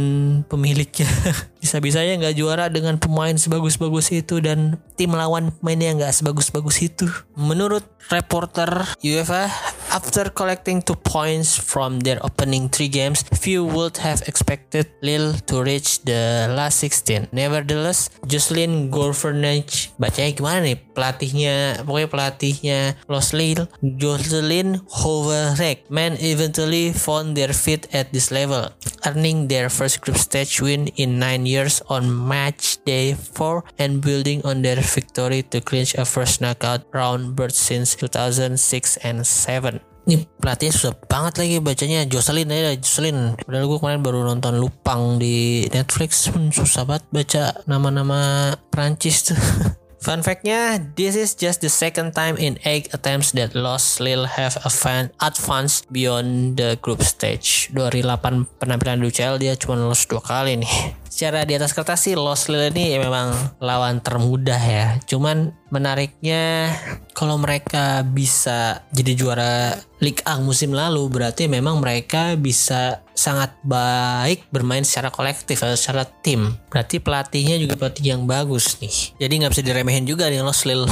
pemiliknya. 0.49 1.07
Bisa-bisanya 1.61 2.17
nggak 2.17 2.35
juara 2.41 2.65
dengan 2.73 2.97
pemain 2.97 3.37
sebagus-bagus 3.37 4.09
itu 4.09 4.41
dan 4.41 4.81
tim 4.97 5.13
lawan 5.13 5.53
mainnya 5.61 5.93
nggak 5.93 6.09
sebagus-bagus 6.09 6.81
itu. 6.81 7.05
Menurut 7.37 7.85
reporter 8.09 8.81
UEFA, 9.05 9.45
after 9.93 10.33
collecting 10.33 10.81
two 10.81 10.97
points 10.97 11.53
from 11.53 12.01
their 12.01 12.17
opening 12.25 12.65
three 12.67 12.89
games, 12.89 13.21
few 13.37 13.61
would 13.61 14.01
have 14.01 14.25
expected 14.25 14.89
Lille 15.05 15.37
to 15.45 15.61
reach 15.61 16.01
the 16.01 16.49
last 16.49 16.81
16. 16.81 17.29
Nevertheless, 17.29 18.09
Jocelyn 18.25 18.89
Gouvernage, 18.89 19.93
bacanya 20.01 20.31
gimana 20.33 20.59
nih 20.65 20.77
pelatihnya, 20.97 21.85
pokoknya 21.85 22.09
pelatihnya 22.09 22.79
Los 23.05 23.37
Lille, 23.37 23.69
Jocelyn 23.85 24.81
Hoverek, 24.89 25.85
man 25.93 26.17
eventually 26.17 26.89
found 26.91 27.37
their 27.37 27.53
feet 27.53 27.85
at 27.93 28.09
this 28.09 28.33
level. 28.33 28.73
earning 29.05 29.47
their 29.47 29.69
first 29.69 30.01
group 30.01 30.17
stage 30.17 30.61
win 30.61 30.87
in 30.95 31.19
9 31.19 31.45
years 31.51 31.83
on 31.91 32.07
match 32.07 32.79
day 32.87 33.11
4 33.11 33.75
and 33.75 33.99
building 33.99 34.39
on 34.47 34.63
their 34.63 34.79
victory 34.79 35.43
to 35.51 35.59
clinch 35.59 35.91
a 35.99 36.07
first 36.07 36.39
knockout 36.39 36.87
round 36.95 37.35
berth 37.35 37.59
since 37.59 37.99
2006 37.99 38.55
and 39.03 39.27
7. 39.27 39.83
Ini 40.09 40.25
pelatihnya 40.41 40.73
susah 40.73 40.93
banget 41.05 41.33
lagi 41.37 41.57
bacanya. 41.61 42.01
Jocelyn 42.09 42.49
aja 42.49 42.73
Jocelyn. 42.73 43.37
Padahal 43.37 43.69
gue 43.69 43.77
kemarin 43.77 44.01
baru 44.01 44.19
nonton 44.25 44.57
Lupang 44.57 45.21
di 45.21 45.69
Netflix. 45.69 46.25
Hmm, 46.33 46.49
Susah 46.49 46.89
banget 46.89 47.05
baca 47.13 47.43
nama-nama 47.69 48.51
Prancis 48.73 49.29
tuh. 49.29 49.37
Fun 50.01 50.25
fact-nya, 50.25 50.81
this 50.97 51.13
is 51.13 51.37
just 51.37 51.61
the 51.61 51.69
second 51.69 52.17
time 52.17 52.33
in 52.33 52.57
eight 52.65 52.89
attempts 52.89 53.37
that 53.37 53.53
Los 53.53 54.01
Lil 54.01 54.25
have 54.25 54.57
advanced 54.65 55.85
beyond 55.93 56.57
the 56.57 56.73
group 56.81 57.05
stage. 57.05 57.69
Dari 57.69 58.01
8 58.01 58.57
penampilan 58.57 58.97
di 58.97 59.13
UCL 59.13 59.37
dia 59.37 59.53
cuma 59.53 59.77
lolos 59.77 60.09
dua 60.09 60.25
kali 60.25 60.57
nih 60.57 61.00
secara 61.11 61.43
di 61.43 61.59
atas 61.59 61.75
kertas 61.75 62.07
sih 62.07 62.15
Los 62.15 62.47
Lille 62.47 62.71
ini 62.71 62.95
ya 62.95 63.03
memang 63.03 63.59
lawan 63.59 63.99
termudah 63.99 64.57
ya. 64.63 64.95
Cuman 65.03 65.51
menariknya 65.67 66.71
kalau 67.11 67.35
mereka 67.35 68.07
bisa 68.07 68.87
jadi 68.95 69.11
juara 69.19 69.75
Liga 69.99 70.23
A 70.23 70.39
musim 70.39 70.71
lalu 70.71 71.11
berarti 71.11 71.51
memang 71.51 71.83
mereka 71.83 72.39
bisa 72.39 73.03
sangat 73.11 73.53
baik 73.61 74.47
bermain 74.55 74.87
secara 74.87 75.11
kolektif 75.11 75.59
atau 75.59 75.75
secara 75.75 76.07
tim. 76.07 76.55
Berarti 76.71 77.03
pelatihnya 77.03 77.59
juga 77.59 77.75
pelatih 77.75 78.15
yang 78.15 78.23
bagus 78.23 78.79
nih. 78.79 79.19
Jadi 79.19 79.33
nggak 79.43 79.51
bisa 79.51 79.63
diremehin 79.67 80.07
juga 80.07 80.31
nih 80.31 80.39
Los 80.39 80.63
Lille. 80.63 80.87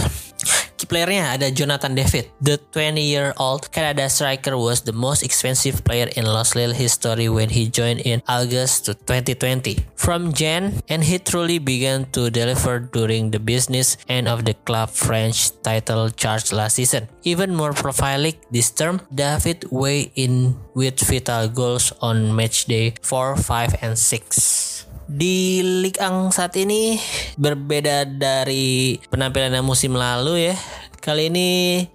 Key 0.79 0.87
playernya 0.87 1.35
ada 1.35 1.51
Jonathan 1.51 1.91
David. 1.91 2.31
The 2.39 2.55
20-year-old 2.71 3.67
Canada 3.75 4.07
striker 4.07 4.55
was 4.55 4.87
the 4.87 4.95
most 4.95 5.27
expensive 5.27 5.83
player 5.83 6.07
in 6.15 6.23
Los 6.23 6.55
Lille 6.55 6.71
history 6.71 7.27
when 7.27 7.51
he 7.51 7.67
joined 7.67 7.99
in 8.07 8.23
August 8.31 8.87
2020. 8.87 9.83
From 9.99 10.31
Jan, 10.31 10.79
and 10.87 11.03
he 11.03 11.19
truly 11.19 11.59
began 11.59 12.07
to 12.15 12.31
deliver 12.31 12.79
during 12.79 13.35
the 13.35 13.43
business 13.43 13.99
end 14.07 14.31
of 14.31 14.47
the 14.47 14.55
club 14.63 14.87
French 14.95 15.51
title 15.67 16.15
charge 16.15 16.55
last 16.55 16.79
season. 16.79 17.11
Even 17.27 17.59
more 17.59 17.75
prolific 17.75 18.39
this 18.47 18.71
term, 18.71 19.03
David 19.11 19.67
weighed 19.75 20.15
in 20.15 20.55
with 20.71 20.95
vital 21.03 21.51
goals 21.51 21.91
on 21.99 22.31
match 22.31 22.71
day 22.71 22.95
4, 23.03 23.35
5, 23.35 23.83
and 23.83 23.99
6 23.99 24.78
di 25.09 25.65
Ligue 25.65 25.97
1 25.97 26.29
saat 26.29 26.53
ini 26.61 27.01
berbeda 27.33 28.05
dari 28.05 29.01
penampilan 29.09 29.65
musim 29.65 29.97
lalu 29.97 30.53
ya. 30.53 30.55
Kali 30.99 31.31
ini 31.31 31.49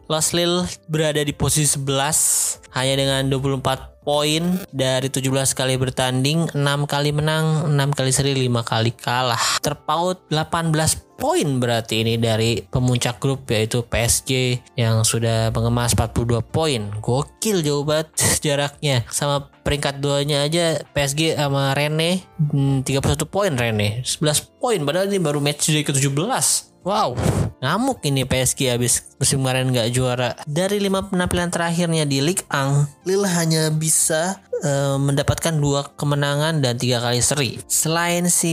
Los 0.09 0.33
Lille 0.33 0.65
berada 0.89 1.21
di 1.21 1.37
posisi 1.37 1.77
11 1.77 2.73
hanya 2.73 2.95
dengan 2.97 3.23
24 3.29 3.95
poin 4.05 4.61
dari 4.73 5.09
17 5.09 5.57
kali 5.57 5.81
bertanding, 5.81 6.53
6 6.53 6.85
kali 6.85 7.11
menang, 7.13 7.73
6 7.73 7.97
kali 7.97 8.13
seri, 8.13 8.33
5 8.37 8.65
kali 8.65 8.93
kalah. 8.93 9.61
Terpaut 9.65 10.21
18 10.29 10.73
poin 11.17 11.49
berarti 11.57 12.05
ini 12.05 12.21
dari 12.21 12.61
pemuncak 12.69 13.17
grup 13.17 13.49
yaitu 13.49 13.81
PSG 13.81 14.61
yang 14.77 15.05
sudah 15.09 15.49
mengemas 15.53 15.97
42 15.97 16.45
poin. 16.45 16.93
Gokil 17.01 17.65
jauh 17.65 17.85
banget 17.85 18.13
jaraknya. 18.45 19.09
Sama 19.09 19.49
peringkat 19.65 20.05
duanya 20.05 20.45
aja 20.45 20.85
PSG 20.93 21.41
sama 21.41 21.73
Rene 21.73 22.25
31 22.53 22.85
hmm, 22.85 23.25
poin 23.29 23.53
Rene. 23.57 24.05
11 24.05 24.61
poin 24.61 24.81
padahal 24.85 25.09
ini 25.09 25.21
baru 25.21 25.41
match 25.41 25.73
day 25.73 25.81
ke-17. 25.81 26.74
Wow, 26.85 27.17
ngamuk 27.65 28.05
ini 28.05 28.29
PSG 28.29 28.77
habis 28.77 29.17
musim 29.17 29.41
kemarin 29.41 29.73
nggak 29.73 29.89
juara. 29.89 30.37
Dari 30.45 30.77
lima 30.77 31.01
penampilan 31.09 31.49
terakhirnya 31.49 32.05
di 32.05 32.21
Ligue 32.21 32.45
1, 32.53 33.09
Lille 33.09 33.25
hanya 33.25 33.73
bisa 33.73 34.37
uh, 34.61 35.01
mendapatkan 35.01 35.57
dua 35.57 35.97
kemenangan 35.97 36.61
dan 36.61 36.77
tiga 36.77 37.01
kali 37.01 37.25
seri. 37.25 37.57
Selain 37.73 38.29
si 38.29 38.53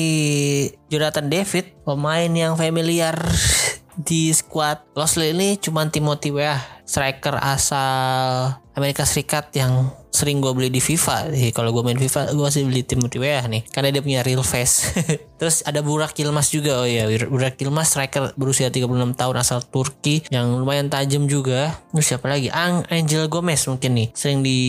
Jonathan 0.87 1.27
David, 1.27 1.83
pemain 1.83 2.31
yang 2.31 2.55
familiar 2.55 3.19
di 4.07 4.31
squad 4.31 4.79
Los 4.95 5.19
Lille 5.19 5.35
ini 5.35 5.49
cuma 5.59 5.83
Timothy 5.91 6.31
Weah, 6.31 6.63
striker 6.87 7.35
asal 7.35 8.55
Amerika 8.79 9.03
Serikat 9.03 9.51
yang 9.59 9.91
sering 10.11 10.43
gue 10.43 10.51
beli 10.51 10.69
di 10.69 10.83
FIFA. 10.83 11.31
Sih 11.31 11.49
kalau 11.55 11.71
gue 11.71 11.81
main 11.81 11.97
FIFA 11.97 12.35
gue 12.35 12.49
sih 12.51 12.63
beli 12.67 12.83
Timothy 12.83 13.17
Weah 13.17 13.47
nih. 13.47 13.63
Karena 13.71 13.89
dia 13.89 14.03
punya 14.03 14.21
real 14.21 14.43
face. 14.43 14.91
Terus 15.41 15.63
ada 15.65 15.81
Burak 15.81 16.13
Yilmaz 16.13 16.51
juga. 16.53 16.83
Oh 16.83 16.87
iya 16.87 17.07
Burak 17.25 17.57
Yilmaz 17.57 17.95
striker 17.95 18.35
berusia 18.35 18.69
36 18.69 19.17
tahun 19.17 19.35
asal 19.39 19.63
Turki 19.65 20.21
yang 20.29 20.59
lumayan 20.59 20.91
tajam 20.91 21.25
juga. 21.25 21.81
Terus 21.95 22.05
siapa 22.05 22.27
lagi? 22.29 22.51
Ang 22.51 22.85
Angel 22.91 23.25
Gomez 23.31 23.65
mungkin 23.65 23.97
nih. 23.97 24.07
Sering 24.13 24.43
di 24.45 24.59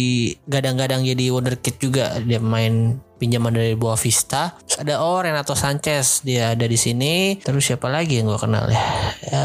gadang-gadang 0.46 1.04
jadi 1.04 1.28
wonderkid 1.34 1.76
juga. 1.76 2.16
Dia 2.22 2.40
main 2.40 3.02
pinjaman 3.22 3.54
dari 3.54 3.78
Boa 3.78 3.94
Vista. 3.94 4.58
ada 4.78 4.98
oh 4.98 5.22
Renato 5.22 5.54
Sanchez. 5.54 6.26
Dia 6.26 6.58
ada 6.58 6.66
di 6.66 6.74
sini. 6.74 7.38
Terus 7.38 7.62
siapa 7.62 7.86
lagi 7.86 8.18
yang 8.18 8.30
gue 8.30 8.40
kenal 8.40 8.66
ya? 8.66 8.82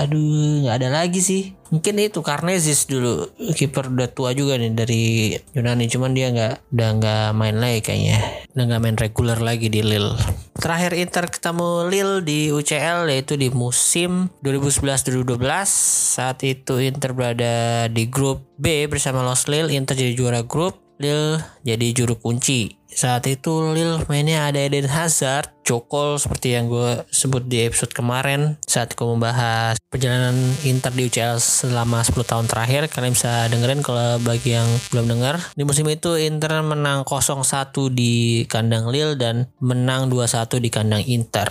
Aduh 0.02 0.66
nggak 0.66 0.76
ada 0.82 0.90
lagi 0.90 1.22
sih. 1.22 1.54
Mungkin 1.68 2.00
itu 2.00 2.24
Karnezis 2.24 2.88
dulu. 2.88 3.28
Kiper 3.36 3.92
udah 3.92 4.08
tua 4.08 4.32
juga 4.32 4.56
nih 4.56 4.72
dari 4.72 5.04
Yunani 5.52 5.87
cuman 5.90 6.12
dia 6.14 6.30
nggak 6.30 6.72
udah 6.72 6.90
nggak 7.02 7.28
main 7.34 7.58
lagi 7.58 7.80
kayaknya. 7.84 8.20
Udah 8.54 8.64
nggak 8.70 8.82
main 8.84 8.98
reguler 9.00 9.40
lagi 9.42 9.68
di 9.68 9.82
Lille. 9.82 10.16
Terakhir 10.58 10.94
Inter 10.94 11.26
ketemu 11.28 11.70
Lille 11.90 12.18
di 12.22 12.54
UCL 12.54 13.10
yaitu 13.10 13.34
di 13.36 13.50
musim 13.50 14.30
2011-2012 14.46 15.42
saat 16.16 16.42
itu 16.46 16.78
Inter 16.82 17.14
berada 17.18 17.88
di 17.90 18.06
grup 18.06 18.46
B 18.62 18.86
bersama 18.86 19.26
Los 19.26 19.50
Lille. 19.50 19.74
Inter 19.74 19.98
jadi 19.98 20.14
juara 20.14 20.46
grup 20.46 20.78
Lille 20.98 21.42
jadi 21.62 21.94
juru 21.94 22.18
kunci 22.18 22.77
saat 22.98 23.30
itu 23.30 23.78
Lil 23.78 24.02
mainnya 24.10 24.50
ada 24.50 24.58
Eden 24.58 24.90
Hazard, 24.90 25.54
Cokol 25.62 26.18
seperti 26.18 26.58
yang 26.58 26.66
gue 26.66 27.06
sebut 27.14 27.46
di 27.46 27.62
episode 27.70 27.94
kemarin 27.94 28.58
saat 28.66 28.98
gue 28.98 29.06
membahas 29.06 29.78
perjalanan 29.94 30.34
Inter 30.66 30.90
di 30.90 31.06
UCL 31.06 31.38
selama 31.38 32.02
10 32.02 32.18
tahun 32.26 32.50
terakhir. 32.50 32.90
Kalian 32.90 33.14
bisa 33.14 33.46
dengerin 33.54 33.86
kalau 33.86 34.18
bagi 34.26 34.58
yang 34.58 34.66
belum 34.90 35.14
dengar. 35.14 35.38
Di 35.54 35.62
musim 35.62 35.86
itu 35.94 36.18
Inter 36.18 36.66
menang 36.66 37.06
0-1 37.06 37.46
di 37.94 38.50
kandang 38.50 38.90
Lille 38.90 39.14
dan 39.14 39.46
menang 39.62 40.10
2-1 40.10 40.58
di 40.58 40.70
kandang 40.74 41.06
Inter. 41.06 41.46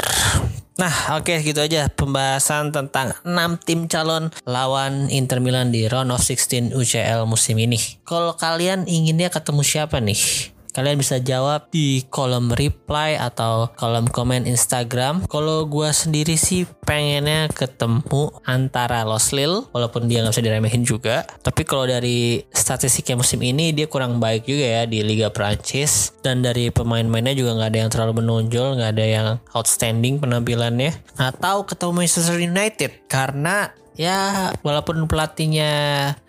Nah, 0.82 1.14
oke 1.14 1.30
okay, 1.30 1.46
gitu 1.46 1.62
aja 1.62 1.86
pembahasan 1.88 2.74
tentang 2.74 3.14
6 3.22 3.32
tim 3.62 3.86
calon 3.86 4.34
lawan 4.44 5.06
Inter 5.14 5.38
Milan 5.38 5.70
di 5.70 5.86
round 5.86 6.10
of 6.10 6.26
16 6.26 6.74
UCL 6.74 7.22
musim 7.30 7.54
ini. 7.62 7.78
Kalau 8.02 8.34
kalian 8.34 8.90
inginnya 8.90 9.30
ketemu 9.30 9.62
siapa 9.62 10.02
nih? 10.02 10.55
Kalian 10.76 11.00
bisa 11.00 11.16
jawab 11.16 11.72
di 11.72 12.04
kolom 12.12 12.52
reply 12.52 13.16
atau 13.16 13.72
kolom 13.80 14.04
komen 14.04 14.44
Instagram. 14.44 15.24
Kalau 15.24 15.64
gue 15.64 15.88
sendiri 15.88 16.36
sih 16.36 16.68
pengennya 16.84 17.48
ketemu 17.48 18.28
antara 18.44 19.08
Los 19.08 19.32
Lil, 19.32 19.64
walaupun 19.72 20.04
dia 20.04 20.20
nggak 20.20 20.36
bisa 20.36 20.44
diremehin 20.44 20.84
juga. 20.84 21.24
Tapi 21.40 21.64
kalau 21.64 21.88
dari 21.88 22.44
statistiknya 22.52 23.16
musim 23.16 23.40
ini 23.40 23.72
dia 23.72 23.88
kurang 23.88 24.20
baik 24.20 24.44
juga 24.44 24.68
ya 24.68 24.82
di 24.84 25.00
Liga 25.00 25.32
Prancis 25.32 26.12
dan 26.20 26.44
dari 26.44 26.68
pemain-mainnya 26.68 27.32
juga 27.32 27.56
nggak 27.56 27.70
ada 27.72 27.80
yang 27.80 27.90
terlalu 27.90 28.12
menonjol, 28.20 28.76
nggak 28.76 28.92
ada 28.92 29.06
yang 29.08 29.28
outstanding 29.56 30.20
penampilannya. 30.20 30.92
Atau 31.16 31.64
ketemu 31.64 32.04
Manchester 32.04 32.36
United 32.36 33.08
karena 33.08 33.72
ya 33.96 34.52
walaupun 34.60 35.08
pelatihnya 35.08 35.72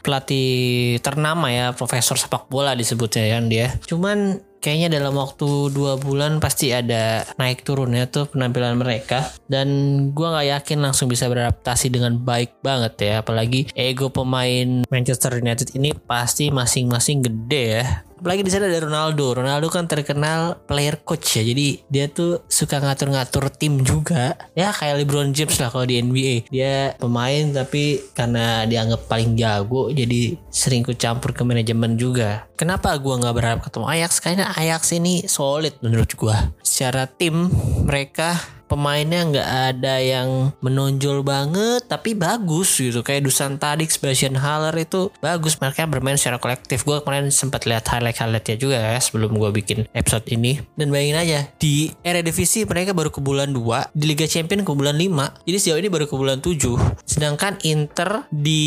pelatih 0.01 0.97
ternama 1.03 1.51
ya 1.51 1.76
profesor 1.76 2.15
sepak 2.15 2.47
bola 2.47 2.74
disebutnya 2.74 3.38
kan 3.38 3.51
dia. 3.51 3.76
Cuman 3.86 4.39
kayaknya 4.57 4.99
dalam 4.99 5.15
waktu 5.15 5.72
dua 5.72 5.95
bulan 6.01 6.41
pasti 6.41 6.74
ada 6.74 7.24
naik 7.38 7.61
turunnya 7.61 8.09
tuh 8.09 8.28
penampilan 8.32 8.80
mereka. 8.80 9.30
Dan 9.45 9.68
gue 10.11 10.28
nggak 10.28 10.47
yakin 10.59 10.80
langsung 10.82 11.07
bisa 11.11 11.30
beradaptasi 11.30 11.93
dengan 11.93 12.18
baik 12.20 12.63
banget 12.63 12.93
ya. 13.03 13.13
Apalagi 13.22 13.70
ego 13.78 14.09
pemain 14.09 14.84
Manchester 14.89 15.38
United 15.38 15.76
ini 15.78 15.93
pasti 15.93 16.49
masing-masing 16.49 17.24
gede 17.24 17.63
ya 17.84 18.06
apalagi 18.18 18.41
di 18.43 18.51
sana 18.51 18.68
ada 18.68 18.84
Ronaldo. 18.84 19.38
Ronaldo 19.38 19.68
kan 19.70 19.86
terkenal 19.86 20.59
player 20.65 20.99
coach 21.05 21.39
ya. 21.39 21.43
Jadi 21.45 21.86
dia 21.88 22.09
tuh 22.09 22.43
suka 22.49 22.82
ngatur-ngatur 22.82 23.53
tim 23.53 23.82
juga. 23.86 24.36
Ya 24.57 24.74
kayak 24.74 25.05
LeBron 25.05 25.32
James 25.32 25.57
lah 25.61 25.70
kalau 25.70 25.86
di 25.86 26.01
NBA 26.01 26.49
dia 26.49 26.97
pemain 26.97 27.53
tapi 27.53 28.01
karena 28.18 28.65
dianggap 28.65 29.05
paling 29.05 29.38
jago 29.38 29.93
jadi 29.93 30.36
sering 30.49 30.84
campur 30.97 31.32
ke 31.32 31.45
manajemen 31.45 31.95
juga. 31.95 32.49
Kenapa 32.57 32.97
gue 32.97 33.13
nggak 33.13 33.36
berharap 33.38 33.59
ketemu 33.61 33.86
Ajax? 33.86 34.11
Karena 34.20 34.49
Ajax 34.57 34.91
ini 34.97 35.30
solid 35.30 35.78
menurut 35.86 36.09
gue 36.09 36.38
secara 36.65 37.05
tim 37.05 37.53
mereka 37.86 38.56
pemainnya 38.68 39.24
nggak 39.28 39.49
ada 39.74 39.95
yang 39.99 40.51
menonjol 40.61 41.24
banget 41.24 41.88
tapi 41.88 42.13
bagus 42.13 42.78
gitu. 42.78 43.01
Kayak 43.01 43.28
Dusan 43.28 43.57
Tadic, 43.57 43.89
Sebastian 43.89 44.38
Haller 44.38 44.76
itu 44.78 45.09
bagus. 45.24 45.57
Mereka 45.57 45.88
bermain 45.89 46.20
secara 46.20 46.38
kolektif. 46.38 46.84
Gue 46.84 47.01
kemarin 47.01 47.32
sempat 47.34 47.65
lihat 47.65 47.88
highlight 47.88 48.20
highlightnya 48.20 48.55
juga 48.59 48.78
ya 48.78 48.99
sebelum 48.99 49.36
gue 49.39 49.49
bikin 49.55 49.88
episode 49.95 50.28
ini. 50.30 50.59
Dan 50.76 50.91
bayangin 50.91 51.18
aja 51.18 51.39
di 51.57 51.89
Eredivisie 52.03 52.68
mereka 52.68 52.91
baru 52.91 53.09
ke 53.09 53.24
bulan 53.24 53.55
2 53.55 53.95
di 53.95 54.05
Liga 54.05 54.28
Champion 54.28 54.61
ke 54.61 54.72
bulan 54.72 54.99
5 54.99 55.47
jadi 55.47 55.57
sejauh 55.57 55.80
ini 55.80 55.89
baru 55.89 56.05
ke 56.05 56.15
bulan 56.15 56.43
7 56.43 57.07
sedangkan 57.07 57.59
Inter 57.63 58.28
di 58.30 58.65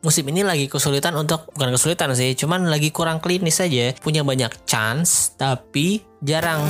musim 0.00 0.24
ini 0.32 0.42
lagi 0.42 0.66
kesulitan 0.66 1.14
untuk 1.14 1.52
bukan 1.52 1.76
kesulitan 1.76 2.12
sih 2.16 2.32
cuman 2.34 2.66
lagi 2.66 2.90
kurang 2.90 3.20
klinis 3.20 3.60
aja. 3.60 3.92
Punya 4.00 4.24
banyak 4.24 4.66
chance 4.66 5.36
tapi 5.36 6.02
jarang 6.24 6.64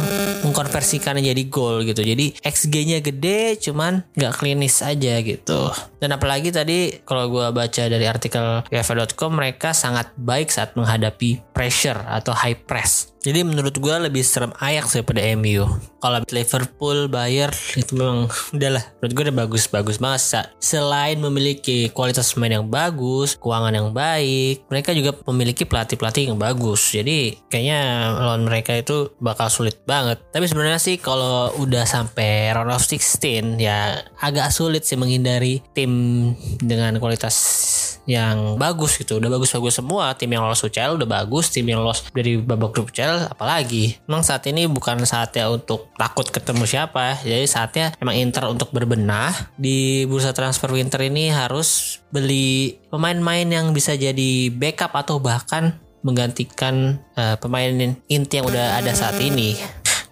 mengkonversikannya 0.47 1.22
jadi 1.32 1.42
gol 1.51 1.82
gitu. 1.86 2.03
Jadi 2.03 2.38
XG-nya 2.42 3.03
gede 3.03 3.59
cuman 3.62 4.07
nggak 4.14 4.32
klinis 4.38 4.82
aja 4.82 5.22
gitu. 5.22 5.70
Dan 5.99 6.14
apalagi 6.14 6.51
tadi 6.55 7.03
kalau 7.03 7.30
gue 7.30 7.47
baca 7.51 7.82
dari 7.86 8.07
artikel 8.07 8.66
UEFA.com 8.68 9.32
mereka 9.34 9.72
sangat 9.72 10.12
baik 10.18 10.51
saat 10.51 10.74
menghadapi 10.74 11.42
pressure 11.55 11.99
atau 12.07 12.34
high 12.36 12.59
press. 12.59 13.15
Jadi 13.27 13.43
menurut 13.43 13.74
gue 13.74 13.97
lebih 14.07 14.22
serem 14.22 14.55
Ajax 14.62 14.95
daripada 14.95 15.18
MU. 15.35 15.66
Kalau 15.99 16.22
Liverpool, 16.31 17.11
Bayern 17.11 17.51
itu 17.74 17.99
memang 17.99 18.31
udahlah. 18.55 18.87
Menurut 19.03 19.12
gue 19.18 19.22
udah 19.27 19.37
bagus-bagus 19.43 19.99
banget. 19.99 20.47
Selain 20.62 21.18
memiliki 21.18 21.91
kualitas 21.91 22.31
pemain 22.31 22.62
yang 22.62 22.70
bagus, 22.70 23.35
keuangan 23.35 23.74
yang 23.74 23.91
baik, 23.91 24.70
mereka 24.70 24.95
juga 24.95 25.18
memiliki 25.27 25.66
pelatih-pelatih 25.66 26.31
yang 26.31 26.39
bagus. 26.39 26.95
Jadi 26.95 27.35
kayaknya 27.51 28.14
lawan 28.14 28.47
mereka 28.47 28.79
itu 28.79 29.11
bakal 29.18 29.51
sulit 29.51 29.83
banget. 29.83 30.22
Tapi 30.31 30.47
sebenarnya 30.47 30.79
sih 30.79 31.03
kalau 31.03 31.51
udah 31.59 31.83
sampai 31.83 32.55
round 32.55 32.70
of 32.70 32.87
16 32.87 33.59
ya 33.59 34.07
agak 34.22 34.55
sulit 34.55 34.87
sih 34.87 34.95
menghindari 34.95 35.66
tim 35.74 35.91
dengan 36.62 36.95
kualitas 37.03 37.35
yang 38.07 38.54
bagus 38.57 38.96
gitu. 38.96 39.18
Udah 39.18 39.28
bagus-bagus 39.28 39.82
semua. 39.82 40.14
Tim 40.14 40.30
yang 40.32 40.46
lolos 40.46 40.62
UCL 40.62 40.96
udah 40.96 41.09
bagus. 41.11 41.50
Tim 41.50 41.66
yang 41.66 41.82
lolos 41.82 42.07
dari 42.14 42.38
babak 42.38 42.72
grup 42.72 42.94
UCL 42.94 43.34
apalagi? 43.34 43.98
Memang 44.07 44.22
saat 44.22 44.46
ini 44.46 44.70
bukan 44.70 45.02
saatnya 45.04 45.50
untuk 45.50 45.90
takut 45.98 46.30
ketemu 46.30 46.64
siapa. 46.64 47.18
Jadi 47.20 47.44
saatnya 47.44 47.86
emang 47.98 48.14
Inter 48.16 48.46
untuk 48.48 48.70
berbenah. 48.70 49.34
Di 49.59 50.07
bursa 50.07 50.30
transfer 50.32 50.70
winter 50.70 51.02
ini 51.02 51.28
harus 51.28 52.00
beli 52.14 52.78
pemain-pemain 52.88 53.46
yang 53.50 53.66
bisa 53.74 53.98
jadi 53.98 54.48
backup 54.54 54.94
atau 54.94 55.18
bahkan 55.18 55.76
menggantikan 56.07 57.02
uh, 57.18 57.34
pemain 57.42 57.98
inti 58.07 58.34
yang 58.38 58.46
udah 58.46 58.78
ada 58.78 58.94
saat 58.94 59.18
ini. 59.18 59.59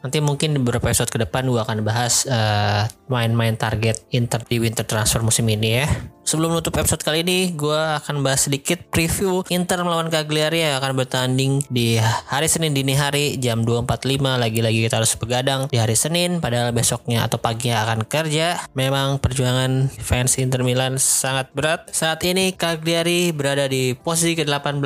Nanti 0.05 0.21
mungkin 0.21 0.61
beberapa 0.61 0.93
episode 0.93 1.09
ke 1.09 1.17
depan 1.17 1.49
gue 1.49 1.57
akan 1.57 1.81
bahas 1.81 2.29
uh, 2.29 2.85
main-main 3.09 3.57
target 3.57 4.05
Inter 4.13 4.45
di 4.45 4.61
winter 4.61 4.85
transfer 4.85 5.25
musim 5.25 5.49
ini 5.49 5.81
ya 5.81 5.89
Sebelum 6.25 6.57
menutup 6.57 6.73
episode 6.81 7.05
kali 7.05 7.21
ini, 7.21 7.53
gue 7.53 7.77
akan 7.77 8.25
bahas 8.25 8.49
sedikit 8.49 8.81
preview 8.89 9.45
Inter 9.53 9.85
melawan 9.85 10.09
Cagliari 10.09 10.65
yang 10.65 10.81
akan 10.81 10.97
bertanding 10.97 11.61
di 11.69 12.01
hari 12.01 12.49
Senin 12.49 12.73
dini 12.73 12.97
hari 12.97 13.37
jam 13.37 13.61
2.45. 13.61 14.25
Lagi-lagi 14.41 14.89
kita 14.89 15.05
harus 15.05 15.13
begadang 15.21 15.69
di 15.69 15.77
hari 15.77 15.93
Senin, 15.93 16.41
padahal 16.41 16.73
besoknya 16.73 17.29
atau 17.29 17.37
paginya 17.37 17.85
akan 17.85 18.09
kerja. 18.09 18.57
Memang 18.73 19.21
perjuangan 19.21 19.93
fans 20.01 20.41
Inter 20.41 20.65
Milan 20.65 20.97
sangat 20.97 21.53
berat. 21.53 21.93
Saat 21.93 22.25
ini 22.25 22.57
Cagliari 22.57 23.29
berada 23.37 23.69
di 23.69 23.93
posisi 23.93 24.33
ke-18 24.33 24.81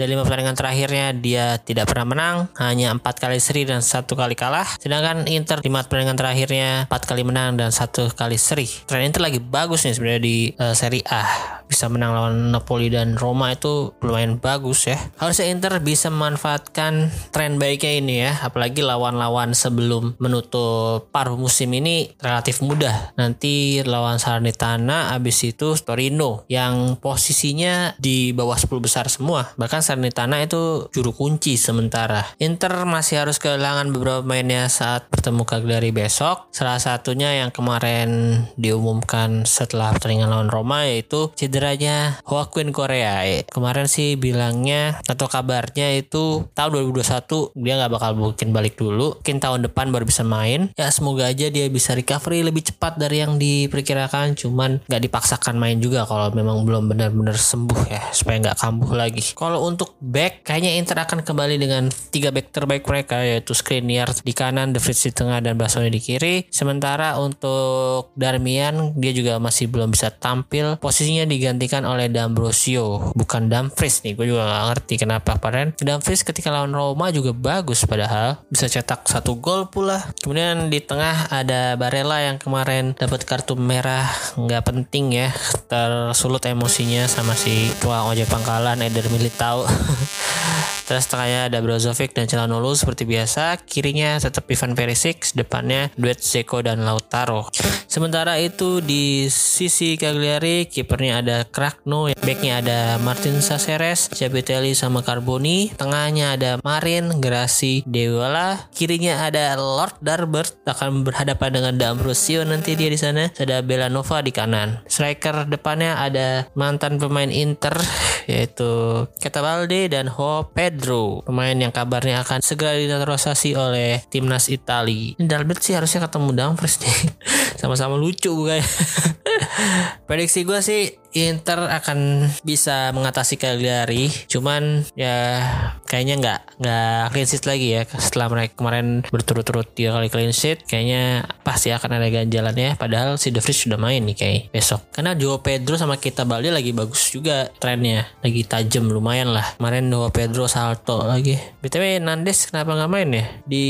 dari 0.00 0.16
lima 0.16 0.24
pertandingan 0.24 0.56
terakhirnya 0.56 1.12
dia 1.12 1.60
tidak 1.60 1.92
pernah 1.92 2.16
menang, 2.16 2.36
hanya 2.56 2.96
empat 2.96 3.20
kali 3.20 3.36
seri 3.44 3.68
dan 3.68 3.84
satu 3.84 4.16
kali 4.16 4.32
kalah. 4.32 4.80
Sedangkan 4.80 5.28
Inter 5.28 5.60
lima 5.60 5.84
pertandingan 5.84 6.16
terakhirnya 6.16 6.88
empat 6.88 7.04
kali 7.04 7.28
menang 7.28 7.60
dan 7.60 7.76
satu 7.76 8.08
kali 8.08 8.40
seri. 8.40 8.64
Tren 8.88 9.04
Inter 9.04 9.20
lagi 9.20 9.36
bagus 9.36 9.84
nih 9.84 9.92
sebenarnya 9.92 10.22
di 10.24 10.36
uh, 10.56 10.77
Serie 10.78 11.02
A 11.10 11.58
bisa 11.68 11.86
menang 11.92 12.16
lawan 12.16 12.54
Napoli 12.54 12.88
dan 12.88 13.14
Roma 13.20 13.52
itu 13.52 13.92
lumayan 14.00 14.40
bagus 14.40 14.88
ya. 14.88 14.96
Harusnya 15.20 15.52
Inter 15.52 15.76
bisa 15.84 16.08
memanfaatkan 16.08 17.12
tren 17.28 17.60
baiknya 17.60 17.92
ini 18.00 18.14
ya, 18.24 18.32
apalagi 18.40 18.80
lawan-lawan 18.80 19.52
sebelum 19.52 20.16
menutup 20.16 21.12
paruh 21.12 21.36
musim 21.36 21.68
ini 21.76 22.16
relatif 22.22 22.64
mudah. 22.64 23.12
Nanti 23.20 23.84
lawan 23.84 24.16
Salernitana, 24.16 25.12
abis 25.12 25.44
itu 25.44 25.76
Torino 25.76 26.48
yang 26.48 26.96
posisinya 26.96 27.98
di 28.00 28.32
bawah 28.32 28.56
10 28.56 28.80
besar 28.80 29.04
semua. 29.12 29.52
Bahkan 29.60 29.84
Salernitana 29.84 30.40
itu 30.40 30.88
juru 30.94 31.12
kunci 31.12 31.60
sementara. 31.60 32.24
Inter 32.40 32.88
masih 32.88 33.26
harus 33.26 33.36
kehilangan 33.36 33.92
beberapa 33.92 34.24
mainnya 34.24 34.72
saat 34.72 35.10
bertemu 35.12 35.42
Cagliari 35.44 35.90
besok. 35.92 36.48
Salah 36.54 36.80
satunya 36.80 37.44
yang 37.44 37.52
kemarin 37.52 38.40
diumumkan 38.56 39.44
setelah 39.44 39.92
pertandingan 39.92 40.30
lawan 40.30 40.48
Roma 40.48 40.67
pertama 40.68 40.84
yaitu 40.84 41.32
cederanya 41.32 42.20
Joaquin 42.28 42.76
Korea. 42.76 43.24
Kemarin 43.48 43.88
sih 43.88 44.20
bilangnya 44.20 45.00
atau 45.08 45.24
kabarnya 45.24 45.96
itu 45.96 46.44
tahun 46.52 46.92
2021 46.92 47.56
dia 47.56 47.80
nggak 47.80 47.92
bakal 47.96 48.12
mungkin 48.20 48.52
balik 48.52 48.76
dulu. 48.76 49.16
Mungkin 49.16 49.40
tahun 49.40 49.64
depan 49.64 49.88
baru 49.88 50.04
bisa 50.04 50.28
main. 50.28 50.68
Ya 50.76 50.92
semoga 50.92 51.24
aja 51.24 51.48
dia 51.48 51.64
bisa 51.72 51.96
recovery 51.96 52.44
lebih 52.44 52.68
cepat 52.68 53.00
dari 53.00 53.24
yang 53.24 53.40
diperkirakan. 53.40 54.36
Cuman 54.36 54.84
nggak 54.84 55.08
dipaksakan 55.08 55.56
main 55.56 55.80
juga 55.80 56.04
kalau 56.04 56.28
memang 56.36 56.68
belum 56.68 56.92
benar-benar 56.92 57.40
sembuh 57.40 57.88
ya 57.88 58.04
supaya 58.12 58.36
nggak 58.44 58.60
kambuh 58.60 58.92
lagi. 58.92 59.24
Kalau 59.32 59.64
untuk 59.64 59.96
back 60.04 60.44
kayaknya 60.44 60.76
Inter 60.76 61.00
akan 61.00 61.24
kembali 61.24 61.56
dengan 61.56 61.88
tiga 62.12 62.28
back 62.28 62.52
terbaik 62.52 62.84
mereka 62.84 63.24
yaitu 63.24 63.56
Skriniar 63.56 64.12
di 64.20 64.36
kanan, 64.36 64.76
De 64.76 64.84
Vrij 64.84 65.00
di 65.00 65.12
tengah 65.16 65.40
dan 65.40 65.56
Bastoni 65.56 65.88
di 65.88 66.04
kiri. 66.04 66.44
Sementara 66.52 67.16
untuk 67.16 68.12
Darmian 68.12 68.92
dia 69.00 69.16
juga 69.16 69.40
masih 69.40 69.72
belum 69.72 69.96
bisa 69.96 70.12
tampil 70.12 70.57
tampil 70.58 70.82
posisinya 70.82 71.22
digantikan 71.22 71.86
oleh 71.86 72.10
D'Ambrosio. 72.10 73.14
Bukan 73.14 73.46
Dumfries 73.46 74.02
nih 74.02 74.18
gue 74.18 74.34
juga 74.34 74.42
gak 74.42 74.64
ngerti 74.74 74.94
kenapa 74.98 75.38
padahal 75.38 75.70
Dumfries 75.78 76.26
ketika 76.26 76.50
lawan 76.50 76.74
Roma 76.74 77.14
juga 77.14 77.30
bagus 77.30 77.86
padahal 77.86 78.42
bisa 78.50 78.66
cetak 78.66 79.06
satu 79.06 79.38
gol 79.38 79.70
pula. 79.70 80.02
Kemudian 80.18 80.66
di 80.66 80.82
tengah 80.82 81.30
ada 81.30 81.78
Barella 81.78 82.18
yang 82.18 82.42
kemarin 82.42 82.98
dapat 82.98 83.22
kartu 83.22 83.54
merah 83.54 84.10
nggak 84.34 84.66
penting 84.66 85.14
ya. 85.14 85.30
Tersulut 85.70 86.42
emosinya 86.42 87.06
sama 87.06 87.38
si 87.38 87.70
tua 87.78 88.02
ojek 88.10 88.26
pangkalan 88.26 88.82
Eder 88.82 89.06
Militao 89.14 89.62
Terus 90.88 91.04
tengahnya 91.04 91.52
ada 91.52 91.60
Brozovic 91.60 92.16
dan 92.16 92.24
Calhanoglu 92.24 92.72
seperti 92.72 93.04
biasa. 93.04 93.60
Kirinya 93.60 94.16
tetap 94.16 94.48
Ivan 94.48 94.72
Perisic, 94.72 95.36
depannya 95.36 95.92
duet 96.00 96.16
Zeko 96.16 96.64
dan 96.64 96.80
Lautaro. 96.80 97.52
Sementara 97.84 98.40
itu 98.40 98.80
di 98.80 99.28
sisi 99.28 100.00
Cagliari 100.00 100.64
kipernya 100.64 101.20
ada 101.20 101.36
Krakno, 101.44 102.08
backnya 102.24 102.64
ada 102.64 102.78
Martin 103.04 103.44
Saceres, 103.44 104.08
Capitelli 104.08 104.72
sama 104.72 105.04
Carboni, 105.04 105.68
tengahnya 105.76 106.40
ada 106.40 106.50
Marin, 106.64 107.20
Grassi, 107.20 107.84
Dewala, 107.84 108.72
kirinya 108.72 109.28
ada 109.28 109.60
Lord 109.60 110.00
Darbert 110.00 110.56
akan 110.64 111.04
berhadapan 111.04 111.50
dengan 111.52 111.74
D'Ambrosio 111.76 112.48
nanti 112.48 112.80
dia 112.80 112.88
di 112.88 112.96
sana. 112.96 113.28
Ada 113.36 113.60
Belanova 113.60 114.24
di 114.24 114.32
kanan. 114.32 114.80
Striker 114.88 115.44
depannya 115.44 116.00
ada 116.00 116.48
mantan 116.56 116.96
pemain 116.96 117.28
Inter 117.28 117.76
yaitu 118.30 119.04
Ketabalde 119.20 119.92
dan 119.92 120.08
Ho 120.08 120.48
Pedro 120.48 120.77
Pedro, 120.78 121.26
pemain 121.26 121.58
yang 121.58 121.74
kabarnya 121.74 122.22
akan 122.22 122.38
segera 122.38 122.78
dinaturalisasi 122.78 123.58
oleh 123.58 123.98
timnas 124.14 124.46
Italia. 124.46 125.18
Ini 125.18 125.26
Dalbert 125.26 125.58
sih 125.58 125.74
harusnya 125.74 126.06
ketemu 126.06 126.30
Dumfries 126.38 126.78
nih. 126.78 126.98
Sama-sama 127.60 127.98
lucu 127.98 128.30
guys. 128.46 128.62
Prediksi 130.06 130.46
gue 130.46 130.62
sih 130.62 130.94
Inter 131.16 131.68
akan 131.72 132.28
bisa 132.44 132.92
mengatasi 132.92 133.40
Cagliari 133.40 134.12
cuman 134.28 134.84
ya 134.92 135.40
kayaknya 135.88 136.14
nggak 136.20 136.40
nggak 136.60 137.02
clean 137.14 137.28
sheet 137.28 137.44
lagi 137.48 137.68
ya. 137.80 137.82
Setelah 137.88 138.28
mereka 138.28 138.52
kemarin 138.60 139.02
berturut-turut 139.08 139.66
tiga 139.72 139.96
kali 139.96 140.12
clean 140.12 140.34
sheet 140.36 140.68
kayaknya 140.68 141.24
pasti 141.40 141.72
akan 141.72 141.96
ada 141.96 142.08
ganjalannya. 142.12 142.76
Padahal 142.76 143.16
si 143.16 143.32
De 143.32 143.40
Vries 143.40 143.56
sudah 143.64 143.80
main 143.80 144.04
nih 144.04 144.16
kayak 144.16 144.40
besok. 144.52 144.84
Karena 144.92 145.16
Joao 145.16 145.40
Pedro 145.40 145.80
sama 145.80 145.96
kita 145.96 146.28
Balde 146.28 146.52
lagi 146.52 146.76
bagus 146.76 147.08
juga 147.08 147.48
trennya. 147.56 148.04
Lagi 148.20 148.44
tajam 148.44 148.92
lumayan 148.92 149.32
lah. 149.32 149.56
Kemarin 149.56 149.88
Joao 149.88 150.12
Pedro 150.12 150.44
salto 150.44 151.08
lagi. 151.08 151.40
Btw 151.64 152.04
Nandes 152.04 152.52
kenapa 152.52 152.76
nggak 152.76 152.90
main 152.92 153.08
ya? 153.08 153.24
Di 153.48 153.64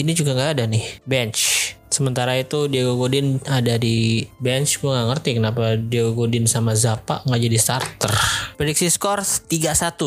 ini 0.00 0.12
juga 0.14 0.38
nggak 0.38 0.50
ada 0.54 0.64
nih. 0.70 0.84
Bench 1.02 1.74
Sementara 1.96 2.36
itu 2.36 2.68
Diego 2.68 3.00
Godin 3.00 3.40
ada 3.48 3.80
di 3.80 4.28
bench. 4.36 4.84
Gue 4.84 4.92
gak 4.92 5.16
ngerti 5.16 5.40
kenapa 5.40 5.80
Diego 5.80 6.12
Godin 6.12 6.44
sama 6.44 6.76
Zappa 6.76 7.24
nggak 7.24 7.40
jadi 7.40 7.56
starter. 7.56 8.12
Prediksi 8.60 8.92
skor 8.92 9.24
3-1 9.24 9.48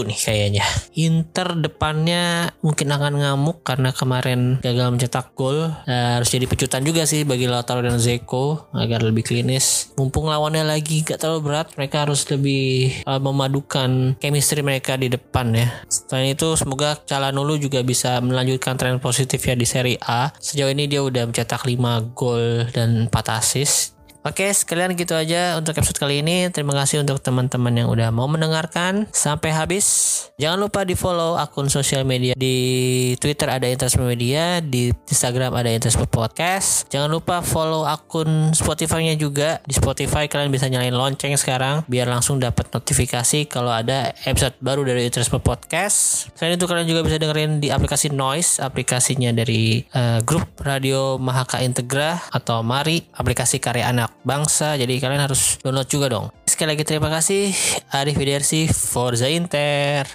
nih 0.06 0.20
kayaknya. 0.22 0.66
Inter 0.94 1.58
depannya 1.58 2.54
mungkin 2.62 2.90
akan 2.90 3.22
ngamuk 3.22 3.62
Karena 3.66 3.90
kemarin 3.90 4.62
gagal 4.62 4.94
mencetak 4.94 5.34
gol. 5.34 5.74
Nah, 5.90 6.22
Harus 6.22 6.30
jadi 6.30 6.46
pecutan 6.46 6.86
juga 6.86 7.10
sih 7.10 7.26
bagi 7.26 7.50
Lautaro 7.50 7.82
dan 7.82 7.98
Zeko 7.98 8.70
Agar 8.78 9.02
lebih 9.02 9.26
klinis. 9.26 9.90
Mumpung 9.98 10.30
lawannya 10.30 10.62
lagi 10.62 11.02
gak 11.02 11.26
terlalu 11.26 11.50
berat 11.50 11.74
Mereka 11.74 12.06
harus 12.06 12.22
lebih 12.30 12.94
uh, 13.10 13.18
memadukan 13.18 14.14
chemistry 14.22 14.62
mereka 14.62 14.94
di 14.94 15.10
depan 15.10 15.58
ya. 15.58 15.74
Selain 15.90 16.38
itu 16.38 16.54
semoga 16.54 17.02
Calhanoglu 17.02 17.58
juga 17.58 17.82
bisa 17.82 18.22
melanjutkan 18.22 18.78
tren 18.78 19.02
positif 19.02 19.42
ya 19.42 19.58
di 19.58 19.66
Serie 19.66 19.98
A. 20.06 20.30
Sejauh 20.38 20.70
ini 20.70 20.86
dia 20.86 21.02
udah 21.02 21.26
mencetak 21.26 21.66
5 21.66 21.79
5 21.80 22.12
gol 22.12 22.68
dan 22.76 23.08
4 23.08 23.40
assist 23.40 23.99
Oke, 24.20 24.52
sekalian 24.52 25.00
gitu 25.00 25.16
aja 25.16 25.56
untuk 25.56 25.72
episode 25.80 25.96
kali 25.96 26.20
ini. 26.20 26.52
Terima 26.52 26.76
kasih 26.76 27.00
untuk 27.00 27.24
teman-teman 27.24 27.72
yang 27.72 27.88
udah 27.88 28.12
mau 28.12 28.28
mendengarkan 28.28 29.08
sampai 29.16 29.56
habis. 29.56 29.88
Jangan 30.36 30.60
lupa 30.60 30.84
di 30.84 30.92
follow 31.00 31.40
akun 31.40 31.72
sosial 31.72 32.04
media 32.04 32.36
di 32.36 32.56
Twitter 33.16 33.48
ada 33.48 33.64
Interisme 33.64 34.04
Media, 34.04 34.60
di 34.60 34.92
Instagram 34.92 35.56
ada 35.56 35.72
Interisme 35.72 36.04
Podcast. 36.04 36.92
Jangan 36.92 37.08
lupa 37.08 37.40
follow 37.40 37.88
akun 37.88 38.52
Spotify-nya 38.52 39.16
juga. 39.16 39.64
Di 39.64 39.80
Spotify 39.80 40.28
kalian 40.28 40.52
bisa 40.52 40.68
nyalain 40.68 40.96
lonceng 40.96 41.40
sekarang 41.40 41.88
biar 41.88 42.12
langsung 42.12 42.44
dapat 42.44 42.68
notifikasi 42.76 43.48
kalau 43.48 43.72
ada 43.72 44.12
episode 44.28 44.60
baru 44.60 44.84
dari 44.84 45.08
Interisme 45.08 45.40
Podcast. 45.40 46.28
Selain 46.36 46.60
itu 46.60 46.68
kalian 46.68 46.92
juga 46.92 47.08
bisa 47.08 47.16
dengerin 47.16 47.64
di 47.64 47.72
aplikasi 47.72 48.12
Noise, 48.12 48.60
aplikasinya 48.60 49.32
dari 49.32 49.80
uh, 49.96 50.20
grup 50.28 50.60
Radio 50.60 51.16
Mahaka 51.16 51.64
Integra 51.64 52.20
atau 52.36 52.68
Mari, 52.68 53.00
aplikasi 53.16 53.64
karya 53.64 53.88
anak 54.10 54.26
bangsa. 54.26 54.74
Jadi 54.76 54.98
kalian 54.98 55.22
harus 55.22 55.62
download 55.62 55.86
juga 55.86 56.10
dong. 56.10 56.34
Sekali 56.50 56.74
lagi 56.74 56.84
terima 56.84 57.14
kasih 57.14 57.54
Arif 57.94 58.18
Widersi 58.18 58.66
Forza 58.68 59.30
Inter. 59.30 60.10